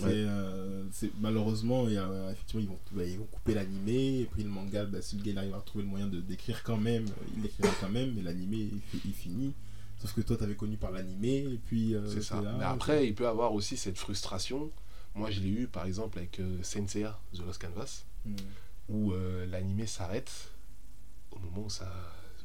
Ouais. 0.01 0.11
euh, 0.13 0.83
malheureusement, 1.21 1.87
il 1.87 1.93
y 1.93 1.97
a, 1.97 2.03
euh, 2.09 2.31
effectivement, 2.31 2.61
ils 2.61 2.67
vont, 2.67 2.79
bah, 2.91 3.05
ils 3.05 3.17
vont 3.17 3.25
couper 3.25 3.53
l'animé. 3.53 4.19
Et 4.21 4.25
puis 4.25 4.43
le 4.43 4.49
manga, 4.49 4.83
bah, 4.85 5.01
si 5.01 5.15
le 5.15 5.23
gars 5.23 5.31
il 5.31 5.37
arrive 5.37 5.55
à 5.55 5.61
trouver 5.61 5.83
le 5.85 5.89
moyen 5.89 6.07
de 6.07 6.19
d'écrire 6.19 6.61
quand 6.63 6.75
même, 6.77 7.05
euh, 7.05 7.25
il 7.37 7.43
l'écrira 7.43 7.69
quand 7.79 7.89
même. 7.89 8.13
Mais 8.15 8.21
l'animé, 8.21 8.69
il 9.05 9.13
finit. 9.13 9.53
Sauf 9.99 10.13
que 10.13 10.21
toi, 10.21 10.38
t'avais 10.38 10.55
connu 10.55 10.77
par 10.77 10.91
l'animé. 10.91 11.38
Et 11.51 11.57
puis. 11.65 11.95
euh, 11.95 12.07
C'est 12.10 12.21
ça. 12.21 12.41
là, 12.41 12.55
Mais 12.57 12.65
après, 12.65 13.07
il 13.07 13.15
peut 13.15 13.27
avoir 13.27 13.53
aussi 13.53 13.77
cette 13.77 13.97
frustration. 13.97 14.71
Moi, 15.15 15.31
je 15.31 15.39
l'ai 15.39 15.49
eu 15.49 15.67
par 15.67 15.86
exemple 15.86 16.19
avec 16.19 16.39
euh, 16.39 16.62
Senseiya, 16.62 17.19
The 17.36 17.39
Lost 17.45 17.62
Canvas, 17.62 18.03
Mm. 18.25 18.36
où 18.89 19.13
euh, 19.13 19.45
l'animé 19.47 19.88
s'arrête 19.88 20.51
au 21.31 21.39
moment 21.39 21.65
où 21.65 21.69
ça, 21.69 21.91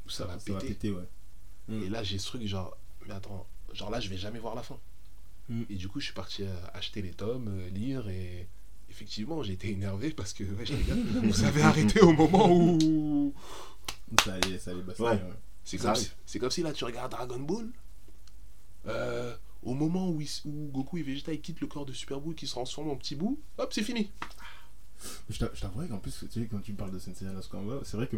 où 0.07 0.11
ça, 0.11 0.25
va 0.27 0.39
ça 0.39 0.53
va 0.53 0.59
péter. 0.61 0.69
péter, 0.75 0.91
ouais. 0.93 1.09
Mm. 1.69 1.83
Et 1.83 1.89
là, 1.89 2.03
j'ai 2.03 2.19
ce 2.19 2.27
truc 2.27 2.47
genre, 2.47 2.77
mais 3.07 3.15
attends, 3.15 3.47
genre 3.73 3.91
là, 3.91 3.99
je 4.01 4.09
vais 4.09 4.17
jamais 4.17 4.39
voir 4.39 4.55
la 4.55 4.63
fin. 4.63 4.79
Mm. 5.49 5.63
Et 5.71 5.75
du 5.75 5.89
coup, 5.89 5.99
je 6.01 6.07
suis 6.07 6.15
parti 6.15 6.45
euh, 6.45 6.55
acheter 6.73 7.03
les 7.03 7.13
tomes, 7.13 7.49
euh, 7.49 7.69
lire 7.71 8.09
et. 8.09 8.49
Effectivement, 8.91 9.43
j'ai 9.43 9.55
été 9.55 9.71
énervé 9.71 10.11
parce 10.11 10.35
que, 10.35 10.45
ouais, 10.45 10.65
les 10.67 10.83
gars, 10.85 10.95
vous 11.23 11.45
avez 11.45 11.63
arrêté 11.63 12.01
au 12.03 12.13
moment 12.13 12.51
où. 12.55 13.33
Ça 14.23 14.35
allait, 14.35 14.59
ça 14.59 14.73
allait 14.73 14.83
basculer, 14.83 15.09
Ouais. 15.09 15.15
ouais. 15.15 15.33
C'est 15.65 15.79
Ça 15.79 15.93
comme, 15.93 15.97
si- 16.03 16.11
c'est 16.27 16.39
comme 16.39 16.51
si 16.51 16.63
là 16.63 16.73
tu 16.73 16.85
regardes 16.85 17.11
Dragon 17.13 17.39
Ball. 17.41 17.69
euh, 18.89 19.35
au 19.63 19.75
moment 19.75 20.09
où, 20.11 20.21
il- 20.21 20.29
où 20.45 20.71
Goku 20.73 20.99
et 20.99 21.03
Vegeta 21.03 21.33
ils 21.33 21.41
quittent 21.41 21.61
le 21.61 21.69
corps 21.69 21.87
de 21.87 21.93
Super 21.93 22.21
Buu 22.21 22.35
qui 22.35 22.47
se 22.49 22.53
transforme 22.53 22.91
en 22.91 22.97
petit 22.97 23.15
bout, 23.15 23.39
hop, 23.59 23.73
c'est 23.73 23.83
fini. 23.85 24.11
Je 25.31 25.39
t'a- 25.39 25.51
je 25.55 25.61
t'avouerais 25.61 25.87
qu'en 25.89 25.99
plus, 25.99 26.13
tu 26.33 26.41
sais, 26.41 26.47
quand 26.51 26.61
tu 26.61 26.73
parles 26.73 26.91
de 26.93 26.99
Sensei 26.99 27.27
Canvas, 27.51 27.81
c'est 27.85 27.97
vrai 27.97 28.09
que 28.09 28.17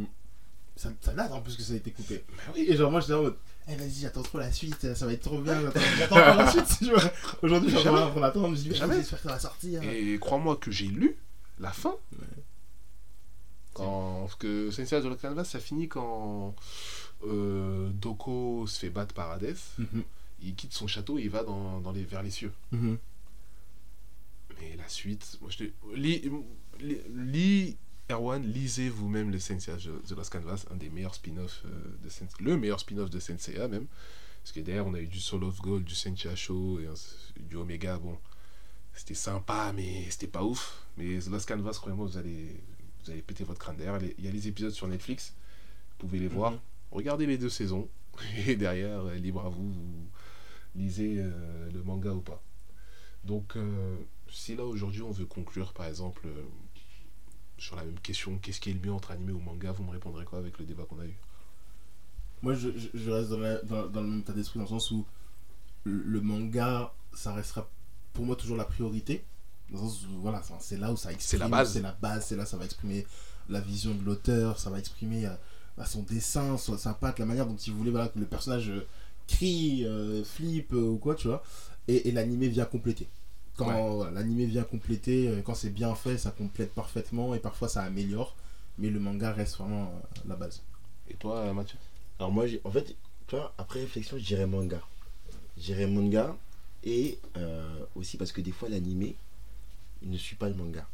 ça, 0.76 0.90
ça 1.02 1.12
date 1.12 1.32
en 1.32 1.40
plus 1.42 1.56
que 1.56 1.62
ça 1.62 1.74
a 1.74 1.76
été 1.76 1.90
coupé. 1.90 2.24
Mais 2.28 2.42
oui. 2.54 2.66
Et 2.68 2.76
genre, 2.76 2.90
moi, 2.90 3.00
j'étais 3.00 3.12
en 3.12 3.22
mode, 3.22 3.36
eh 3.68 3.76
vas-y, 3.76 3.90
j'attends 4.00 4.22
trop 4.22 4.38
la 4.38 4.50
suite, 4.52 4.94
ça 4.94 5.06
va 5.06 5.12
être 5.12 5.22
trop 5.22 5.40
bien, 5.40 5.60
j'attends 5.60 5.80
j'attends 5.98 6.16
encore 6.16 6.36
la 6.36 6.50
suite. 6.50 6.90
Aujourd'hui, 7.42 7.70
je 7.70 7.74
suis 7.76 7.84
Jamais. 7.84 8.00
en 8.00 8.10
train 8.10 8.20
d'attendre, 8.22 8.46
je 8.48 8.50
me 8.52 8.56
dis, 8.56 8.68
mais 8.70 8.74
Jamais. 8.74 8.96
j'espère 8.96 9.18
que 9.22 9.28
ça 9.28 9.34
va 9.34 9.38
sortir. 9.38 9.82
Et 9.82 10.18
crois-moi 10.18 10.56
que 10.56 10.70
j'ai 10.70 10.86
lu 10.86 11.16
la 11.58 11.70
fin. 11.72 11.94
Quand, 13.74 14.20
parce 14.22 14.36
que 14.36 14.70
Sensei 14.70 15.00
de 15.00 15.14
Canvas, 15.14 15.44
ça 15.44 15.58
finit 15.58 15.88
quand 15.88 16.54
euh, 17.26 17.90
Doko 17.90 18.66
se 18.66 18.78
fait 18.78 18.90
battre 18.90 19.14
par 19.14 19.30
Hades. 19.30 19.56
Mhm, 19.78 20.02
Il 20.42 20.54
quitte 20.54 20.72
son 20.72 20.86
château 20.86 21.18
et 21.18 21.22
il 21.22 21.30
va 21.30 21.42
dans, 21.44 21.80
dans 21.80 21.92
les, 21.92 22.04
vers 22.04 22.22
les 22.22 22.30
cieux. 22.30 22.52
mhm. 22.72 22.98
Mais 24.60 24.76
la 24.76 24.88
suite, 24.88 25.38
moi 25.40 25.50
je 25.50 25.58
te. 25.64 25.64
Lis, 25.96 27.76
Erwan, 28.10 28.42
lisez 28.42 28.88
vous-même 28.88 29.30
le 29.30 29.38
Sensei 29.38 29.72
The 29.76 30.10
Lost 30.12 30.30
Canvas, 30.32 30.64
un 30.70 30.76
des 30.76 30.90
meilleurs 30.90 31.14
spin-offs 31.14 31.62
euh, 31.64 31.70
de 32.04 32.08
Sensei. 32.08 32.36
Le 32.40 32.56
meilleur 32.56 32.78
spin-off 32.80 33.10
de 33.10 33.18
Senseiya 33.18 33.66
même. 33.68 33.86
Parce 34.42 34.52
que 34.52 34.60
derrière, 34.60 34.86
on 34.86 34.92
a 34.94 35.00
eu 35.00 35.06
du 35.06 35.20
Soul 35.20 35.42
of 35.44 35.58
Gold, 35.60 35.84
du 35.84 35.94
Senseiya 35.94 36.36
Show, 36.36 36.78
et 36.80 36.86
du 37.40 37.56
Omega. 37.56 37.98
Bon, 37.98 38.18
c'était 38.92 39.14
sympa, 39.14 39.72
mais 39.74 40.08
c'était 40.10 40.26
pas 40.26 40.44
ouf. 40.44 40.84
Mais 40.98 41.18
The 41.18 41.28
Lost 41.28 41.48
Canvas, 41.48 41.78
croyez-moi, 41.80 42.06
vous 42.06 42.18
allez, 42.18 42.60
vous 43.04 43.10
allez 43.10 43.22
péter 43.22 43.42
votre 43.44 43.58
crâne. 43.58 43.76
Derrière, 43.78 43.98
il 44.18 44.24
y 44.24 44.28
a 44.28 44.30
les 44.30 44.46
épisodes 44.46 44.72
sur 44.72 44.86
Netflix. 44.86 45.32
Vous 45.98 46.06
pouvez 46.06 46.18
les 46.18 46.28
voir. 46.28 46.52
Regardez 46.90 47.26
les 47.26 47.38
deux 47.38 47.48
saisons. 47.50 47.88
Et 48.46 48.56
derrière, 48.56 49.00
euh, 49.06 49.14
libre 49.16 49.44
à 49.44 49.48
vous, 49.48 49.72
vous 49.72 50.06
lisez 50.76 51.16
euh, 51.18 51.70
le 51.72 51.82
manga 51.82 52.12
ou 52.12 52.20
pas. 52.20 52.42
Donc, 53.24 53.56
euh, 53.56 53.96
si 54.30 54.54
là 54.56 54.64
aujourd'hui 54.64 55.02
on 55.02 55.10
veut 55.10 55.26
conclure 55.26 55.72
par 55.72 55.86
exemple 55.86 56.26
euh, 56.26 56.42
sur 57.58 57.76
la 57.76 57.84
même 57.84 57.98
question, 58.00 58.38
qu'est-ce 58.38 58.60
qui 58.60 58.70
est 58.70 58.74
le 58.74 58.80
mieux 58.80 58.92
entre 58.92 59.10
animé 59.12 59.32
ou 59.32 59.40
manga, 59.40 59.72
vous 59.72 59.84
me 59.84 59.90
répondrez 59.90 60.24
quoi 60.24 60.38
avec 60.38 60.58
le 60.58 60.64
débat 60.66 60.84
qu'on 60.84 60.98
a 61.00 61.06
eu? 61.06 61.16
Moi, 62.42 62.54
je, 62.54 62.68
je- 62.92 63.10
reste 63.10 63.30
dans, 63.30 63.38
la- 63.38 63.62
dans- 63.62 63.86
dans 63.86 64.00
le 64.02 64.08
même 64.08 64.20
état 64.20 64.32
d'esprit, 64.32 64.58
dans 64.58 64.64
le 64.64 64.68
sens 64.70 64.90
où 64.90 65.06
le, 65.84 66.20
manga, 66.20 66.92
ça 67.14 67.32
restera 67.32 67.68
pour 68.12 68.26
moi 68.26 68.36
toujours 68.36 68.56
la 68.56 68.64
priorité. 68.64 69.24
Dans 69.70 69.80
le 69.82 69.88
sens 69.88 70.04
où, 70.06 70.20
voilà, 70.20 70.42
c'est- 70.60 70.76
là 70.76 70.92
où 70.92 70.96
ça 70.96 71.12
exprime. 71.12 71.30
C'est 71.30 71.38
la 71.38 71.48
base. 71.48 71.72
C'est 71.72 71.80
la 71.80 71.92
base, 71.92 72.26
c'est 72.26 72.36
là 72.36 72.44
ça 72.44 72.56
va 72.58 72.64
exprimer 72.66 73.06
la 73.48 73.60
vision 73.60 73.94
de 73.94 74.04
l'auteur, 74.04 74.58
ça 74.58 74.68
va 74.70 74.78
exprimer 74.78 75.26
son 75.84 76.02
dessin, 76.02 76.56
son- 76.56 76.78
sa 76.78 76.94
patte, 76.94 77.18
la 77.18 77.26
manière 77.26 77.46
dont 77.46 77.56
il 77.56 77.72
voulait 77.72 77.90
voilà, 77.90 78.08
que 78.08 78.18
le 78.18 78.26
personnage 78.26 78.70
euh, 78.70 78.86
crie, 79.26 79.84
euh, 79.84 80.22
flippe 80.24 80.72
euh, 80.72 80.88
ou 80.90 80.98
quoi, 80.98 81.14
tu 81.14 81.28
vois. 81.28 81.42
Et, 81.88 82.08
et 82.08 82.12
l'animé 82.12 82.48
vient 82.48 82.64
compléter. 82.64 83.08
Quand 83.56 83.68
Ouais. 83.68 83.94
voilà, 83.96 84.10
l'animé 84.12 84.46
vient 84.46 84.64
compléter, 84.64 85.42
quand 85.44 85.54
c'est 85.54 85.70
bien 85.70 85.94
fait, 85.94 86.18
ça 86.18 86.30
complète 86.30 86.72
parfaitement 86.74 87.34
et 87.34 87.38
parfois 87.38 87.68
ça 87.68 87.82
améliore. 87.82 88.34
Mais 88.78 88.90
le 88.90 88.98
manga 89.00 89.32
reste 89.32 89.56
vraiment 89.58 89.84
euh, 89.84 90.20
la 90.28 90.34
base. 90.36 90.62
Et 91.08 91.14
toi, 91.14 91.52
Mathieu? 91.52 91.78
Alors 92.18 92.32
moi, 92.32 92.46
j'ai- 92.46 92.60
en 92.64 92.70
fait, 92.70 92.94
tu 93.28 93.36
vois, 93.36 93.52
après 93.58 93.80
réflexion, 93.80 94.18
je 94.18 94.24
dirais 94.24 94.46
manga. 94.46 94.80
Je 95.56 95.62
dirais 95.64 95.86
manga 95.86 96.36
et 96.84 97.18
euh, 97.36 97.78
aussi 97.94 98.16
parce 98.16 98.32
que 98.32 98.40
des 98.40 98.52
fois 98.52 98.68
l'animé, 98.68 99.14
il 100.02 100.10
ne 100.10 100.16
suit 100.18 100.36
pas 100.36 100.48
le 100.48 100.54
manga. 100.54 100.86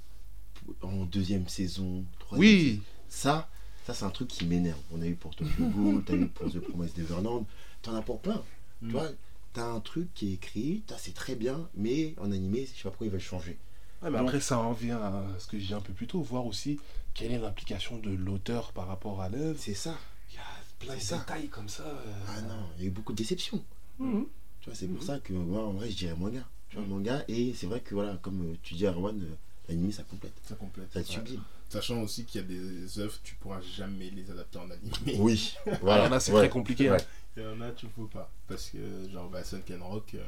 En 0.83 1.05
deuxième 1.07 1.49
saison, 1.49 2.05
troisième 2.19 2.59
saison. 2.59 2.61
Oui 2.77 2.83
Ça, 3.09 3.49
ça 3.93 4.01
c'est 4.01 4.05
un 4.05 4.11
truc 4.11 4.29
qui 4.29 4.45
m'énerve. 4.47 4.79
On 4.93 5.01
a 5.03 5.07
eu 5.07 5.15
pour 5.15 5.35
Tokyo 5.35 5.67
Ghoul, 5.75 6.03
t'as 6.05 6.15
eu 6.15 6.27
pour 6.27 6.51
The 6.51 6.59
Promise 6.61 6.97
Neverland, 6.97 7.45
t'en 7.83 7.95
as 7.95 8.03
pour 8.03 8.21
plein. 8.21 8.43
Mm. 8.83 8.87
Tu 8.89 8.93
vois, 8.93 9.09
t'as 9.53 9.67
un 9.67 9.81
truc 9.81 10.09
qui 10.15 10.31
est 10.31 10.35
écrit, 10.35 10.83
c'est 10.99 11.15
très 11.15 11.35
bien, 11.35 11.69
mais 11.75 12.15
en 12.21 12.31
animé, 12.33 12.67
je 12.67 12.77
sais 12.77 12.83
pas 12.85 12.91
pourquoi 12.91 13.07
ils 13.07 13.11
veulent 13.13 13.21
changer. 13.21 13.59
Ouais, 14.03 14.11
mais 14.11 14.19
Donc- 14.19 14.29
après, 14.29 14.41
ça 14.41 14.59
en 14.59 14.73
vient 14.73 14.99
à 14.99 15.25
ce 15.39 15.47
que 15.47 15.59
j'ai 15.59 15.67
dit 15.69 15.75
un 15.75 15.81
peu 15.81 15.93
plus 15.93 16.07
tôt, 16.07 16.23
voir 16.23 16.47
aussi 16.47 16.79
quelle 17.15 17.33
est 17.33 17.39
l'implication 17.39 17.99
de 17.99 18.11
l'auteur 18.11 18.73
par 18.73 18.87
rapport 18.87 19.21
à 19.21 19.29
l'œuvre. 19.29 19.59
C'est 19.61 19.75
ça. 19.75 19.95
Il 20.31 20.37
y 20.37 20.39
a 20.39 20.43
plein 20.79 20.95
de 20.97 21.01
ça. 21.01 21.19
détails 21.19 21.49
comme 21.49 21.69
ça. 21.69 21.83
euh. 21.83 22.13
Ah 22.29 22.41
non, 22.43 22.67
il 22.79 22.83
y 22.83 22.85
a 22.87 22.89
eu 22.89 22.91
beaucoup 22.93 23.13
de 23.13 23.19
déceptions. 23.19 23.63
Mhm. 23.99 24.27
Tu 24.61 24.71
vois, 24.71 24.75
c'est 24.75 24.87
pour 24.87 25.01
Mhm. 25.01 25.07
ça 25.07 25.19
que 25.19 25.33
moi, 25.35 25.67
en 25.67 25.73
vrai, 25.73 25.91
je 25.91 25.97
dirais 25.97 26.15
manga. 26.17 26.43
Tu 26.71 26.77
vois, 26.77 26.87
manga, 26.87 27.25
et 27.29 27.53
c'est 27.55 27.67
vrai 27.67 27.81
que, 27.81 27.95
voilà, 27.95 28.17
comme 28.23 28.41
euh, 28.53 28.55
tu 28.63 28.75
dis, 28.75 28.87
Arwan, 28.87 29.21
euh, 29.21 29.35
l'anime, 29.69 29.91
ça 29.93 30.05
complète. 30.05 30.33
Ça 30.49 30.55
complète. 30.55 30.91
Ça 30.93 31.03
te 31.03 31.09
Ouais. 31.09 31.39
Sachant 31.71 32.03
aussi 32.03 32.25
qu'il 32.27 32.41
y 32.43 32.45
a 32.45 32.47
des 32.47 32.99
œuvres, 32.99 33.17
tu 33.23 33.37
pourras 33.37 33.61
jamais 33.61 34.11
les 34.11 34.31
adapter 34.31 34.59
en 34.59 34.69
animé. 34.71 35.17
Oui, 35.19 35.55
voilà. 35.83 36.03
il 36.05 36.07
y 36.07 36.09
en 36.09 36.13
a, 36.17 36.21
c'est 36.21 36.33
Ouais. 36.33 36.41
très 36.41 36.49
compliqué. 36.51 36.89
hein. 36.91 36.97
Il 37.37 37.43
y 37.45 37.47
en 37.47 37.61
a, 37.63 37.71
tu 37.71 37.87
peux 37.87 38.07
pas. 38.09 38.29
Parce 38.49 38.71
que, 38.71 38.79
genre, 39.11 39.31
bah, 39.31 39.43
Sunken 39.45 39.81
Rock, 39.81 40.15
euh, 40.17 40.25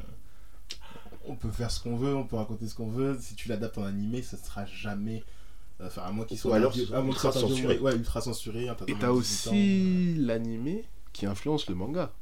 on 1.27 1.35
peut 1.35 1.51
faire 1.51 1.71
ce 1.71 1.81
qu'on 1.83 1.97
veut, 1.97 2.15
on 2.15 2.25
peut 2.25 2.37
raconter 2.37 2.69
ce 2.69 2.75
qu'on 2.77 2.89
veut. 2.91 3.19
Si 3.21 3.35
tu 3.35 3.49
l'adaptes 3.49 3.77
en 3.79 3.85
animé, 3.85 4.23
ça 4.23 4.37
sera 4.37 4.65
jamais. 4.67 5.25
euh, 5.81 5.89
Enfin, 5.89 6.03
à 6.03 6.13
moins 6.13 6.25
qu'il 6.25 6.39
soit. 6.39 6.55
alors, 6.57 6.77
ultra 6.77 7.31
au 7.31 7.33
censuré. 7.33 7.79
Ouais, 7.81 7.95
ultra 7.97 8.21
censuré. 8.21 8.69
interdit 8.69 8.93
Et 8.93 8.95
au 8.95 8.99
t'as 8.99 9.07
moins 9.09 9.17
de 9.17 9.23
18 9.23 9.49
ans. 9.49 9.51
aussi 9.51 10.15
l'animé 10.15 10.85
qui 11.13 11.27
influence 11.27 11.69
le 11.69 11.75
manga. 11.75 12.13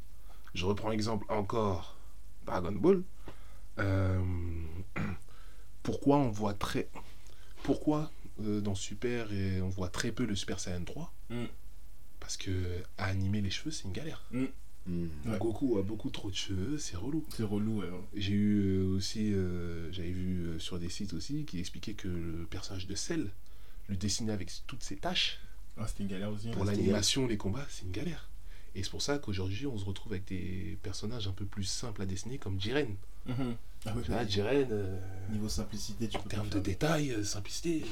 Je 0.54 0.64
reprends 0.64 0.88
l'exemple 0.88 1.26
encore 1.28 1.96
Dragon 2.46 2.72
Ball. 2.72 3.02
Euh, 3.78 4.18
pourquoi 5.82 6.16
on 6.16 6.30
voit 6.30 6.54
très. 6.54 6.88
Pourquoi 7.62 8.10
euh, 8.46 8.60
dans 8.60 8.74
Super 8.74 9.32
et 9.32 9.60
on 9.62 9.68
voit 9.68 9.88
très 9.88 10.12
peu 10.12 10.24
le 10.24 10.34
Super 10.36 10.60
Saiyan 10.60 10.84
3 10.84 11.12
Mm. 11.30 11.44
Parce 12.18 12.36
que 12.36 12.50
à 12.98 13.06
animer 13.06 13.40
les 13.40 13.50
cheveux, 13.50 13.70
c'est 13.70 13.84
une 13.84 13.92
galère. 13.92 14.22
Hmm. 14.32 14.46
Ouais. 15.26 15.38
Goku 15.38 15.78
a 15.78 15.82
beaucoup 15.82 16.10
trop 16.10 16.30
de 16.30 16.34
cheveux, 16.34 16.76
c'est 16.78 16.96
relou. 16.96 17.24
C'est 17.36 17.44
relou, 17.44 17.80
ouais. 17.80 17.88
J'ai 18.16 18.32
eu 18.32 18.60
euh, 18.80 18.96
aussi, 18.96 19.32
euh, 19.32 19.90
j'avais 19.92 20.10
vu 20.10 20.46
euh, 20.46 20.58
sur 20.58 20.78
des 20.78 20.88
sites 20.88 21.12
aussi 21.12 21.44
qui 21.44 21.58
expliquaient 21.60 21.94
que 21.94 22.08
le 22.08 22.46
personnage 22.50 22.86
de 22.86 22.94
Cell, 22.94 23.30
le 23.88 23.96
dessiner 23.96 24.32
avec 24.32 24.50
toutes 24.66 24.82
ses 24.82 24.96
taches, 24.96 25.38
Ah, 25.76 25.86
c'était 25.86 26.02
une 26.02 26.08
galère 26.08 26.30
aussi. 26.30 26.48
pour 26.50 26.62
hein. 26.62 26.66
l'animation, 26.66 27.26
les 27.26 27.36
combats, 27.36 27.66
c'est 27.68 27.84
une 27.84 27.92
galère. 27.92 28.28
Et 28.74 28.82
c'est 28.82 28.90
pour 28.90 29.02
ça 29.02 29.18
qu'aujourd'hui, 29.18 29.66
on 29.66 29.78
se 29.78 29.84
retrouve 29.84 30.12
avec 30.12 30.26
des 30.26 30.78
personnages 30.82 31.26
un 31.28 31.32
peu 31.32 31.44
plus 31.44 31.64
simples 31.64 32.02
à 32.02 32.06
dessiner, 32.06 32.38
comme 32.38 32.60
Jiren. 32.60 32.94
Ah 33.28 33.32
oui, 33.38 34.02
Là, 34.08 34.22
oui. 34.22 34.30
Jiren, 34.30 34.68
euh, 34.72 34.98
Niveau 35.30 35.48
simplicité, 35.48 36.08
tu 36.08 36.16
en 36.16 36.20
peux 36.20 36.28
termes 36.28 36.48
de 36.48 36.58
détails, 36.58 37.24
simplicité, 37.24 37.84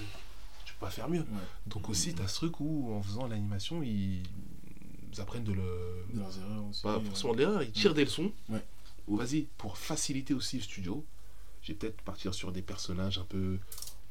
pas 0.79 0.91
faire 0.91 1.09
mieux. 1.09 1.21
Ouais. 1.21 1.47
Donc 1.67 1.89
aussi, 1.89 2.15
tu 2.15 2.23
as 2.23 2.29
ce 2.29 2.37
truc 2.37 2.61
où, 2.61 2.93
en 2.95 3.03
faisant 3.03 3.27
l'animation, 3.27 3.83
ils, 3.83 4.23
apprennent 5.19 5.45
de 5.45 5.53
le... 5.53 6.07
De 6.13 6.21
leurs 6.21 6.39
erreurs 6.39 6.65
aussi. 6.67 6.83
Pas 6.83 6.97
euh. 6.97 7.01
forcément 7.01 7.33
de 7.33 7.39
l'erreur, 7.39 7.63
ils 7.63 7.73
tirent 7.73 7.95
des 7.95 8.05
leçons. 8.05 8.33
Ouais. 8.49 8.65
Ou 9.09 9.17
vas-y, 9.17 9.43
pour 9.57 9.77
faciliter 9.79 10.35
aussi 10.35 10.57
le 10.59 10.63
studio, 10.63 11.05
j'ai 11.63 11.75
peut-être 11.75 12.01
partir 12.03 12.35
sur 12.35 12.53
des 12.53 12.63
personnages 12.63 13.19
un 13.19 13.25
peu 13.25 13.59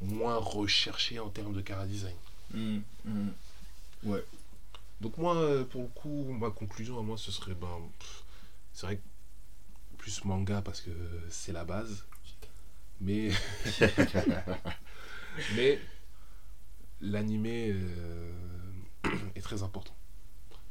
moins 0.02 0.38
recherchés 0.38 1.20
en 1.20 1.30
termes 1.30 1.54
de 1.54 1.62
cara 1.62 1.86
design. 1.86 2.16
Mhm, 2.54 2.82
mhm. 3.06 3.34
Ouais. 4.04 4.24
Donc 5.02 5.18
moi, 5.18 5.36
euh, 5.36 5.64
pour 5.64 5.84
le 5.84 5.88
coup, 5.88 6.26
ma 6.32 6.50
conclusion 6.50 7.00
à 7.00 7.04
moi, 7.04 7.18
ce 7.18 7.32
serait, 7.32 7.54
ben, 7.54 7.80
c'est 8.74 8.86
vrai 8.88 8.98
que 8.98 9.02
plus 9.98 10.24
manga 10.26 10.62
parce 10.62 10.82
que 10.82 10.92
c'est 11.30 11.52
la 11.52 11.64
base, 11.64 12.06
mais 13.02 13.32
mais 15.56 15.80
l'animé 17.02 17.72
euh, 17.74 18.32
est 19.36 19.42
très 19.42 19.64
important. 19.64 19.96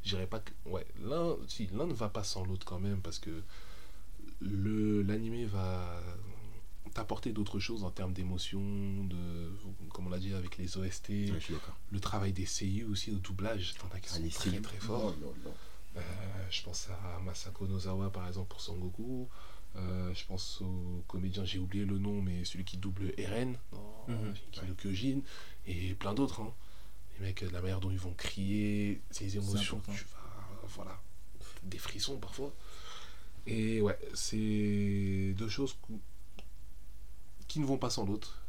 Je 0.03 0.09
dirais 0.09 0.27
pas 0.27 0.39
que, 0.39 0.51
ouais, 0.65 0.85
l'un, 1.01 1.35
si 1.47 1.67
ne 1.71 1.93
va 1.93 2.09
pas 2.09 2.23
sans 2.23 2.45
l'autre 2.45 2.65
quand 2.65 2.79
même 2.79 3.01
parce 3.01 3.19
que 3.19 3.41
le 4.39 5.01
l'animé 5.01 5.45
va 5.45 6.01
t'apporter 6.93 7.31
d'autres 7.31 7.59
choses 7.59 7.83
en 7.83 7.91
termes 7.91 8.13
d'émotion, 8.13 8.61
de, 9.05 9.51
comme 9.89 10.07
on 10.07 10.09
l'a 10.09 10.19
dit 10.19 10.33
avec 10.33 10.57
les 10.57 10.77
OST, 10.77 11.09
le 11.91 11.99
travail 11.99 12.33
des 12.33 12.45
CI 12.45 12.83
aussi 12.83 13.11
au 13.11 13.15
doublage, 13.15 13.75
t'en 13.75 13.87
as 13.95 13.99
qui 13.99 14.09
Ah, 14.13 14.29
sont 14.29 14.49
très 14.49 14.59
très 14.61 14.77
forts. 14.77 15.13
Oh. 15.23 15.49
Euh, 15.97 16.01
je 16.49 16.63
pense 16.63 16.89
à 16.89 17.19
Masako 17.19 17.67
Nozawa 17.67 18.11
par 18.11 18.27
exemple 18.27 18.49
pour 18.49 18.61
Sangoku. 18.61 19.27
Euh, 19.77 20.13
je 20.13 20.25
pense 20.25 20.61
au 20.61 21.03
comédien, 21.07 21.45
j'ai 21.45 21.59
oublié 21.59 21.85
le 21.85 21.99
nom, 21.99 22.21
mais 22.21 22.43
celui 22.45 22.63
qui 22.65 22.77
double 22.77 23.13
Eren 23.17 23.55
dans 23.71 24.05
Shingeki 24.51 24.67
no 24.67 24.73
Kyojin 24.75 25.19
et 25.67 25.93
plein 25.93 26.13
d'autres. 26.13 26.41
hein. 26.41 26.53
Les 27.19 27.25
mecs, 27.27 27.41
la 27.41 27.61
manière 27.61 27.79
dont 27.79 27.91
ils 27.91 27.97
vont 27.99 28.13
crier, 28.13 29.01
ces 29.11 29.37
émotions, 29.37 29.81
tu 29.95 30.03
vas, 30.05 30.67
voilà, 30.69 30.99
des 31.63 31.77
frissons 31.77 32.17
parfois. 32.17 32.53
Et 33.45 33.81
ouais, 33.81 33.97
c'est 34.13 35.33
deux 35.37 35.49
choses 35.49 35.75
qui 37.47 37.59
ne 37.59 37.65
vont 37.65 37.77
pas 37.77 37.89
sans 37.89 38.05
l'autre. 38.05 38.41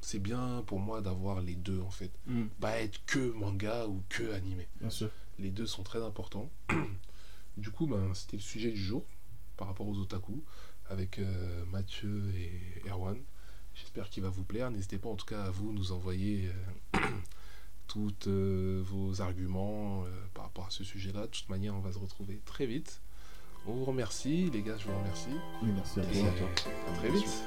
C'est 0.00 0.20
bien 0.20 0.62
pour 0.66 0.78
moi 0.80 1.00
d'avoir 1.00 1.40
les 1.40 1.54
deux 1.56 1.80
en 1.80 1.90
fait. 1.90 2.10
Mhm, 2.26 2.48
Pas 2.60 2.78
être 2.80 3.00
que 3.06 3.32
manga 3.32 3.86
ou 3.86 4.02
que 4.08 4.32
animé. 4.32 4.66
Bien 4.80 4.90
sûr. 4.90 5.10
Les 5.38 5.50
deux 5.50 5.66
sont 5.66 5.82
très 5.82 6.02
importants. 6.02 6.50
du 7.56 7.70
coup, 7.70 7.86
ben, 7.86 8.12
c'était 8.14 8.36
le 8.36 8.42
sujet 8.42 8.70
du 8.70 8.82
jour 8.82 9.04
par 9.58 9.68
rapport 9.68 9.86
aux 9.86 9.98
otaku 9.98 10.42
avec 10.88 11.18
euh, 11.18 11.64
Mathieu 11.66 12.22
et 12.34 12.88
Erwan. 12.88 13.18
J'espère 13.74 14.08
qu'il 14.08 14.22
va 14.22 14.30
vous 14.30 14.44
plaire. 14.44 14.70
N'hésitez 14.70 14.96
pas 14.98 15.08
en 15.10 15.16
tout 15.16 15.26
cas 15.26 15.42
à 15.44 15.50
vous 15.50 15.72
nous 15.72 15.92
envoyer 15.92 16.50
euh, 16.94 16.98
tous 17.88 18.14
euh, 18.26 18.82
vos 18.84 19.20
arguments 19.20 20.04
euh, 20.04 20.08
par 20.34 20.44
rapport 20.44 20.66
à 20.66 20.70
ce 20.70 20.82
sujet-là. 20.84 21.22
De 21.22 21.26
toute 21.26 21.48
manière, 21.50 21.74
on 21.74 21.80
va 21.80 21.92
se 21.92 21.98
retrouver 21.98 22.40
très 22.46 22.64
vite. 22.66 23.02
On 23.66 23.74
vous 23.74 23.84
remercie, 23.84 24.48
les 24.50 24.62
gars, 24.62 24.76
je 24.78 24.86
vous 24.86 24.96
remercie. 24.96 25.28
Oui, 25.62 25.70
merci 25.74 26.00
à 26.00 26.04
Et 26.04 26.38
toi. 26.38 26.48
à 26.88 26.96
très 26.96 27.10
vite. 27.10 27.44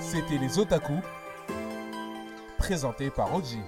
C'était 0.00 0.38
les 0.38 0.58
Otaku, 0.58 0.94
présentés 2.58 3.10
par 3.10 3.32
Oji. 3.34 3.60